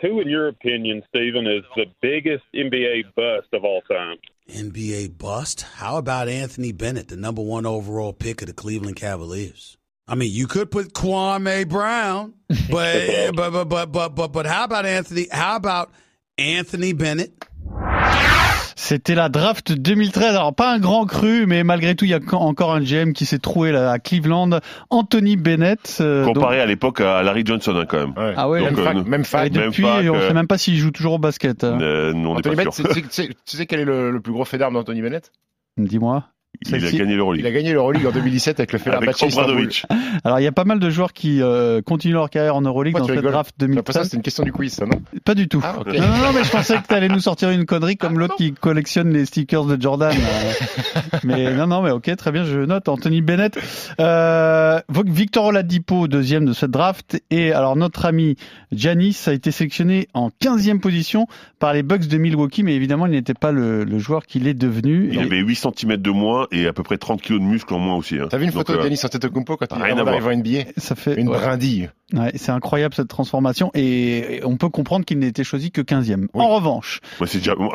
Who, 0.00 0.20
in 0.20 0.28
your 0.28 0.48
opinion, 0.48 1.02
Stephen, 1.08 1.46
is 1.46 1.62
the 1.76 1.86
biggest 2.02 2.44
NBA 2.54 3.14
bust 3.14 3.48
of 3.52 3.64
all 3.64 3.80
time? 3.82 4.16
NBA 4.48 5.16
bust? 5.16 5.62
How 5.76 5.96
about 5.98 6.28
Anthony 6.28 6.72
Bennett, 6.72 7.08
the 7.08 7.16
number 7.16 7.42
one 7.42 7.64
overall 7.64 8.12
pick 8.12 8.42
of 8.42 8.48
the 8.48 8.52
Cleveland 8.52 8.96
Cavaliers? 8.96 9.78
I 10.06 10.16
mean, 10.16 10.30
you 10.32 10.46
could 10.46 10.70
put 10.70 10.92
Kwame 10.92 11.68
Brown, 11.68 12.34
but 12.70 13.32
but, 13.34 13.50
but 13.50 13.64
but 13.68 13.92
but 13.92 14.08
but 14.10 14.28
but 14.28 14.46
how 14.46 14.64
about 14.64 14.84
Anthony? 14.84 15.28
How 15.30 15.56
about 15.56 15.92
Anthony 16.36 16.92
Bennett? 16.92 17.43
C'était 18.86 19.14
la 19.14 19.30
draft 19.30 19.72
2013. 19.72 20.34
Alors 20.36 20.54
pas 20.54 20.70
un 20.74 20.78
grand 20.78 21.06
cru, 21.06 21.46
mais 21.46 21.64
malgré 21.64 21.94
tout, 21.94 22.04
il 22.04 22.10
y 22.10 22.14
a 22.14 22.20
encore 22.32 22.74
un 22.74 22.80
GM 22.82 23.14
qui 23.14 23.24
s'est 23.24 23.38
troué 23.38 23.72
là, 23.72 23.90
à 23.92 23.98
Cleveland, 23.98 24.60
Anthony 24.90 25.36
Bennett. 25.36 25.96
euh, 26.02 26.24
Comparé 26.26 26.60
à 26.60 26.66
l'époque 26.66 27.00
à 27.00 27.22
Larry 27.22 27.44
Johnson, 27.46 27.74
hein, 27.76 27.86
quand 27.88 27.96
même. 27.98 28.10
Ouais. 28.16 28.34
Ah 28.36 28.46
ouais, 28.50 28.60
Donc, 28.60 28.72
même, 28.72 28.78
euh, 28.80 28.84
fac, 28.84 28.94
même 28.96 29.04
donc- 29.20 29.26
fac. 29.26 29.46
et 29.46 29.58
même 29.58 29.68
depuis, 29.70 29.82
pas 29.84 30.00
on 30.02 30.12
que- 30.12 30.20
sait 30.28 30.34
même 30.34 30.46
pas 30.46 30.58
s'il 30.58 30.76
joue 30.76 30.90
toujours 30.90 31.14
au 31.14 31.18
basket. 31.18 31.64
hein. 31.64 31.78
Euh, 31.80 32.12
on 32.14 32.36
Anthony 32.36 32.56
pas 32.56 32.64
Bennett, 32.64 32.74
sûr. 32.74 33.30
tu 33.46 33.56
sais 33.56 33.64
quel 33.66 33.80
est 33.80 33.84
le, 33.86 34.10
le 34.10 34.20
plus 34.20 34.32
gros 34.34 34.44
fait 34.44 34.58
d'armes 34.58 34.74
d'Anthony 34.74 35.00
Bennett? 35.00 35.32
Dis-moi. 35.78 36.24
Il 36.66 36.74
a 36.74 36.78
gagné 36.78 36.96
Il 36.96 37.02
a 37.02 37.16
l'Euroleague. 37.16 37.52
gagné 37.52 37.72
l'Euroleague 37.72 38.06
en 38.06 38.10
2017 38.12 38.60
avec 38.60 38.72
le 38.72 38.78
Fenerbahçe. 38.78 39.24
Alors 40.24 40.40
il 40.40 40.42
y 40.44 40.46
a 40.46 40.52
pas 40.52 40.64
mal 40.64 40.78
de 40.78 40.90
joueurs 40.90 41.12
qui 41.12 41.42
euh, 41.42 41.82
continuent 41.82 42.14
leur 42.14 42.30
carrière 42.30 42.56
en 42.56 42.62
Euroleague 42.62 42.94
Pourquoi 42.96 43.14
dans 43.16 43.22
cette 43.22 43.30
draft 43.30 43.54
J'ai 43.60 43.66
l'impression 43.66 44.02
que 44.02 44.04
2013. 44.04 44.04
c'était 44.04 44.16
une 44.16 44.22
question 44.22 44.44
du 44.44 44.52
quiz, 44.52 44.72
ça, 44.72 44.86
non 44.86 45.00
Pas 45.24 45.34
du 45.34 45.48
tout. 45.48 45.60
Ah. 45.64 45.76
Non, 45.86 45.92
non, 45.92 45.98
non, 46.00 46.32
mais 46.34 46.44
je 46.44 46.50
pensais 46.50 46.76
que 46.76 46.86
tu 46.88 46.94
allais 46.94 47.08
nous 47.08 47.20
sortir 47.20 47.50
une 47.50 47.66
connerie 47.66 47.96
comme 47.96 48.18
l'autre 48.18 48.36
qui 48.36 48.52
collectionne 48.52 49.12
les 49.12 49.24
stickers 49.26 49.64
de 49.64 49.80
Jordan. 49.80 50.14
mais 51.24 51.52
non, 51.54 51.66
non, 51.66 51.82
mais 51.82 51.90
ok, 51.90 52.14
très 52.16 52.32
bien, 52.32 52.44
je 52.44 52.60
note. 52.60 52.88
Anthony 52.88 53.20
Bennett. 53.22 53.58
Euh, 54.00 54.80
Victor 55.06 55.46
Oladipo, 55.46 56.08
deuxième 56.08 56.44
de 56.44 56.52
cette 56.52 56.70
draft. 56.70 57.22
Et 57.30 57.52
alors, 57.52 57.76
notre 57.76 58.04
ami 58.06 58.36
Giannis 58.72 59.16
a 59.26 59.32
été 59.32 59.50
sélectionné 59.50 60.08
en 60.14 60.30
15e 60.42 60.80
position 60.80 61.26
par 61.58 61.72
les 61.72 61.82
Bucks 61.82 62.06
de 62.06 62.18
Milwaukee, 62.18 62.62
mais 62.62 62.74
évidemment, 62.74 63.06
il 63.06 63.12
n'était 63.12 63.34
pas 63.34 63.52
le, 63.52 63.84
le 63.84 63.98
joueur 63.98 64.26
qu'il 64.26 64.46
est 64.46 64.54
devenu. 64.54 65.08
Il 65.12 65.18
Et- 65.18 65.22
avait 65.22 65.38
8 65.40 65.54
cm 65.76 65.96
de 65.96 66.10
moins 66.10 66.43
et 66.52 66.66
à 66.66 66.72
peu 66.72 66.82
près 66.82 66.98
30 66.98 67.22
kg 67.22 67.34
de 67.34 67.38
muscle 67.44 67.72
en 67.74 67.78
moins 67.78 67.96
aussi. 67.96 68.16
hein. 68.18 68.26
T'as 68.30 68.36
vu 68.38 68.44
une 68.44 68.50
Donc, 68.50 68.58
photo 68.66 68.74
de 68.74 68.78
euh, 68.78 68.84
Yanis 68.84 69.00
Antetokounmpo 69.04 69.56
quand 69.56 69.66
il 69.70 69.74
rien 69.82 69.84
à 69.96 70.00
avant 70.00 70.04
d'arriver 70.04 70.20
voir. 70.22 70.34
en 70.34 70.38
NBA 70.38 70.70
ça 70.78 70.94
fait 70.94 71.14
Une 71.14 71.28
ouais. 71.28 71.38
brindille. 71.38 71.90
Ouais, 72.12 72.32
c'est 72.36 72.52
incroyable 72.52 72.94
cette 72.94 73.08
transformation 73.08 73.70
et 73.74 74.40
on 74.44 74.56
peut 74.56 74.68
comprendre 74.68 75.04
qu'il 75.04 75.18
n'était 75.18 75.44
choisi 75.44 75.70
que 75.70 75.80
15e. 75.80 76.26
En 76.34 76.48
revanche, 76.54 77.00
ouais, 77.20 77.26
c'est 77.26 77.38
déjà, 77.38 77.54
hon- 77.58 77.70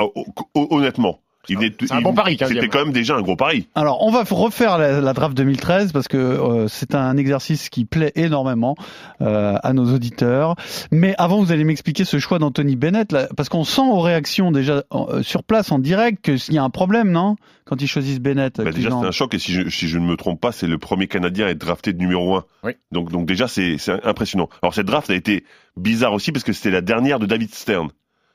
hon- 0.56 0.68
honnêtement, 0.72 1.20
c'est 1.48 1.92
un 1.92 2.00
il- 2.00 2.04
bon 2.04 2.14
pari, 2.14 2.36
15e. 2.36 2.48
C'était 2.48 2.68
quand 2.68 2.84
même 2.86 2.94
déjà 2.94 3.16
un 3.16 3.22
gros 3.22 3.36
pari. 3.36 3.68
Alors, 3.76 4.06
on 4.06 4.12
va 4.12 4.24
refaire 4.30 4.78
la, 4.78 5.02
la 5.02 5.14
draft 5.14 5.36
2013 5.36 5.92
parce 5.92 6.08
que 6.08 6.18
euh, 6.18 6.68
c'est 6.68 6.96
un 6.96 7.18
exercice 7.18 7.70
qui 7.70 7.86
plaît 7.86 8.12
énormément 8.16 8.76
euh, 9.22 9.56
à 9.64 9.74
nos 9.74 9.94
auditeurs. 9.94 10.56
Mais 10.92 11.16
avant, 11.18 11.40
vous 11.42 11.52
allez 11.52 11.64
m'expliquer 11.64 12.06
ce 12.06 12.20
choix 12.20 12.40
d'Anthony 12.40 12.76
Bennett, 12.76 13.12
là, 13.12 13.28
parce 13.36 13.50
qu'on 13.50 13.64
sent 13.64 13.82
aux 13.82 14.00
réactions 14.02 14.52
déjà 14.52 14.84
euh, 14.94 15.24
sur 15.24 15.44
place 15.44 15.72
en 15.72 15.80
direct 15.80 16.24
qu'il 16.24 16.54
y 16.54 16.58
a 16.58 16.64
un 16.64 16.70
problème, 16.70 17.12
non? 17.12 17.36
Quand 17.66 17.82
ils 17.82 17.88
choisissent 17.88 18.20
Bennett. 18.20 18.58
Bah, 18.58 18.72
déjà, 18.72 18.90
c'est 18.90 19.08
un 19.08 19.12
choc 19.12 19.34
et 19.36 19.40
si 19.40 19.54
je, 19.54 19.70
si 19.70 19.88
je 19.88 20.00
ne 20.00 20.06
me 20.06 20.16
trompe 20.18 20.42
pas, 20.42 20.52
c'est 20.52 20.66
le 20.68 20.78
premier 20.80 21.08
Canadien 21.08 21.46
à 21.46 21.50
être 21.50 21.60
drafté 21.60 21.94
de 21.94 22.00
numéro 22.00 22.36
1. 22.36 22.46
Oui. 22.64 22.72
Donc, 22.92 23.12
donc 23.12 23.28
déjà, 23.28 23.48
c'est 23.48 23.78
c'est 23.78 24.04
impressionnant. 24.06 24.50
Alors, 24.64 24.74
cette 24.74 24.88
draft 24.88 25.10
a 25.12 25.16
été 25.16 25.46
bizarre 25.78 26.14
aussi 26.14 26.32
parce 26.32 26.44
que 26.44 26.52
c'était 26.52 26.72
la 26.72 26.82
dernière 26.82 27.20
de 27.20 27.26
David 27.28 27.54
Stern. 27.54 27.90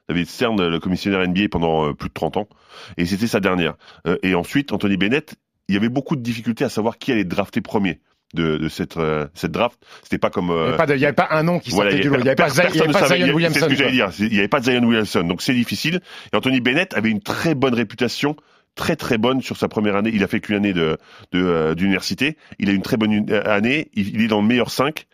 David 0.08 0.26
Stern, 0.28 0.68
le 0.68 0.78
commissionnaire 0.80 1.26
NBA 1.26 1.48
pendant 1.50 1.88
euh, 1.88 1.92
plus 1.94 2.08
de 2.08 2.14
30 2.14 2.36
ans. 2.36 2.48
Et 2.96 3.06
c'était 3.06 3.26
sa 3.26 3.40
dernière. 3.40 3.74
Euh, 4.06 4.16
et 4.22 4.34
ensuite, 4.34 4.72
Anthony 4.72 4.96
Bennett, 4.96 5.34
il 5.68 5.74
y 5.74 5.78
avait 5.78 5.88
beaucoup 5.88 6.16
de 6.16 6.22
difficultés 6.22 6.64
à 6.64 6.68
savoir 6.68 6.98
qui 6.98 7.12
allait 7.12 7.24
drafter 7.24 7.60
premier 7.60 8.00
de, 8.34 8.56
de 8.58 8.68
cette, 8.68 8.96
euh, 8.96 9.26
cette 9.34 9.52
draft. 9.52 9.78
C'était 10.02 10.18
pas 10.18 10.30
comme... 10.30 10.46
Il 10.48 10.52
n'y 10.52 10.60
euh, 10.60 10.96
il 10.96 11.00
y 11.00 11.04
avait 11.06 11.14
pas 11.14 11.28
un 11.30 11.42
nom 11.42 11.58
qui 11.58 11.70
sortait 11.70 12.00
du 12.00 12.08
lot. 12.08 12.16
Il 12.18 12.22
n'y 12.22 12.28
avait 12.28 12.36
pas, 12.36 12.48
Zion- 12.48 13.34
Williamson. 13.34 13.54
C'est 13.54 13.60
ce 13.60 13.66
que 13.66 13.74
j'allais 13.76 13.92
dire. 13.92 14.10
Il 14.18 14.28
n'y 14.28 14.38
avait 14.38 14.48
pas 14.48 14.60
Zion 14.60 14.82
Williamson. 14.84 15.22
Donc 15.22 15.40
c'est 15.40 15.54
difficile. 15.54 16.00
Et 16.32 16.36
Anthony 16.36 16.60
Bennett 16.60 16.94
avait 16.94 17.10
une 17.10 17.20
très 17.22 17.54
bonne 17.54 17.74
réputation 17.74 18.36
très 18.74 18.96
très 18.96 19.18
bonne 19.18 19.40
sur 19.40 19.56
sa 19.56 19.68
première 19.68 19.96
année. 19.96 20.10
Il 20.12 20.22
a 20.24 20.26
fait 20.26 20.40
qu'une 20.40 20.56
année 20.56 20.72
de 20.72 20.98
de, 21.32 21.40
euh, 21.40 21.74
d'université. 21.74 22.36
Il 22.58 22.68
a 22.68 22.72
une 22.72 22.82
très 22.82 22.96
bonne 22.96 23.30
euh, 23.30 23.42
année. 23.44 23.90
Il, 23.94 24.14
il 24.16 24.22
est 24.22 24.28
dans 24.28 24.40
le 24.40 24.46
meilleur 24.46 24.70
5. 24.70 25.06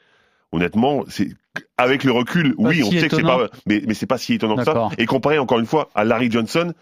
Honnêtement, 0.53 1.05
c'est 1.09 1.29
avec 1.77 2.05
le 2.05 2.13
recul, 2.13 2.55
Pas 2.57 2.63
oui, 2.69 2.83
on 2.85 2.91
sait 2.91 3.09
que 3.09 3.17
c'est 3.17 3.23
pas, 3.23 3.49
mais 3.67 3.83
mais 3.87 3.95
c'est 3.95 4.07
pas 4.07 4.19
si 4.19 4.35
étonnant 4.35 4.57
que 4.57 4.65
ça. 4.65 4.89
Et 4.99 5.07
comparé 5.07 5.39
encore 5.39 5.59
une 5.59 5.67
fois 5.67 5.89
à 5.95 6.05
Larry 6.05 6.31
Johnson, 6.31 6.73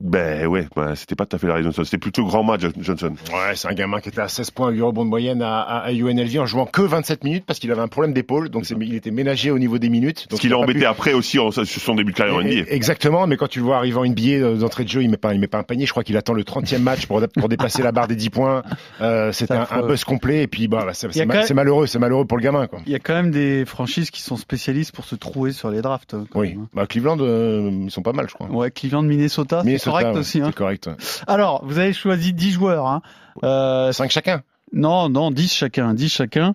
ben 0.00 0.46
ouais, 0.46 0.68
ben, 0.76 0.94
c'était 0.94 1.16
pas 1.16 1.26
tout 1.26 1.34
à 1.34 1.38
fait 1.40 1.48
Larry 1.48 1.64
Johnson. 1.64 1.82
C'était 1.84 1.98
plutôt 1.98 2.24
grand 2.24 2.44
match 2.44 2.60
Johnson. 2.78 3.14
Ouais, 3.32 3.56
c'est 3.56 3.66
un 3.66 3.72
gamin 3.74 4.00
qui 4.00 4.08
était 4.10 4.20
à 4.20 4.28
16 4.28 4.52
points, 4.52 4.70
8 4.70 4.80
rebonds 4.82 5.04
de 5.04 5.10
moyenne 5.10 5.42
à, 5.42 5.60
à, 5.60 5.78
à 5.86 5.92
UNLV 5.92 6.38
en 6.38 6.46
jouant 6.46 6.66
que 6.66 6.82
27 6.82 7.24
minutes 7.24 7.44
parce 7.44 7.58
qu'il 7.58 7.72
avait 7.72 7.80
un 7.80 7.88
problème 7.88 8.12
d'épaule. 8.14 8.48
Donc 8.48 8.64
c'est- 8.64 8.76
il 8.80 8.94
était 8.94 9.10
ménagé 9.10 9.50
au 9.50 9.58
niveau 9.58 9.78
des 9.78 9.88
minutes. 9.88 10.28
Donc 10.30 10.36
Ce 10.38 10.40
qu'il 10.42 10.50
il 10.50 10.52
a 10.52 10.56
pas 10.56 10.62
embêté 10.62 10.78
pu- 10.80 10.84
après 10.86 11.12
aussi 11.14 11.40
en- 11.40 11.50
sur 11.50 11.66
son 11.66 11.96
début 11.96 12.12
de 12.12 12.16
carrière 12.16 12.36
en 12.36 12.40
NBA. 12.42 12.70
Exactement, 12.70 13.26
mais 13.26 13.36
quand 13.36 13.48
tu 13.48 13.58
le 13.58 13.64
vois 13.64 13.78
arriver 13.78 13.96
en 13.98 14.04
NBA 14.04 14.22
euh, 14.44 14.56
d'entrée 14.56 14.84
de 14.84 14.88
jeu, 14.88 15.02
il 15.02 15.10
met 15.10 15.16
pas, 15.16 15.34
il 15.34 15.40
met 15.40 15.48
pas 15.48 15.58
un 15.58 15.64
panier. 15.64 15.84
Je 15.84 15.90
crois 15.90 16.04
qu'il 16.04 16.16
attend 16.16 16.32
le 16.32 16.44
30e 16.44 16.78
match 16.80 17.06
pour, 17.06 17.20
pour 17.36 17.48
dépasser 17.48 17.82
la 17.82 17.90
barre 17.90 18.06
des 18.06 18.14
10 18.16 18.30
points. 18.30 18.62
Euh, 19.00 19.32
C'était 19.32 19.54
un, 19.54 19.66
un 19.68 19.82
buzz 19.82 20.04
complet. 20.04 20.42
Et 20.44 20.46
puis, 20.46 20.68
bah, 20.68 20.86
c'est 20.92 21.12
c'est 21.12 21.26
même- 21.26 21.42
c'est 21.44 21.54
malheureux, 21.54 21.88
c'est 21.88 21.98
malheureux 21.98 22.24
pour 22.24 22.38
le 22.38 22.44
gamin. 22.44 22.68
Quoi. 22.68 22.78
Il 22.86 22.92
y 22.92 22.94
a 22.94 23.00
quand 23.00 23.14
même 23.14 23.32
des 23.32 23.64
franchises 23.64 24.12
qui 24.12 24.22
sont 24.22 24.36
spécialistes 24.36 24.92
pour 24.94 25.04
se 25.06 25.16
trouer 25.16 25.50
sur 25.50 25.70
les 25.70 25.82
drafts. 25.82 26.14
quand 26.30 26.38
Oui, 26.38 26.50
même, 26.50 26.60
hein. 26.62 26.68
bah, 26.72 26.86
Cleveland, 26.86 27.18
euh, 27.20 27.68
ils 27.86 27.90
sont 27.90 28.02
pas 28.02 28.12
mal, 28.12 28.26
je 28.28 28.34
crois. 28.34 28.46
Ouais, 28.48 28.70
Cleveland, 28.70 29.02
Minnesota, 29.02 29.60
c'est 29.62 29.66
Minnesota, 29.66 29.87
correct 29.90 30.12
ouais, 30.12 30.18
aussi. 30.18 30.40
Hein. 30.40 30.46
C'est 30.46 30.54
correct. 30.56 30.86
ouais. 30.86 30.96
Alors, 31.26 31.64
vous 31.64 31.78
avez 31.78 31.92
choisi 31.92 32.32
10 32.32 32.52
joueurs. 32.52 32.86
Hein. 32.86 33.02
Euh, 33.44 33.92
5 33.92 34.10
chacun. 34.10 34.42
Non, 34.72 35.08
non, 35.08 35.30
10 35.30 35.52
chacun, 35.54 35.94
10 35.94 36.08
chacun. 36.08 36.54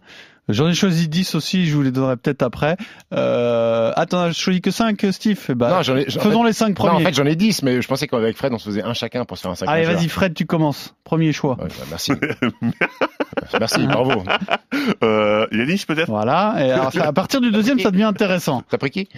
J'en 0.50 0.68
ai 0.68 0.74
choisi 0.74 1.08
10 1.08 1.36
aussi, 1.36 1.66
je 1.68 1.74
vous 1.74 1.84
les 1.84 1.92
donnerai 1.92 2.18
peut-être 2.18 2.42
après. 2.42 2.76
Euh, 3.14 3.94
attends, 3.96 4.28
je 4.28 4.38
choisis 4.38 4.60
que 4.62 4.72
5, 4.72 5.00
Steve 5.12 5.40
Eh 5.48 5.56
ben, 5.56 5.70
Non, 5.70 5.82
j'en 5.84 5.96
ai- 5.96 6.04
j'en- 6.10 6.20
Faisons 6.20 6.40
en 6.40 6.42
fait- 6.42 6.48
les 6.50 6.54
5 6.54 6.68
Non, 6.68 6.74
premiers. 6.76 6.96
en 6.96 7.00
fait, 7.00 7.14
j'en 7.16 7.26
ai 7.26 7.36
10, 7.38 7.64
mais 7.64 7.82
je 7.82 7.88
pensais 7.88 8.08
qu'avec 8.08 8.36
Fred, 8.36 8.52
on 8.54 8.58
se 8.58 8.66
faisait 8.66 8.84
un 8.84 8.94
chacun 8.94 9.24
pour 9.24 9.38
se 9.38 9.44
faire 9.44 9.52
un 9.52 9.56
5 9.56 9.70
Allez, 9.70 9.86
vas-y, 9.86 10.10
Fred, 10.10 10.34
tu 10.34 10.46
commences. 10.46 10.96
Premier 11.06 11.32
choix. 11.32 11.56
bah, 11.58 11.68
merci. 11.90 12.12
merci, 13.60 13.88
bravo. 13.88 14.24
Euh, 15.04 15.48
Yanis, 15.54 15.86
peut-être? 15.88 16.10
Voilà. 16.10 16.56
Et 16.60 16.72
alors, 16.72 16.92
à 17.02 17.14
partir 17.14 17.40
du 17.40 17.50
deuxième, 17.52 17.80
ça 17.80 17.92
devient 17.92 18.04
intéressant. 18.04 18.64
T'as 18.70 18.78
pris 18.78 18.90
qui? 18.92 19.10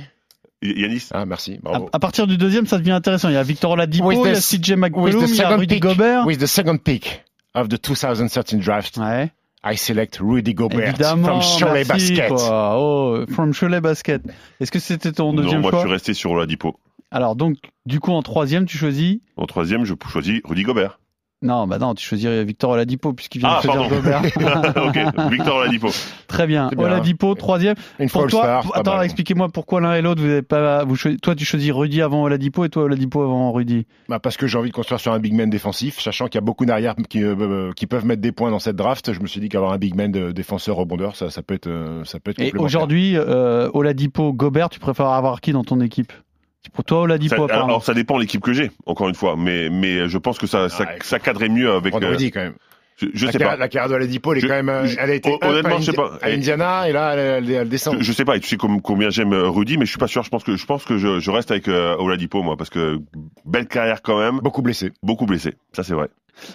Yanis. 0.61 1.09
Ah, 1.13 1.25
merci, 1.25 1.55
À, 1.55 1.59
bravo. 1.61 1.89
à 1.93 1.99
partir 1.99 2.27
du 2.27 2.37
deuxième, 2.37 2.65
ça 2.65 2.77
devient 2.77 2.91
intéressant. 2.91 3.29
Il 3.29 3.33
y 3.35 3.37
a 3.37 3.43
Victor 3.43 3.71
Oladipo, 3.71 4.11
il 4.11 4.17
y 4.31 4.35
a 4.35 4.39
CJ 4.39 4.71
with 4.71 4.77
McCollum, 4.79 5.25
the 5.25 5.29
il 5.29 5.35
y 5.35 5.41
a 5.41 5.43
second 5.43 5.57
Rudy 5.57 5.75
pick, 5.75 5.81
Gobert. 5.83 6.25
with 6.25 6.39
the 6.39 6.45
second 6.47 6.77
pick 6.79 7.23
of 7.53 7.67
the 7.69 7.79
2013 7.81 8.59
draft, 8.59 8.97
Ouais. 8.97 9.31
I 9.67 9.75
select 9.77 10.19
Rudy 10.21 10.53
Gobert 10.53 10.89
Évidemment, 10.89 11.41
from 11.41 11.59
Cholet 11.59 11.83
merci, 11.87 12.15
Basket. 12.15 12.27
quoi. 12.29 12.75
Oh, 12.79 13.25
from 13.31 13.51
Cholet 13.53 13.81
Basket. 13.81 14.21
Est-ce 14.59 14.71
que 14.71 14.77
c'était 14.79 15.11
ton 15.11 15.33
Non, 15.33 15.41
deuxième 15.41 15.61
moi 15.61 15.71
choix 15.71 15.79
je 15.81 15.85
suis 15.85 15.93
resté 15.93 16.13
sur 16.13 16.31
Oladipo. 16.31 16.79
Alors 17.11 17.35
donc, 17.35 17.57
du 17.87 17.99
coup, 17.99 18.11
en 18.11 18.21
troisième, 18.21 18.65
tu 18.65 18.77
choisis 18.77 19.19
En 19.37 19.45
troisième, 19.47 19.83
je 19.85 19.93
choisis 20.07 20.41
Rudy 20.43 20.63
Gobert. 20.63 20.99
Non, 21.41 21.67
bah 21.67 21.77
non, 21.77 21.93
tu 21.93 22.03
choisis 22.03 22.27
Victor 22.27 22.71
Oladipo 22.71 23.13
puisqu'il 23.13 23.39
vient 23.39 23.49
Ah, 23.51 23.57
de 23.57 23.63
choisir 23.69 23.81
pardon. 23.89 23.95
Gobert. 23.97 24.21
ok, 24.87 25.31
Victor 25.31 25.55
Oladipo. 25.57 25.89
Très 26.27 26.47
bien. 26.47 26.69
Bien. 26.69 26.85
Oladipo, 26.85 27.35
troisième. 27.35 27.75
Une 27.99 28.09
Pour 28.09 28.25
toi, 28.27 28.61
star, 28.63 28.71
attends, 28.73 29.01
expliquez-moi 29.01 29.49
pourquoi 29.49 29.79
l'un 29.81 29.93
et 29.95 30.01
l'autre, 30.01 30.21
vous 30.23 30.29
avez 30.29 30.41
pas, 30.41 30.83
vous 30.85 30.95
toi 31.21 31.35
tu 31.35 31.45
choisis 31.45 31.71
Rudy 31.71 32.01
avant 32.01 32.23
Oladipo 32.23 32.65
et 32.65 32.69
toi 32.69 32.83
Oladipo 32.83 33.21
avant 33.21 33.51
Rudy? 33.51 33.85
Bah, 34.09 34.19
parce 34.19 34.37
que 34.37 34.47
j'ai 34.47 34.57
envie 34.57 34.69
de 34.69 34.73
construire 34.75 34.99
sur 34.99 35.11
un 35.11 35.19
big 35.19 35.33
man 35.33 35.49
défensif, 35.49 35.99
sachant 35.99 36.25
qu'il 36.27 36.35
y 36.35 36.37
a 36.39 36.45
beaucoup 36.45 36.65
d'arrières 36.65 36.95
qui, 37.09 37.21
euh, 37.21 37.35
euh, 37.39 37.71
qui 37.73 37.85
peuvent 37.85 38.05
mettre 38.05 38.21
des 38.21 38.31
points 38.31 38.49
dans 38.49 38.59
cette 38.59 38.77
draft. 38.77 39.13
Je 39.13 39.19
me 39.19 39.27
suis 39.27 39.39
dit 39.41 39.49
qu'avoir 39.49 39.73
un 39.73 39.77
big 39.77 39.93
man 39.93 40.11
de 40.11 40.31
défenseur 40.31 40.77
rebondeur, 40.77 41.15
ça, 41.15 41.29
ça 41.29 41.43
peut 41.43 41.53
être, 41.53 41.67
euh, 41.67 42.03
ça 42.05 42.19
peut 42.19 42.31
être 42.31 42.39
Et 42.39 42.45
complémentaire. 42.45 42.65
aujourd'hui, 42.65 43.17
euh, 43.17 43.69
Oladipo, 43.73 44.33
Gobert, 44.33 44.69
tu 44.69 44.79
préfères 44.79 45.07
avoir 45.09 45.41
qui 45.41 45.51
dans 45.51 45.63
ton 45.63 45.79
équipe? 45.81 46.11
Pour 46.73 46.83
toi, 46.83 47.01
Oladipo, 47.01 47.35
Ça- 47.35 47.43
apparemment. 47.43 47.65
alors 47.67 47.83
ça 47.83 47.93
dépend 47.93 48.15
de 48.15 48.21
l'équipe 48.21 48.41
que 48.41 48.53
j'ai, 48.53 48.71
encore 48.85 49.09
une 49.09 49.15
fois, 49.15 49.35
mais 49.37 49.69
mais 49.69 50.07
je 50.09 50.17
pense 50.17 50.37
que 50.37 50.47
ça 50.47 50.69
ça, 50.69 50.85
ça 51.03 51.19
cadrait 51.19 51.49
mieux 51.49 51.71
avec. 51.71 51.91
Prendre 51.91 52.07
euh, 52.07 52.11
Rudy 52.11 52.31
quand 52.31 52.41
même. 52.41 52.53
je, 52.97 53.07
je 53.13 53.25
la, 53.25 53.31
sais 53.31 53.37
carrière- 53.37 53.57
pas. 53.57 53.59
la 53.63 53.67
carrière 53.69 53.89
de 53.89 53.95
Oladipo, 53.95 54.31
elle 54.33 54.37
est 54.37 54.41
Je- 54.41 54.47
quand 54.47 54.53
même, 54.53 54.69
euh, 54.69 54.85
je- 54.85 54.97
elle 54.99 55.09
a 55.09 55.13
été 55.15 55.33
up 55.33 55.39
honnêtement, 55.43 55.75
à, 55.75 55.79
je 55.79 55.85
sais 55.85 55.93
pas. 55.93 56.17
à 56.21 56.29
Indiana 56.29 56.87
et 56.89 56.93
là, 56.93 57.13
elle, 57.13 57.43
elle- 57.49 57.51
elle 57.51 57.69
descend. 57.69 57.97
Je, 57.99 58.03
je 58.03 58.11
sais 58.13 58.25
pas, 58.25 58.37
et 58.37 58.39
tu 58.39 58.47
sais 58.47 58.57
com- 58.57 58.81
combien 58.81 59.09
j'aime 59.09 59.33
euh, 59.33 59.49
Rudy, 59.49 59.77
mais 59.77 59.85
je 59.85 59.89
suis 59.91 59.99
pas 59.99 60.07
sûr. 60.07 60.23
Je 60.23 60.29
pense 60.29 60.43
que 60.43 60.55
je 60.55 60.65
pense 60.65 60.85
que 60.85 60.97
je, 60.97 61.19
je 61.19 61.31
reste 61.31 61.51
avec 61.51 61.67
euh, 61.67 61.95
Oladipo 61.97 62.41
moi, 62.41 62.55
parce 62.57 62.69
que 62.69 62.99
belle 63.45 63.67
carrière 63.67 64.01
quand 64.01 64.17
même, 64.19 64.39
Beaucoup 64.39 64.61
blessé. 64.61 64.91
beaucoup 65.03 65.25
blessé. 65.25 65.53
Ça 65.73 65.83
c'est 65.83 65.93
vrai. 65.93 66.07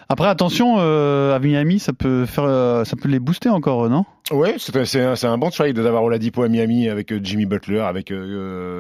Après, 0.09 0.29
attention, 0.29 0.77
euh, 0.79 1.35
à 1.35 1.39
Miami, 1.39 1.79
ça 1.79 1.93
peut 1.93 2.27
faire, 2.27 2.45
euh, 2.45 2.85
ça 2.85 2.97
peut 2.97 3.09
les 3.09 3.19
booster 3.19 3.49
encore, 3.49 3.89
non? 3.89 4.05
Ouais, 4.31 4.57
c'est 4.59 5.01
un, 5.01 5.15
un 5.33 5.39
bon 5.39 5.51
trade 5.51 5.77
d'avoir 5.79 6.05
Oladipo 6.05 6.43
à 6.45 6.49
Miami 6.49 6.89
avec 6.89 7.13
euh, 7.13 7.19
Jimmy 7.23 7.47
Butler, 7.47 7.81
avec, 7.81 8.13
euh, 8.13 8.17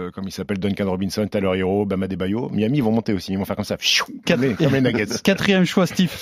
euh, 0.07 0.11
comme 0.13 0.25
il 0.29 0.33
s'appelle, 0.33 0.59
Duncan 0.59 0.89
Robinson, 0.89 1.27
Tyler 1.27 1.51
Hero, 1.59 1.85
Bama 1.87 2.07
Debayo. 2.07 2.49
Miami, 2.51 2.79
ils 2.79 2.85
vont 2.85 2.93
monter 2.93 3.13
aussi. 3.13 3.33
Ils 3.33 3.39
vont 3.39 3.45
faire 3.45 3.57
comme 3.57 3.65
ça. 3.65 3.77
Pfiou, 3.77 4.05
Comme 4.27 4.43
les, 4.43 4.55
comme 4.55 4.73
les 4.73 4.81
Nuggets. 4.81 5.07
Quatrième 5.25 5.65
choix, 5.65 5.87
Steve. 5.87 6.13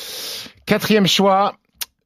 Quatrième 0.65 1.07
choix, 1.07 1.57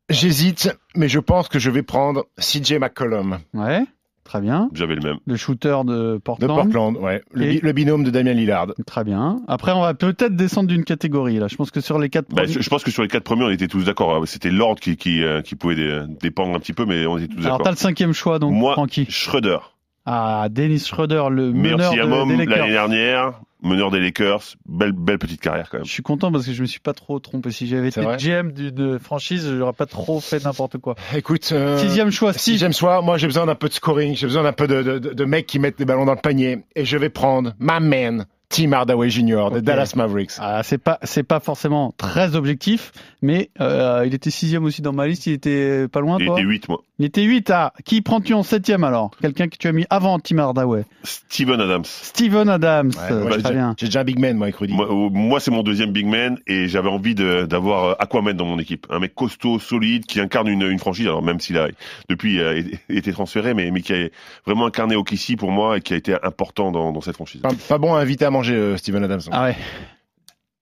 j'hésite, 0.09 0.71
mais 0.97 1.09
je 1.09 1.21
pense 1.21 1.49
que 1.49 1.59
je 1.61 1.71
vais 1.71 1.83
prendre 1.83 2.27
CJ 2.41 2.75
McCollum 2.81 3.39
Ouais, 3.55 3.83
très 4.25 4.41
bien. 4.41 4.69
J'avais 4.73 4.95
le 4.95 5.01
même. 5.03 5.17
Le 5.27 5.37
shooter 5.37 5.79
de 5.85 6.15
de 6.15 6.19
Portland. 6.19 6.49
Portland. 6.57 6.97
Ouais. 6.99 7.23
Le, 7.33 7.47
bi- 7.47 7.57
Et- 7.57 7.61
le 7.61 7.73
binôme 7.73 8.05
de 8.05 8.11
Damien 8.11 8.33
Lillard. 8.33 8.69
Très 8.87 9.05
bien. 9.05 9.41
Après, 9.49 9.73
on 9.73 9.81
va 9.81 9.95
peut-être 9.95 10.37
descendre 10.37 10.69
d'une 10.69 10.85
catégorie 10.85 11.39
là. 11.39 11.49
Je 11.49 11.57
pense 11.57 11.71
que 11.71 11.81
sur 11.81 11.99
les 11.99 12.09
quatre 12.09 12.29
Bah, 12.31 12.43
premiers- 12.43 12.53
je, 12.55 12.61
je 12.61 12.69
pense 12.71 12.85
que 12.85 12.91
sur 12.91 13.03
les 13.03 13.09
quatre 13.09 13.25
premiers, 13.25 13.45
on 13.45 13.51
était 13.51 13.69
tous 13.69 13.85
d'accord. 13.85 14.27
C'était 14.27 14.51
l'ordre 14.51 14.81
qui 14.81 14.97
qui, 14.97 15.23
euh, 15.23 15.43
qui 15.43 15.55
pouvait 15.55 15.75
dé- 15.77 16.03
dépendre 16.21 16.55
un 16.55 16.61
petit 16.61 16.73
peu, 16.73 16.85
mais 16.87 17.07
on 17.07 17.19
était 17.19 17.29
tous 17.29 17.41
Alors, 17.41 17.59
d'accord. 17.59 17.65
t'as 17.65 17.71
le 17.73 17.77
cinquième 17.77 18.13
choix, 18.13 18.39
donc 18.39 18.53
Moi, 18.53 18.73
Francky. 18.75 19.07
Schroeder, 19.09 19.59
Ah, 20.05 20.49
Dennis 20.51 20.81
Schroeder, 20.87 21.25
le 21.31 21.53
meilleur 21.53 21.79
meneur 21.79 22.27
de- 22.27 22.37
des 22.37 22.47
l'année 22.47 22.71
dernière, 22.73 23.33
meneur 23.63 23.91
des 23.93 24.01
Lakers, 24.01 24.43
belle 24.67 24.91
belle 24.93 25.19
petite 25.21 25.41
carrière 25.41 25.69
quand 25.71 25.79
même. 25.79 25.87
Je 25.87 25.93
suis 25.93 26.03
content 26.03 26.33
parce 26.33 26.45
que 26.45 26.53
je 26.53 26.61
me 26.63 26.67
suis 26.67 26.81
pas 26.81 26.93
trop 26.93 27.21
trompé. 27.21 27.53
Si 27.53 27.69
j'avais 27.69 27.89
été 27.89 28.01
GM 28.19 28.51
d'une 28.51 28.99
franchise, 28.99 29.49
j'aurais 29.57 29.73
pas 29.73 29.87
trop 29.87 30.19
fait 30.21 30.45
n'importe 30.45 30.79
quoi. 30.79 30.97
Écoute, 31.15 31.49
euh, 31.53 31.79
Sixième 31.79 32.11
choix, 32.11 32.33
Steve. 32.33 32.55
sixième 32.55 32.73
choix, 32.73 33.01
moi 33.03 33.17
j'ai 33.17 33.29
besoin 33.29 33.47
d'un 33.47 33.55
peu 33.55 33.69
de 33.69 33.75
scoring, 33.75 34.17
j'ai 34.17 34.27
besoin 34.27 34.43
d'un 34.43 34.53
peu 34.53 34.67
de, 34.67 34.83
de, 34.83 34.99
de- 34.99 35.13
de 35.15 35.25
mecs 35.25 35.47
qui 35.47 35.61
mettent 35.61 35.79
des 35.79 35.85
ballons 35.85 36.05
dans 36.05 36.15
le 36.15 36.21
panier, 36.21 36.65
et 36.75 36.85
je 36.85 36.97
vais 36.97 37.09
prendre 37.11 37.53
ma 37.61 37.79
man, 37.79 38.27
Tim 38.53 38.73
Hardaway 38.73 39.09
Jr. 39.09 39.51
de. 39.55 39.61
Dallas 39.61 39.95
Mavericks. 39.97 40.33
Ah, 40.39 40.63
c'est 40.63 40.77
pas, 40.79 40.99
c'est 41.03 41.23
pas 41.23 41.41
forcément 41.41 41.95
très 41.97 42.37
objectif, 42.37 42.93
mais 43.23 43.49
euh, 43.61 44.05
il 44.07 44.13
était 44.15 44.31
sixième 44.31 44.65
aussi 44.65 44.83
dans 44.83 44.93
ma 44.93 45.07
liste. 45.07 45.27
Il 45.27 45.33
était 45.33 45.89
pas 45.89 46.01
loin, 46.01 46.19
Il 46.21 46.27
toi. 46.27 46.39
était 46.39 46.47
8 46.47 46.69
moi. 46.69 46.83
Il 46.99 47.07
était 47.07 47.23
8 47.23 47.51
Ah, 47.51 47.73
qui 47.85 48.03
prends-tu 48.03 48.35
en 48.35 48.43
septième 48.43 48.85
alors? 48.85 49.11
Quelqu'un 49.21 49.49
que 49.49 49.57
tu 49.57 49.67
as 49.69 49.73
mis 49.73 49.87
avant 49.89 50.19
Tim 50.19 50.37
Hardaway? 50.39 50.85
Steven 51.03 51.61
Adams. 51.61 51.85
Steven 51.87 52.49
Adams. 52.51 52.91
Ouais, 52.95 53.13
Euh, 53.13 53.23
j'ai 53.23 53.29
très 53.31 53.37
déjà- 53.39 53.51
bien. 53.51 53.75
J'ai 53.79 53.87
déjà 53.87 54.01
un 54.01 54.05
big 54.05 54.19
man, 54.19 54.37
moi, 54.37 54.47
avec 54.49 54.57
Rudy. 54.57 54.75
Moi, 54.75 54.87
euh, 54.91 55.09
moi, 55.11 55.41
c'est 55.41 55.51
mon 55.51 55.63
deuxième 55.63 55.91
big 55.93 56.07
man 56.07 56.39
et 56.47 56.69
j'avais 56.69 56.91
envie 56.91 57.15
de- 57.15 57.47
d'avoir 57.47 57.85
euh, 57.85 57.95
Aquaman 57.99 58.37
dans 58.37 58.45
mon 58.45 58.59
équipe, 58.59 58.87
un 58.91 58.99
mec 58.99 59.15
costaud, 59.15 59.59
solide, 59.59 60.05
qui 60.05 60.21
incarne 60.21 60.49
une, 60.49 60.63
une 60.63 60.79
franchise. 60.79 61.07
Alors 61.07 61.23
même 61.23 61.41
s'il 61.41 61.57
a 61.57 61.69
depuis 62.11 62.39
euh, 62.41 62.63
été- 62.91 63.13
transféré, 63.13 63.55
mais 63.55 63.71
mais 63.71 63.81
qui 63.81 63.95
a 63.95 64.09
vraiment 64.47 64.67
incarné 64.67 64.95
Okissi 64.95 65.37
pour 65.37 65.51
moi 65.53 65.79
et 65.79 65.81
qui 65.81 65.95
a 65.95 65.97
été 65.97 66.15
important 66.23 66.71
dans, 66.71 66.93
dans 66.93 67.01
cette 67.01 67.15
franchise. 67.15 67.41
Pas, 67.41 67.51
pas 67.69 67.79
bon 67.79 67.95
à 67.95 68.01
inviter 68.01 68.25
à 68.27 68.31
manger, 68.31 68.42
euh, 68.51 68.77
Steven 68.77 69.05
Adams. 69.05 69.21
Ah 69.31 69.45
ouais. 69.45 69.57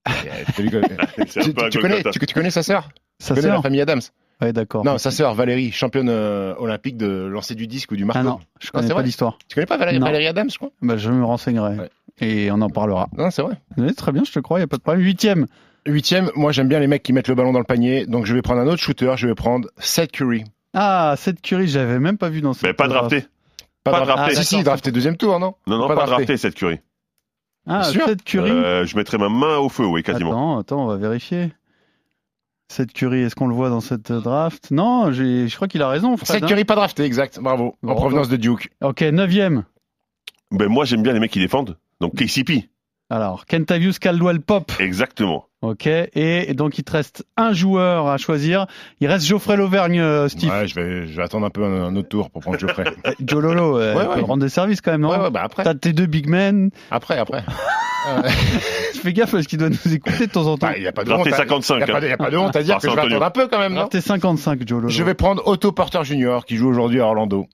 Euh, 0.09 0.12
tu, 1.27 1.55
tu- 1.71 1.79
connais, 1.81 2.03
tu, 2.03 2.19
tu 2.27 2.35
connais 2.35 2.51
sa 2.51 2.62
sœur? 2.62 2.88
Tu 3.25 3.35
connais 3.35 3.49
la 3.49 3.62
famille 3.62 3.81
Adams? 3.81 4.01
Ouais, 4.40 4.53
d'accord. 4.55 4.85
Non, 4.85 4.97
sa 4.97 5.11
sœur, 5.11 5.35
Valérie, 5.35 5.71
championne 5.71 6.09
euh, 6.09 6.55
olympique 6.59 6.97
de 6.97 7.27
lancer 7.27 7.55
du 7.55 7.66
disque 7.66 7.93
ou 7.93 7.97
du 7.97 8.07
marteau. 8.07 8.21
Ah 8.21 8.25
non, 8.25 8.40
je 8.59 8.69
Ah, 8.69 8.71
connais 8.73 8.83
c'est 8.85 8.88
pas 8.88 8.95
vrai 8.95 9.05
l'histoire. 9.05 9.38
Tu 9.49 9.55
connais 9.55 9.66
pas 9.66 9.77
Valérie, 9.77 9.99
Non. 9.99 10.07
Valérie 10.07 10.27
Adams, 10.27 10.49
je 10.51 10.57
crois 10.57 10.71
Bah, 10.81 10.97
je 10.97 11.11
me 11.11 11.23
renseignerai. 11.25 11.77
Ouais. 11.77 11.90
Et 12.23 12.51
on 12.51 12.61
en 12.62 12.71
parlera. 12.71 13.09
Non, 13.16 13.31
c'est 13.31 13.43
vrai. 13.43 13.57
Très 13.97 14.12
bien, 14.12 14.23
je 14.25 14.33
te 14.33 14.38
crois, 14.40 14.59
il 14.59 14.62
n'y 14.62 14.64
a 14.64 14.69
pas 14.69 14.79
de 14.79 14.83
problème. 14.83 15.05
Huitième. 15.05 15.47
Huitième, 15.87 16.31
moi 16.35 16.53
j'aime 16.53 16.69
bien 16.69 16.79
les 16.79 16.87
mecs 16.87 17.03
qui 17.03 17.12
mettent 17.14 17.29
le 17.29 17.35
ballon 17.35 17.53
dans 17.53 17.59
le 17.59 17.64
panier, 17.64 18.05
donc 18.07 18.27
je 18.27 18.35
vais 18.35 18.43
prendre 18.43 18.61
un 18.61 18.66
autre 18.66 18.83
shooter, 18.83 19.12
je 19.16 19.27
vais 19.27 19.35
prendre 19.35 19.69
Seth 19.79 20.12
Curry. 20.12 20.45
Ah, 20.75 21.14
cette 21.16 21.40
Curie, 21.40 21.69
j'avais 21.69 21.99
même 21.99 22.19
pas 22.19 22.29
vu 22.29 22.40
dans 22.43 22.53
cette. 22.53 22.64
Mais 22.64 22.75
pas 22.75 22.87
drafté. 22.88 23.25
Pas, 23.83 23.93
Pas 23.93 24.01
drafté. 24.05 24.14
drafté. 24.35 24.35
Si, 24.37 24.45
si, 24.57 24.62
drafté 24.62 24.93
deuxième 24.93 25.16
tour, 25.16 25.38
non? 25.38 25.55
Non, 25.66 25.79
non, 25.79 25.88
pas, 25.88 26.07
drafté 26.07 26.37
cette 26.37 26.55
curie. 26.55 26.81
Ah, 27.72 27.85
cette 27.85 28.24
Curie. 28.24 28.50
Euh, 28.50 28.85
je 28.85 28.96
mettrais 28.96 29.16
ma 29.18 29.28
main 29.28 29.59
au 29.59 29.68
feu, 29.68 29.87
oui, 29.87 30.02
quasiment. 30.02 30.30
Attends, 30.30 30.59
attends, 30.59 30.85
on 30.85 30.87
va 30.87 30.96
vérifier. 30.96 31.52
Cette 32.68 32.92
Curie, 32.92 33.22
est-ce 33.22 33.35
qu'on 33.35 33.48
le 33.48 33.54
voit 33.54 33.68
dans 33.68 33.80
cette 33.80 34.12
draft? 34.12 34.70
Non, 34.70 35.11
j'ai- 35.12 35.48
je 35.48 35.56
crois 35.56 35.66
qu'il 35.68 35.83
a 35.83 35.88
raison. 35.88 36.16
Fred, 36.16 36.26
Seth 36.28 36.42
hein. 36.44 36.46
Curry 36.46 36.64
pas 36.64 36.76
drafté, 36.76 37.02
exact, 37.04 37.40
bravo. 37.40 37.76
En 37.83 37.88
Bon, 37.88 37.94
provenance 37.96 38.28
de 38.28 38.37
Duke. 38.37 38.70
Ok, 38.80 39.02
neuvième. 39.02 39.64
Ben 40.52 40.68
moi, 40.68 40.85
j'aime 40.85 41.02
bien 41.02 41.12
les 41.12 41.20
mecs 41.20 41.30
qui 41.33 41.38
défendent. 41.40 41.76
Donc 42.00 42.14
KCP, 42.14 42.70
Alors, 43.11 43.44
Kentavious 43.46 43.94
Caldwell 44.00 44.40
Pop. 44.40 44.72
exactement. 44.78 45.46
Ok, 45.62 45.87
et 45.87 46.55
donc 46.55 46.79
il 46.79 46.85
te 46.85 46.92
reste 46.92 47.27
un 47.37 47.53
joueur 47.53 48.07
à 48.09 48.16
choisir. 48.16 48.66
Il 49.01 49.09
reste 49.09 49.27
Geoffrey 49.27 49.59
Lauvergne, 49.59 50.01
euh, 50.01 50.27
Steve. 50.27 50.49
Ouais, 50.51 50.66
je 50.66 50.75
vais, 50.75 51.07
je 51.07 51.14
vais 51.14 51.23
attendre 51.23 51.44
un 51.44 51.51
peu 51.51 51.62
un, 51.62 51.85
un 51.85 51.96
autre 51.96 52.09
tour 52.09 52.31
pour 52.31 52.40
prendre 52.40 52.59
Geoffrey. 52.59 52.85
Euh, 53.07 53.12
Joe 53.23 53.42
Lolo, 53.42 53.79
euh, 53.79 53.94
Ouais, 53.94 54.03
il 54.05 54.09
peut 54.09 54.20
ouais. 54.20 54.27
rendre 54.27 54.42
des 54.42 54.49
services 54.49 54.81
quand 54.81 54.92
même, 54.92 55.03
non 55.03 55.11
ouais, 55.11 55.18
ouais, 55.18 55.31
bah 55.31 55.42
après. 55.44 55.64
T'as 55.64 55.75
tes 55.75 55.92
deux 55.92 56.07
big 56.07 56.29
men. 56.31 56.70
Après, 56.90 57.18
après. 57.18 57.44
Fais 59.03 59.12
gaffe 59.12 59.33
parce 59.33 59.46
qu'il 59.46 59.59
doit 59.59 59.68
nous 59.68 59.92
écouter 59.94 60.27
de 60.27 60.33
temps 60.33 60.46
en 60.46 60.57
temps. 60.57 60.66
Bah, 60.68 60.77
Il 60.77 60.83
n'y 60.83 60.87
a 60.88 60.92
pas 60.92 61.05
de 61.05 61.12
honte. 61.12 61.29
55. 61.29 61.75
Il 61.75 61.77
n'y 61.79 61.83
a, 61.83 61.87
pas 61.92 62.01
de- 62.01 62.07
y 62.09 62.12
a 62.12 62.16
pas 62.16 62.31
de 62.31 62.37
honte 62.38 62.57
à 62.57 62.62
dire 62.62 62.77
Ah, 62.77 62.81
que 62.81 62.88
je 62.88 62.94
vais 62.94 63.01
attendre 63.03 63.23
un 63.25 63.31
peu 63.31 63.49
quand 63.49 63.59
même, 63.59 63.75
non 63.75 63.87
t'es 63.87 64.01
55, 64.01 64.61
Joe 64.66 64.79
Lolo. 64.81 64.88
Je 64.88 65.03
vais 65.03 65.14
prendre 65.14 65.46
Otto 65.46 65.73
Porter 65.73 66.05
Jr. 66.05 66.40
qui 66.46 66.57
joue 66.57 66.68
aujourd'hui 66.68 67.01
à 67.01 67.07
Orlando. 67.07 67.46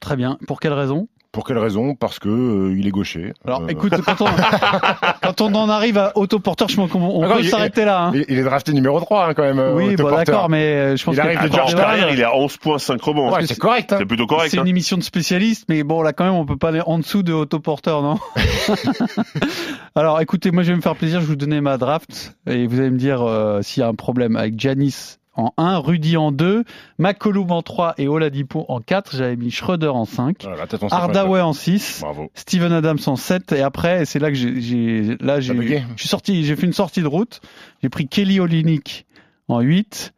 Très 0.00 0.16
bien. 0.16 0.38
Pour 0.46 0.60
quelle 0.60 0.74
raison? 0.74 1.08
Pour 1.36 1.44
quelle 1.46 1.58
raison? 1.58 1.94
Parce 1.94 2.18
que 2.18 2.30
euh, 2.30 2.74
il 2.78 2.86
est 2.86 2.90
gaucher. 2.90 3.34
Alors 3.46 3.60
Euh, 3.60 3.66
écoute, 3.68 3.92
quand 4.06 4.22
on, 4.22 4.26
quand 5.22 5.40
on 5.42 5.54
en 5.54 5.68
arrive 5.68 5.98
à 5.98 6.12
autoporteur, 6.16 6.66
je 6.68 6.76
pense 6.76 6.90
qu'on 6.90 7.02
on 7.02 7.20
D'accord, 7.20 7.36
peut 7.36 7.42
s'arrêter 7.42 7.84
là. 7.84 8.06
hein. 8.06 8.12
il, 8.14 8.24
il 8.28 8.38
est 8.38 8.42
drafté 8.42 8.72
numéro 8.72 8.98
3 8.98 9.26
hein, 9.28 9.34
quand 9.34 9.42
même. 9.42 9.58
euh, 9.58 9.74
Oui, 9.74 9.96
bon 9.96 10.10
d'accord, 10.10 10.48
mais 10.48 10.64
euh, 10.64 10.96
je 10.96 11.04
pense 11.04 11.14
Il 11.14 11.20
arrive 11.20 11.38
de 11.40 11.44
Attends, 11.44 11.54
en 11.54 11.56
George 11.58 11.74
carrière, 11.74 12.10
il 12.10 12.18
est 12.18 12.24
à 12.24 12.34
11 12.34 12.56
points, 12.56 12.78
5 12.78 13.02
rebonds. 13.02 13.30
Ouais, 13.34 13.44
c'est 13.46 13.58
correct. 13.58 13.92
hein. 13.92 13.96
C'est 13.98 14.06
plutôt 14.06 14.26
correct. 14.26 14.50
c'est 14.50 14.58
hein. 14.58 14.62
une 14.62 14.68
émission 14.68 14.96
de 14.96 15.02
spécialistes, 15.02 15.66
mais 15.68 15.82
bon 15.82 16.00
là 16.00 16.14
quand 16.14 16.24
même 16.24 16.32
on 16.32 16.46
peut 16.46 16.56
pas 16.56 16.68
aller 16.70 16.80
en 16.86 16.98
dessous 16.98 17.22
de 17.22 17.34
autoporteur, 17.34 18.00
non 18.00 18.18
Alors 19.94 20.20
écoutez, 20.20 20.50
moi 20.50 20.62
je 20.62 20.70
vais 20.70 20.76
me 20.76 20.82
faire 20.82 20.96
plaisir, 20.96 21.20
je 21.20 21.24
vais 21.26 21.30
vous 21.30 21.36
donner 21.36 21.60
ma 21.60 21.78
draft 21.78 22.36
et 22.46 22.66
vous 22.66 22.78
allez 22.80 22.90
me 22.90 22.98
dire 22.98 23.22
euh, 23.22 23.60
s'il 23.62 23.82
y 23.82 23.84
a 23.84 23.88
un 23.88 23.94
problème 23.94 24.36
avec 24.36 24.58
Janis 24.58 25.16
en 25.36 25.52
1, 25.56 25.78
Rudy 25.78 26.16
en 26.16 26.32
2, 26.32 26.64
McCollum 26.98 27.50
en 27.50 27.62
3 27.62 27.94
et 27.98 28.08
Oladipo 28.08 28.64
en 28.68 28.80
4. 28.80 29.16
J'avais 29.16 29.36
mis 29.36 29.50
Schroeder 29.50 29.88
en 29.88 30.04
5, 30.04 30.42
Voilà, 30.42 30.66
Hardaway 30.90 31.40
en 31.40 31.52
6. 31.52 32.00
Bravo. 32.02 32.30
Steven 32.34 32.72
Adams 32.72 32.98
en 33.06 33.16
7 33.16 33.52
et 33.52 33.62
après 33.62 34.04
c'est 34.04 34.18
là 34.18 34.30
que 34.30 34.36
j'ai- 34.36 34.60
j'ai 34.60 35.16
là 35.20 35.40
j'ai 35.40 35.52
bugué 35.60 35.84
je 35.96 36.00
suis 36.00 36.08
sorti 36.08 36.44
j'ai 36.44 36.56
fait 36.56 36.66
une 36.66 36.72
sortie 36.72 37.02
de 37.02 37.06
route 37.06 37.40
j'ai 37.82 37.88
pris 37.88 38.08
Kelly 38.08 38.40
Olynyk 38.40 39.06
en 39.48 39.60
8 39.60 40.12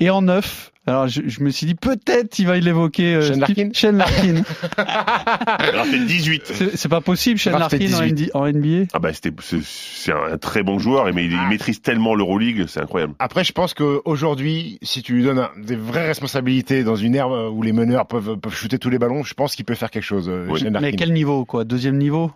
et 0.00 0.08
en 0.10 0.22
9 0.22 0.72
Alors 0.90 1.06
je, 1.06 1.22
je 1.24 1.40
me 1.44 1.50
suis 1.50 1.66
dit 1.66 1.76
peut-être 1.76 2.36
il 2.40 2.46
va 2.48 2.58
l'évoquer. 2.58 3.14
euh, 3.14 3.22
Shane 3.28 3.38
Larkin 3.40 3.68
Shane 3.74 3.96
Larkin. 3.96 4.42
Alors 4.76 5.86
c'est 5.88 6.04
18. 6.04 6.52
C'est 6.74 6.88
pas 6.88 7.00
possible, 7.00 7.38
Shane 7.38 7.56
Larkin 7.58 7.76
en, 7.76 8.00
18. 8.06 8.12
ND 8.12 8.30
en 8.34 8.46
NBA. 8.48 8.86
Ah 8.92 8.98
bah 8.98 9.12
c'était 9.12 9.30
c'est- 9.40 10.12
un 10.12 10.36
très 10.38 10.62
bon 10.64 10.78
joueur, 10.80 11.06
mais 11.14 11.24
il, 11.26 11.32
il 11.32 11.48
maîtrise 11.48 11.80
tellement 11.80 12.14
l'Euroleague, 12.16 12.64
c'est 12.66 12.80
incroyable. 12.80 13.14
Après, 13.20 13.44
je 13.44 13.52
pense 13.52 13.72
qu'aujourd'hui, 13.74 14.78
si 14.82 15.02
tu 15.02 15.14
lui 15.14 15.22
donnes 15.22 15.38
un- 15.38 15.50
des 15.56 15.76
vraies 15.76 16.06
responsabilités 16.08 16.82
dans 16.82 16.96
une 16.96 17.14
ère 17.14 17.28
où 17.30 17.62
les 17.62 17.72
meneurs 17.72 18.06
peuvent, 18.06 18.36
peuvent 18.36 18.54
shooter 18.54 18.78
tous 18.78 18.90
les 18.90 18.98
ballons, 18.98 19.22
je 19.22 19.34
pense 19.34 19.54
qu'il 19.54 19.64
peut 19.64 19.74
faire 19.76 19.90
quelque 19.90 20.02
chose, 20.02 20.28
euh, 20.28 20.46
Oui. 20.50 20.58
Shane 20.58 20.72
Mais 20.72 20.80
Larkin. 20.80 20.96
quel 20.96 21.12
niveau 21.12 21.44
quoi? 21.44 21.64
Deuxième 21.64 21.98
niveau? 21.98 22.32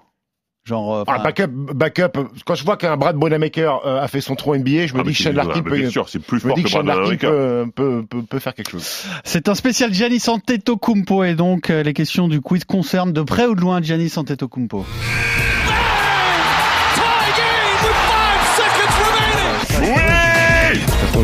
Genre. 0.66 0.94
euh, 0.96 1.05
Ah, 1.07 1.18
backup, 1.18 1.46
backup. 1.48 2.18
Quand 2.46 2.55
je 2.55 2.64
vois 2.64 2.77
qu'un 2.79 2.96
Brad 2.96 3.16
Bonamaker 3.16 3.87
euh, 3.87 4.00
a 4.00 4.09
fait 4.09 4.20
son 4.22 4.35
trou 4.35 4.55
NBA, 4.57 4.87
je 4.87 4.94
me 4.94 5.00
Ah, 5.00 5.03
dis 5.05 5.12
que 5.14 5.29
Larkin 5.29 5.62
peut, 5.62 5.77
bien 5.77 5.90
sûr, 5.90 6.09
c'est 6.09 6.18
plus 6.20 6.40
fort 6.40 6.57
que 6.57 6.62
Brad 6.62 6.87
Wanamaker. 6.87 7.31
peut, 7.31 7.66
peut, 7.74 8.05
peut, 8.09 8.22
peut 8.22 8.38
faire 8.38 8.55
quelque 8.55 8.70
chose. 8.70 9.05
C'est 9.24 9.48
un 9.50 9.55
spécial 9.55 9.92
Giannis 9.92 10.22
Antetokounmpo 10.27 11.22
et 11.24 11.35
donc 11.35 11.68
euh, 11.70 11.83
les 11.83 11.92
questions 11.92 12.29
du 12.29 12.40
quiz 12.40 12.64
concernent 12.64 13.12
de 13.12 13.22
près 13.22 13.46
ou 13.46 13.55
de 13.55 13.61
loin 13.61 13.83
Giannis 13.83 14.12
Antetokounmpo. 14.16 14.79
Oui 14.88 15.43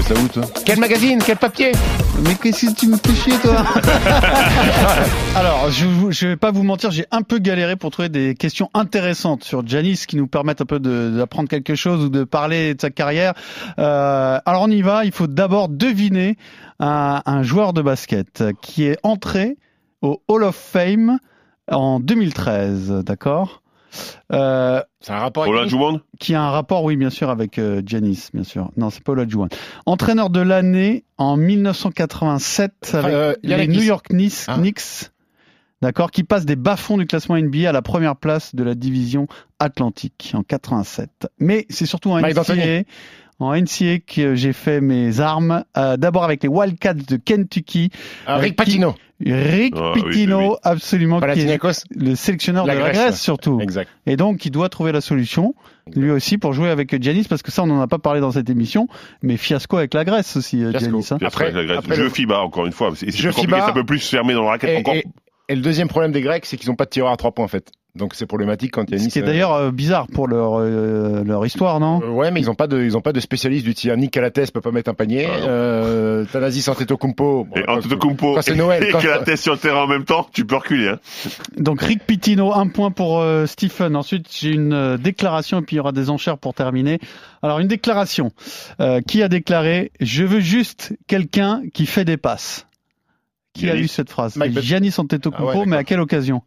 Ça 0.00 0.14
trouve 0.14 0.16
ça 0.16 0.24
où, 0.24 0.28
toi 0.28 0.62
Quel 0.64 0.78
magazine 0.78 1.18
Quel 1.24 1.36
papier 1.36 1.72
Mais 2.24 2.34
qu'est-ce 2.34 2.66
que 2.66 2.74
tu 2.74 2.88
me 2.88 2.96
fais 2.96 3.14
chier, 3.14 3.38
toi 3.42 3.64
Alors, 5.36 5.70
je, 5.70 5.86
je 6.10 6.28
vais 6.28 6.36
pas 6.36 6.50
vous 6.50 6.62
mentir, 6.62 6.90
j'ai 6.90 7.06
un 7.10 7.22
peu 7.22 7.38
galéré 7.38 7.76
pour 7.76 7.90
trouver 7.90 8.08
des 8.08 8.34
questions 8.34 8.70
intéressantes 8.72 9.44
sur 9.44 9.66
Janis 9.66 10.04
qui 10.06 10.16
nous 10.16 10.26
permettent 10.26 10.60
un 10.60 10.66
peu 10.66 10.80
d'apprendre 10.80 11.48
quelque 11.48 11.74
chose 11.74 12.04
ou 12.04 12.08
de 12.08 12.24
parler 12.24 12.74
de 12.74 12.80
sa 12.80 12.90
carrière. 12.90 13.34
Euh, 13.78 14.38
alors, 14.44 14.62
on 14.62 14.70
y 14.70 14.82
va. 14.82 15.04
Il 15.04 15.12
faut 15.12 15.26
d'abord 15.26 15.68
deviner 15.68 16.36
un, 16.78 17.22
un 17.26 17.42
joueur 17.42 17.72
de 17.72 17.82
basket 17.82 18.44
qui 18.62 18.84
est 18.84 18.98
entré 19.02 19.56
au 20.02 20.22
Hall 20.28 20.44
of 20.44 20.56
Fame 20.56 21.18
en 21.70 22.00
2013, 22.00 23.02
d'accord? 23.04 23.62
Euh, 24.32 24.82
C'est 25.00 25.12
un 25.12 25.18
rapport 25.18 25.42
avec 25.44 25.54
Olajuwon 25.54 26.00
qui 26.18 26.34
a 26.34 26.42
un 26.42 26.50
rapport, 26.50 26.84
oui, 26.84 26.96
bien 26.96 27.10
sûr, 27.10 27.30
avec 27.30 27.58
euh, 27.58 27.82
Giannis, 27.84 28.28
bien 28.34 28.44
sûr. 28.44 28.70
Non, 28.76 28.90
c'est 28.90 29.02
pas 29.02 29.12
Olajuwon. 29.12 29.48
Entraîneur 29.86 30.30
de 30.30 30.40
l'année 30.40 31.04
en 31.18 31.36
1987 31.36 32.94
avec 32.94 33.12
Euh, 33.12 33.34
les 33.42 33.66
New 33.68 33.82
York 33.82 34.06
Knicks, 34.10 34.44
Ah. 34.46 34.56
Knicks, 34.56 35.10
d'accord, 35.82 36.10
qui 36.10 36.24
passe 36.24 36.44
des 36.46 36.56
bas-fonds 36.56 36.98
du 36.98 37.06
classement 37.06 37.36
NBA 37.36 37.68
à 37.68 37.72
la 37.72 37.82
première 37.82 38.16
place 38.16 38.54
de 38.54 38.62
la 38.62 38.74
division 38.74 39.26
Atlantique 39.58 40.32
en 40.34 40.42
87. 40.42 41.10
Mais 41.38 41.66
c'est 41.70 41.86
surtout 41.86 42.10
en 42.12 42.18
NCAA, 42.20 42.84
en 43.38 43.54
NCAA 43.54 43.98
que 44.06 44.34
j'ai 44.34 44.52
fait 44.52 44.80
mes 44.80 45.20
armes. 45.20 45.64
euh, 45.76 45.96
D'abord 45.96 46.24
avec 46.24 46.42
les 46.42 46.48
Wildcats 46.48 46.94
de 46.94 47.16
Kentucky. 47.16 47.90
Ah, 48.26 48.36
Rick 48.36 48.52
Euh, 48.60 48.64
qui- 48.64 48.70
Patino. 48.78 48.94
Rick 49.24 49.74
Ah, 49.76 49.92
Pitino, 49.94 50.38
oui, 50.38 50.46
oui. 50.50 50.56
absolument, 50.62 51.20
qui 51.20 51.40
est 51.40 51.58
le 51.94 52.14
sélectionneur 52.14 52.66
La 52.66 52.74
de 52.74 52.80
la 52.80 52.90
Grèce, 52.90 53.20
surtout. 53.20 53.60
Exact. 53.60 53.88
Et 54.06 54.16
donc, 54.16 54.44
il 54.46 54.50
doit 54.50 54.68
trouver 54.68 54.92
la 54.92 55.00
solution, 55.00 55.54
lui 55.94 56.10
aussi, 56.10 56.38
pour 56.38 56.52
jouer 56.52 56.70
avec 56.70 57.00
Giannis, 57.02 57.24
parce 57.28 57.42
que 57.42 57.50
ça, 57.50 57.62
on 57.62 57.66
n'en 57.66 57.80
a 57.80 57.86
pas 57.86 57.98
parlé 57.98 58.20
dans 58.20 58.30
cette 58.32 58.48
émission, 58.48 58.88
mais 59.22 59.36
fiasco 59.36 59.76
avec 59.76 59.92
la 59.94 60.04
Grèce 60.04 60.36
aussi, 60.36 60.62
euh, 60.64 60.70
Fiasco. 60.70 60.90
Giannis. 60.90 61.08
hein. 61.10 61.16
Puis 61.18 61.26
Après- 61.26 61.46
après, 61.48 61.58
la 61.60 61.64
Grèce. 61.66 61.78
après 61.78 61.96
jeu 61.96 62.04
le- 62.04 62.10
FIBA 62.10 62.40
encore 62.40 62.66
une 62.66 62.72
fois, 62.72 62.92
c'est 62.94 63.10
Jeu 63.14 63.30
FIBA. 63.32 63.66
ça 63.66 63.72
peut 63.72 63.84
plus 63.84 63.98
se 63.98 64.08
fermer 64.10 64.34
dans 64.34 64.44
la 64.44 64.50
raquette 64.50 64.70
Et, 64.70 64.76
encore. 64.78 64.94
et- 64.94 65.04
et 65.50 65.54
le 65.56 65.62
deuxième 65.62 65.88
problème 65.88 66.12
des 66.12 66.22
Grecs, 66.22 66.46
c'est 66.46 66.56
qu'ils 66.56 66.70
n'ont 66.70 66.76
pas 66.76 66.84
de 66.86 66.90
tireur 66.90 67.10
à 67.12 67.16
trois 67.16 67.32
points 67.32 67.44
en 67.44 67.48
fait. 67.48 67.70
Donc 67.96 68.14
c'est 68.14 68.24
problématique 68.26 68.70
quand 68.70 68.88
Ce 68.88 68.94
Yannis. 68.94 69.08
qui 69.08 69.18
est 69.18 69.22
euh, 69.22 69.26
d'ailleurs 69.26 69.52
euh, 69.52 69.72
bizarre 69.72 70.06
pour 70.06 70.28
leur, 70.28 70.60
euh, 70.60 71.24
leur 71.24 71.44
histoire, 71.44 71.80
non 71.80 72.00
euh, 72.04 72.08
ouais, 72.08 72.30
mais 72.30 72.40
ils 72.40 72.46
n'ont 72.46 72.54
pas 72.54 72.68
de, 72.68 72.80
ils 72.80 72.96
ont 72.96 73.00
pas 73.00 73.12
de 73.12 73.18
spécialiste 73.18 73.64
du 73.66 73.74
tir. 73.74 73.96
Nick 73.96 74.12
Calates 74.12 74.52
peut 74.52 74.60
pas 74.60 74.70
mettre 74.70 74.90
un 74.90 74.94
panier. 74.94 75.26
Ah, 75.28 75.48
euh, 75.48 76.24
Thanasis 76.32 76.68
Antetokounmpo. 76.68 77.46
bon, 77.50 77.56
Et 77.60 77.68
Antetokounmpo 77.68 78.34
quand 78.36 78.42
c'est 78.42 78.54
Noël, 78.54 78.84
et 78.84 78.92
quand- 78.92 79.00
que 79.00 79.08
la 79.08 79.18
tête 79.18 79.38
sur 79.38 79.54
le 79.54 79.58
terrain 79.58 79.82
en 79.82 79.86
même 79.88 80.04
temps, 80.04 80.24
tu 80.32 80.44
peux 80.46 80.54
reculer. 80.54 80.86
Hein. 80.90 80.98
Donc, 81.56 81.82
Rick 81.82 82.06
Pitino, 82.06 82.54
un 82.54 82.68
point 82.68 82.92
pour 82.92 83.18
euh, 83.20 83.46
Stephen. 83.46 83.96
Ensuite, 83.96 84.26
j'ai 84.30 84.50
une 84.52 84.72
euh, 84.72 84.96
déclaration, 84.96 85.58
et 85.58 85.62
puis 85.62 85.74
il 85.74 85.78
y 85.78 85.80
aura 85.80 85.90
des 85.90 86.10
enchères 86.10 86.38
pour 86.38 86.54
terminer. 86.54 87.00
Alors, 87.42 87.58
une 87.58 87.66
déclaration. 87.66 88.30
Euh, 88.80 89.00
qui 89.00 89.20
a 89.20 89.28
déclaré 89.28 89.90
«Je 90.00 90.22
veux 90.22 90.38
juste 90.40 90.92
quelqu'un 91.08 91.62
qui 91.74 91.86
fait 91.86 92.04
des 92.04 92.16
passes» 92.18 92.68
Qui 93.54 93.68
a 93.68 93.74
lu 93.74 93.88
cette 93.88 94.10
phrase 94.10 94.36
Mike 94.36 94.58
Giannis 94.60 94.94
Ah 94.96 95.00
Antetokounmpo, 95.02 95.60
ouais, 95.60 95.66
mais 95.66 95.76
à 95.76 95.84
quelle 95.84 96.00
occasion 96.00 96.42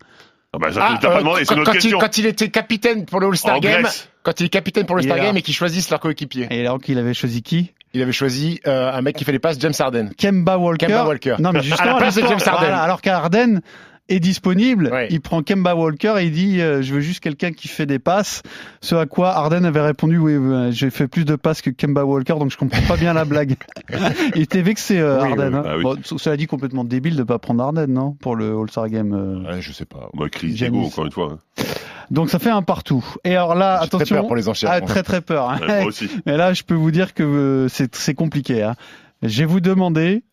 Ah 0.54 0.58
bah, 0.60 0.70
Ah, 0.76 0.98
pas 1.02 1.16
euh, 1.16 1.20
demandé, 1.20 1.44
quand, 1.46 1.56
il, 1.58 1.64
question. 1.64 2.00
quand 2.00 2.18
il 2.18 2.26
était 2.26 2.50
capitaine 2.50 3.06
pour 3.06 3.20
le 3.20 3.28
All-Star 3.28 3.60
Game, 3.60 3.88
quand 4.24 4.40
il 4.40 4.46
est 4.46 4.50
capitaine 4.50 4.86
pour 4.86 4.96
le 4.96 5.02
All-Star. 5.02 5.18
Game 5.20 5.38
et 5.38 5.42
qu'ils 5.42 5.54
choisissent 5.54 5.90
leur 5.90 6.00
coéquipier, 6.00 6.48
Et 6.50 6.62
alors 6.62 6.80
qu'il 6.80 6.98
avait 6.98 7.14
choisi 7.14 7.42
qui 7.42 7.74
il 7.96 8.02
avait 8.02 8.12
choisi 8.12 8.60
euh, 8.66 8.92
un 8.92 9.02
mec 9.02 9.16
qui 9.16 9.24
fait 9.24 9.32
les 9.32 9.38
passes, 9.40 9.60
James 9.60 9.74
Harden. 9.78 10.10
Kemba 10.18 10.58
Walker. 10.58 10.88
Kemba 10.88 11.06
Walker. 11.06 11.36
Non, 11.38 11.52
mais 11.52 11.62
justement, 11.62 11.92
À 11.92 11.94
la 11.94 11.98
place 12.00 12.16
de 12.16 12.22
James 12.22 12.40
Harden. 12.44 12.58
voilà, 12.60 12.82
alors 12.82 13.02
qu'Arden 13.02 13.62
est 14.10 14.20
disponible, 14.20 14.90
Ouais. 14.92 15.08
il 15.12 15.22
prend 15.22 15.42
Kemba 15.44 15.76
Walker 15.76 16.16
et 16.20 16.26
il 16.26 16.32
dit 16.32 16.60
euh, 16.62 16.82
je 16.82 16.94
veux 16.94 17.00
juste 17.00 17.22
quelqu'un 17.22 17.52
qui 17.54 17.68
fait 17.70 17.86
des 17.86 18.00
passes. 18.00 18.42
Ce 18.82 18.96
à 18.96 19.06
quoi 19.06 19.30
Arden 19.32 19.64
avait 19.64 19.80
répondu 19.82 20.18
oui, 20.18 20.34
euh, 20.34 20.72
j'ai 20.72 20.90
fait 20.90 21.08
plus 21.08 21.24
de 21.24 21.36
passes 21.36 21.62
que 21.62 21.70
Kemba 21.70 22.04
Walker, 22.04 22.34
donc 22.38 22.52
je 22.52 22.58
comprends 22.58 22.82
pas 22.88 22.98
bien 22.98 23.14
la 23.14 23.24
blague. 23.26 23.56
il 24.36 24.42
était 24.42 24.62
vexé 24.62 25.00
euh, 25.00 25.22
Oui, 25.24 25.30
Harden. 25.30 25.50
oui, 25.54 25.56
hein. 25.60 25.64
ah 25.66 25.78
oui. 25.78 25.84
Bon, 25.84 25.96
c- 26.04 26.16
cela 26.18 26.36
dit 26.38 26.48
complètement 26.48 26.84
débile 26.84 27.16
de 27.16 27.24
pas 27.24 27.40
prendre 27.40 27.64
Harden, 27.64 27.88
non, 27.88 28.12
pour 28.12 28.36
le 28.36 28.58
All-Star 28.60 28.90
Game. 28.90 29.14
euh. 29.14 29.52
Ouais, 29.54 29.62
je 29.62 29.72
sais 29.72 29.86
pas. 29.86 30.10
Bah, 30.14 30.26
Chris 30.30 30.56
Giannis. 30.56 30.72
Diego, 30.80 30.88
encore 30.88 31.06
une 31.06 31.12
fois. 31.12 31.38
hein. 31.60 31.64
Donc 32.12 32.30
ça 32.30 32.38
fait 32.40 32.50
un 32.50 32.62
partout. 32.62 33.04
Et 33.24 33.32
alors 33.36 33.56
là, 33.56 33.80
J'ai 33.84 33.88
très 33.90 33.96
attention, 33.98 34.16
peur 34.18 34.28
pour 34.28 34.36
les 34.36 34.50
enchères. 34.50 34.70
ah, 34.72 34.82
très 34.82 35.02
très 35.04 35.22
peur. 35.22 35.50
hein. 35.50 35.60
Ouais, 35.62 35.80
moi 35.80 35.88
aussi. 35.88 36.10
Mais 36.26 36.36
là, 36.36 36.54
je 36.54 36.64
peux 36.64 36.76
vous 36.76 36.92
dire 36.92 37.14
que 37.14 37.68
c'est 37.70 37.96
c'est 37.96 38.14
compliqué. 38.14 38.62
Hein. 38.62 38.76
Je 39.24 39.40
vais 39.40 39.46
vous 39.46 39.62
demander 39.62 40.24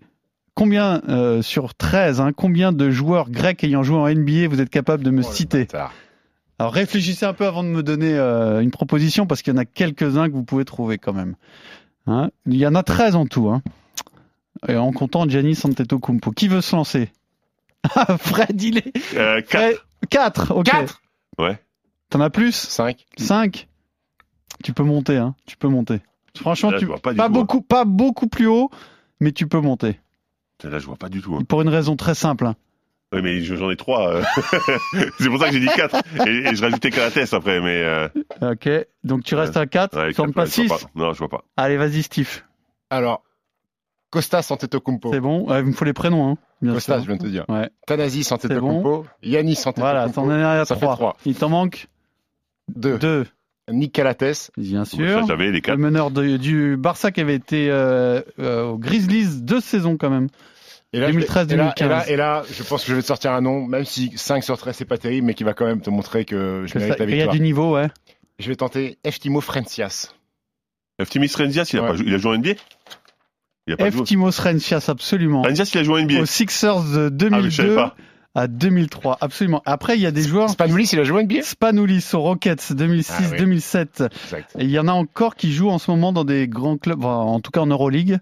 combien 0.61 1.01
euh, 1.09 1.40
sur 1.40 1.75
13, 1.75 2.20
hein, 2.20 2.33
combien 2.37 2.70
de 2.70 2.90
joueurs 2.90 3.31
grecs 3.31 3.64
ayant 3.64 3.83
joué 3.83 3.96
en 3.96 4.07
NBA 4.11 4.46
vous 4.46 4.61
êtes 4.61 4.68
capable 4.68 5.03
de 5.03 5.11
me 5.11 5.23
Oh, 5.23 5.33
citer. 5.33 5.66
Alors 6.59 6.75
réfléchissez 6.75 7.25
un 7.25 7.33
peu 7.33 7.46
avant 7.46 7.64
de 7.64 7.70
me 7.70 7.83
donner 7.83 8.12
euh, 8.12 8.61
une 8.61 8.70
proposition 8.70 9.27
parce 9.27 9.40
qu'il 9.40 9.55
y 9.55 9.57
en 9.57 9.59
a 9.59 9.64
quelques-uns 9.64 10.29
que 10.29 10.35
vous 10.35 10.44
pouvez 10.44 10.66
trouver 10.66 10.99
quand 10.99 11.14
même. 11.14 11.35
Hein 12.07 12.29
Il 12.44 12.57
y 12.57 12.66
en 12.66 12.75
a 12.75 12.83
13 12.83 13.16
en 13.16 13.25
tout. 13.25 13.49
Hein. 13.49 13.62
Et 14.68 14.77
en 14.77 14.92
comptant 14.92 15.27
Giannis 15.27 15.59
Antetokounmpo. 15.64 16.31
Qui 16.33 16.49
veut 16.49 16.61
se 16.61 16.77
lancer? 16.77 17.11
Ah, 17.94 18.18
Fred, 18.18 18.61
il 18.62 18.77
est... 18.77 19.16
Euh, 19.16 19.40
quatre. 19.40 19.87
4, 20.11 20.55
ok. 20.55 20.66
Quatre? 20.66 21.01
Ouais. 21.38 21.59
T'en 22.11 22.20
as 22.20 22.29
plus? 22.29 22.55
5. 22.55 23.07
5 23.16 23.66
Tu 24.62 24.75
peux 24.75 24.85
monter, 24.85 25.16
hein. 25.16 25.35
Tu 25.46 25.57
peux 25.57 25.68
monter. 25.68 26.01
Franchement, 26.37 26.70
Là, 26.70 26.79
tu... 26.79 26.87
pas 26.87 27.14
pas 27.14 27.29
beaucoup, 27.31 27.62
pas 27.62 27.87
beaucoup 27.87 28.27
plus 28.27 28.46
haut, 28.46 28.70
mais 29.20 29.33
tu 29.33 29.46
peux 29.46 29.61
monter. 29.62 29.99
Là, 30.64 30.79
je 30.79 30.87
vois 30.87 30.96
pas 30.96 31.09
du 31.09 31.20
tout. 31.23 31.35
hein. 31.37 31.44
Pour 31.49 31.62
une 31.62 31.68
raison 31.68 31.96
très 31.96 32.14
simple. 32.14 32.46
hein. 32.46 32.57
Oui, 33.12 33.23
mais 33.23 33.40
je- 33.42 33.57
j'en 33.57 33.70
ai 33.70 33.77
trois. 33.77 34.09
euh. 34.14 34.23
c'est 35.18 35.29
pour 35.29 35.38
ça 35.40 35.49
que 35.49 35.53
j'ai 35.55 35.61
dit 35.61 35.66
quatre. 35.75 35.96
Et, 36.27 36.49
et 36.49 36.55
je 36.55 36.62
rajoutais 36.62 36.90
Calates 36.90 37.33
après, 37.35 37.61
mais. 37.61 37.83
Euh... 37.83 38.09
Ok, 38.42 38.68
donc 39.03 39.25
tu 39.25 39.35
restes 39.35 39.57
à 39.57 39.66
4, 39.66 39.96
ouais, 39.99 40.09
tu 40.12 40.14
quatre, 40.14 40.33
pas 40.33 40.42
ouais, 40.44 40.49
je 40.49 40.62
vois 40.68 40.79
6. 40.79 40.85
pas. 40.85 40.90
Non, 40.94 41.12
je 41.12 41.18
vois 41.18 41.29
pas. 41.29 41.42
Allez, 41.57 41.77
vas-y, 41.77 42.03
Steve. 42.05 42.42
Alors, 42.88 43.23
Costas 44.11 44.46
Antetokounmpo. 44.51 45.12
C'est 45.12 45.20
bon? 45.20 45.49
Ouais, 45.51 45.61
Il 45.61 45.66
me 45.66 45.73
faut 45.73 45.85
les 45.85 45.92
prénoms, 45.92 46.31
hein, 46.31 46.37
bien 46.62 46.73
Costas, 46.75 46.94
sûr. 46.96 47.03
je 47.03 47.07
viens 47.09 47.16
de 47.16 47.23
te 47.23 47.27
dire. 47.29 47.44
Ouais. 47.49 47.68
Thanasis 47.87 48.31
Antetokounmpo. 48.31 49.07
Yannis 49.25 49.53
Antetokounmpo. 49.66 49.81
Voilà, 49.81 50.09
t'en 50.09 50.31
as 50.31 50.61
à 50.61 50.64
Ça 50.64 50.77
fait 50.77 50.83
3. 50.87 50.94
trois. 50.96 51.16
Il 51.25 51.35
t'en 51.35 51.49
manque? 51.49 51.88
2. 52.77 52.99
2, 52.99 53.27
Nick 53.72 53.92
Calates. 53.92 54.50
bien 54.56 54.85
Ça, 54.85 54.96
sûr. 54.96 55.26
j'avais 55.26 55.50
les 55.50 55.61
Le 55.61 55.76
meneur 55.76 56.11
de- 56.11 56.37
du 56.37 56.76
Barça 56.76 57.11
qui 57.12 57.20
avait 57.20 57.35
été 57.35 57.68
euh, 57.70 58.20
euh, 58.38 58.64
aux 58.64 58.78
Grizzlies 58.78 59.40
deux 59.42 59.61
saisons 59.61 59.96
quand 59.96 60.11
même. 60.11 60.28
Et 60.92 60.98
là, 60.98 61.06
je 61.06 61.12
vais- 61.12 61.20
2013, 61.20 61.52
et 61.52 61.56
là, 61.56 61.62
et, 61.62 61.66
là, 61.66 61.74
2015. 61.88 62.11
et 62.11 62.16
là, 62.16 62.42
je 62.52 62.62
pense 62.64 62.83
que 62.83 62.90
je 62.90 62.94
vais 62.96 63.02
te 63.02 63.06
sortir 63.06 63.33
un 63.33 63.40
nom, 63.40 63.64
même 63.64 63.85
si 63.85 64.11
5 64.16 64.42
sur 64.42 64.59
13 64.59 64.74
c'est 64.76 64.85
pas 64.85 64.98
terrible, 64.98 65.26
mais 65.26 65.35
qui 65.35 65.44
va 65.44 65.54
quand 65.54 65.66
même 65.66 65.80
te 65.80 65.90
montrer 65.90 66.24
que 66.24 66.64
je 66.66 66.72
Que 66.72 66.78
mérite 66.78 66.98
ça- 66.98 67.04
la 67.04 67.11
Il 67.11 67.11
y 67.11 67.14
a 67.14 67.16
victoire. 67.18 67.35
du 67.37 67.40
niveau, 67.40 67.74
ouais. 67.76 67.88
Je 68.40 68.48
vais 68.48 68.56
tenter 68.56 68.98
Eftimo 69.04 69.40
Frencias. 69.40 70.14
Eftimis 70.98 71.30
Renzias, 71.37 71.70
il 71.72 71.78
a, 71.78 71.83
Ouais. 71.83 71.96
joué, 71.96 72.06
il 72.09 72.14
a 72.14 72.18
joué 72.18 72.30
en 72.33 72.35
NBA 72.35 72.54
joué. 73.68 73.87
Eftimos 73.87 74.38
Rencias, 74.40 74.87
absolument. 74.88 75.42
Renzias, 75.42 75.70
il 75.74 75.78
a 75.78 75.83
joué 75.85 75.94
en 76.02 76.04
NBA. 76.04 76.20
Aux 76.22 76.26
Sixers 76.26 76.83
de 76.83 77.09
Ah, 77.33 77.40
mais 77.40 77.50
je 77.50 77.56
savais 77.56 77.68
2002 77.68 77.74
pas. 77.76 77.94
À 78.35 78.47
2003, 78.47 79.19
absolument. 79.21 79.61
Après, 79.66 79.97
il 79.97 80.01
y 80.03 80.07
a 80.07 80.11
des 80.12 80.23
joueurs... 80.23 80.51
Spanoulis, 80.51 80.90
il 80.93 81.01
a 81.01 81.05
joué 81.05 81.25
NBA 81.25 81.43
Spanoulis 81.43 82.07
aux 82.12 82.21
Rockets 82.21 82.73
2006-2007. 82.73 83.81
Exact. 83.81 84.51
Et 84.59 84.64
il 84.64 84.71
y 84.71 84.79
en 84.79 84.88
a 84.88 84.93
encore 84.93 85.35
qui 85.35 85.53
jouent 85.53 85.71
en 85.71 85.79
ce 85.79 85.90
moment 85.90 86.12
dans 86.12 86.25
des 86.25 86.47
grands 86.49 86.77
clubs, 86.77 87.05
enfin, 87.05 87.16
en 87.16 87.40
tout 87.40 87.51
cas 87.51 87.61
en 87.61 87.66
Euroleague. 87.66 88.19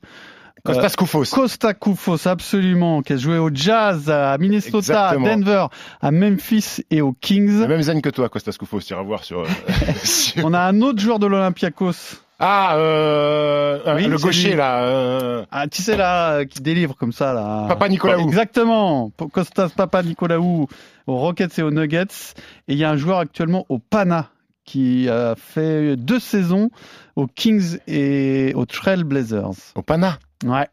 Costas 0.64 0.94
Koufos. 0.98 1.24
Costa 1.32 1.72
Koufos, 1.72 2.26
absolument, 2.26 3.00
qui 3.00 3.12
a 3.14 3.16
joué 3.16 3.38
au 3.38 3.48
Jazz, 3.52 4.10
à 4.10 4.36
Minnesota, 4.38 4.78
Exactement. 4.78 5.26
à 5.26 5.30
Denver, 5.36 5.66
à 6.02 6.10
Memphis 6.10 6.82
et 6.90 7.00
aux 7.00 7.12
Kings. 7.12 7.60
La 7.60 7.68
même 7.68 7.80
zen 7.80 8.02
que 8.02 8.10
toi, 8.10 8.28
Costas 8.28 8.56
Koufos, 8.58 8.80
tu 8.80 8.92
iras 8.92 9.02
voir 9.02 9.24
sur. 9.24 9.40
euh, 9.40 9.46
sur- 10.04 10.44
On 10.44 10.52
a 10.52 10.60
un 10.60 10.80
autre 10.82 11.00
joueur 11.00 11.18
de 11.20 11.26
l'Olympiakos. 11.26 11.92
Ah, 12.40 12.76
euh, 12.76 13.94
Oui, 13.96 14.06
le 14.06 14.16
gaucher 14.16 14.50
lui. 14.50 14.56
là. 14.56 14.82
euh, 14.84 15.44
Ah, 15.50 15.66
tu 15.66 15.82
sais 15.82 15.96
là, 15.96 16.44
qui 16.44 16.60
délivre 16.60 16.94
comme 16.96 17.10
ça 17.12 17.32
là. 17.32 17.64
Papa 17.68 17.88
Nicolaou. 17.88 18.26
Exactement. 18.28 19.10
Costas 19.32 19.70
Papa 19.76 20.02
Nicolaou 20.04 20.68
aux 21.08 21.16
Rockets 21.16 21.58
et 21.58 21.62
aux 21.62 21.70
Nuggets. 21.72 22.34
Et 22.68 22.74
il 22.74 22.78
y 22.78 22.84
a 22.84 22.90
un 22.90 22.96
joueur 22.96 23.18
actuellement 23.18 23.66
au 23.68 23.78
Pana 23.78 24.28
qui 24.64 25.08
a 25.08 25.34
fait 25.36 25.96
deux 25.96 26.20
saisons 26.20 26.70
aux 27.16 27.26
Kings 27.26 27.78
et 27.88 28.52
aux 28.54 28.66
Trail 28.66 29.02
Blazers. 29.02 29.50
Au 29.74 29.82
Pana? 29.82 30.18
Ouais. 30.44 30.68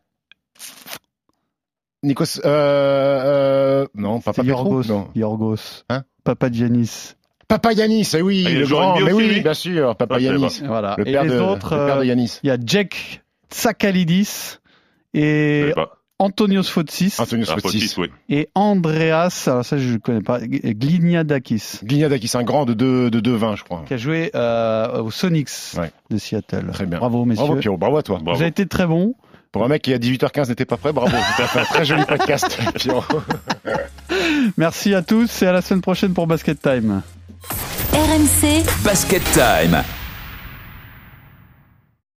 Nikos, 2.04 2.40
euh, 2.46 3.88
non, 3.96 4.22
Papa 4.22 4.44
Yorgos. 4.44 4.84
non. 4.88 5.08
Yorgos. 5.16 5.84
Hein? 5.90 6.04
Papa 6.24 6.52
Giannis. 6.52 7.16
Papa 7.48 7.74
Yanis, 7.74 8.10
eh 8.18 8.22
oui, 8.22 8.44
Ah, 8.48 8.50
le 8.52 8.66
grand, 8.68 9.00
mais 9.00 9.12
oui, 9.14 9.42
bien 9.42 9.54
sûr, 9.54 9.96
Papa 9.96 10.16
Ah, 10.18 10.20
Yanis. 10.20 10.62
Voilà. 10.66 10.96
Le 10.98 11.08
et 11.08 11.12
père 11.12 11.24
les 11.24 11.30
de, 11.30 11.40
autres, 11.40 11.76
le 11.76 11.86
père 11.86 11.96
de 11.98 12.02
euh, 12.02 12.06
Yanis. 12.06 12.40
il 12.44 12.48
y 12.48 12.52
a 12.52 12.58
Jack 12.64 13.24
Tsakalidis 13.52 14.58
et. 15.14 15.72
Antonios 16.18 16.64
Fotsis 16.64 17.14
Ah, 17.20 17.26
oui. 17.98 18.10
et 18.30 18.48
Andreas, 18.56 19.44
alors 19.48 19.66
ça 19.66 19.78
je 19.78 19.92
ne 19.94 19.98
connais 19.98 20.22
pas, 20.22 20.40
Gliniadakis, 20.40 21.80
Guignadakis, 21.84 22.32
un 22.38 22.44
grand 22.44 22.64
de 22.64 22.74
2 22.74 23.10
de 23.12 23.20
2-20, 23.38 23.58
je 23.58 23.64
crois. 23.66 23.84
qui 23.86 23.96
a 23.96 23.98
joué 23.98 24.32
euh, 24.34 25.02
aux 25.02 25.12
Sonics 25.12 25.50
Ouais. 25.78 25.92
de 26.10 26.18
Seattle. 26.18 26.68
Très 26.72 26.86
bien. 26.86 27.00
Bravo 27.00 27.26
messieurs. 27.26 27.44
Bravo 27.44 27.60
Pierrot, 27.60 27.78
bravo 27.78 27.98
à 27.98 28.02
toi. 28.04 28.20
Vous 28.24 28.32
avez 28.32 28.48
été 28.48 28.66
très 28.66 28.88
bon. 28.88 29.14
Pour 29.52 29.66
un 29.66 29.68
mec 29.68 29.82
qui 29.82 29.94
à 29.94 29.98
18h15 29.98 30.48
n'était 30.48 30.64
pas 30.64 30.78
prêt, 30.78 30.94
bravo. 30.94 31.12
T'as 31.38 31.48
fait 31.48 31.60
un 31.60 31.64
très 31.66 31.84
joli 31.84 32.06
podcast, 32.06 32.62
Pierrot. 32.76 33.04
Merci 34.56 34.94
à 34.94 35.02
tous 35.02 35.42
et 35.42 35.48
à 35.48 35.52
la 35.52 35.62
semaine 35.62 35.82
prochaine 35.82 36.14
pour 36.14 36.28
Basket 36.28 36.62
Time. 36.62 37.02
RMC 37.94 38.66
Basket 38.84 39.24
Time. 39.34 40.05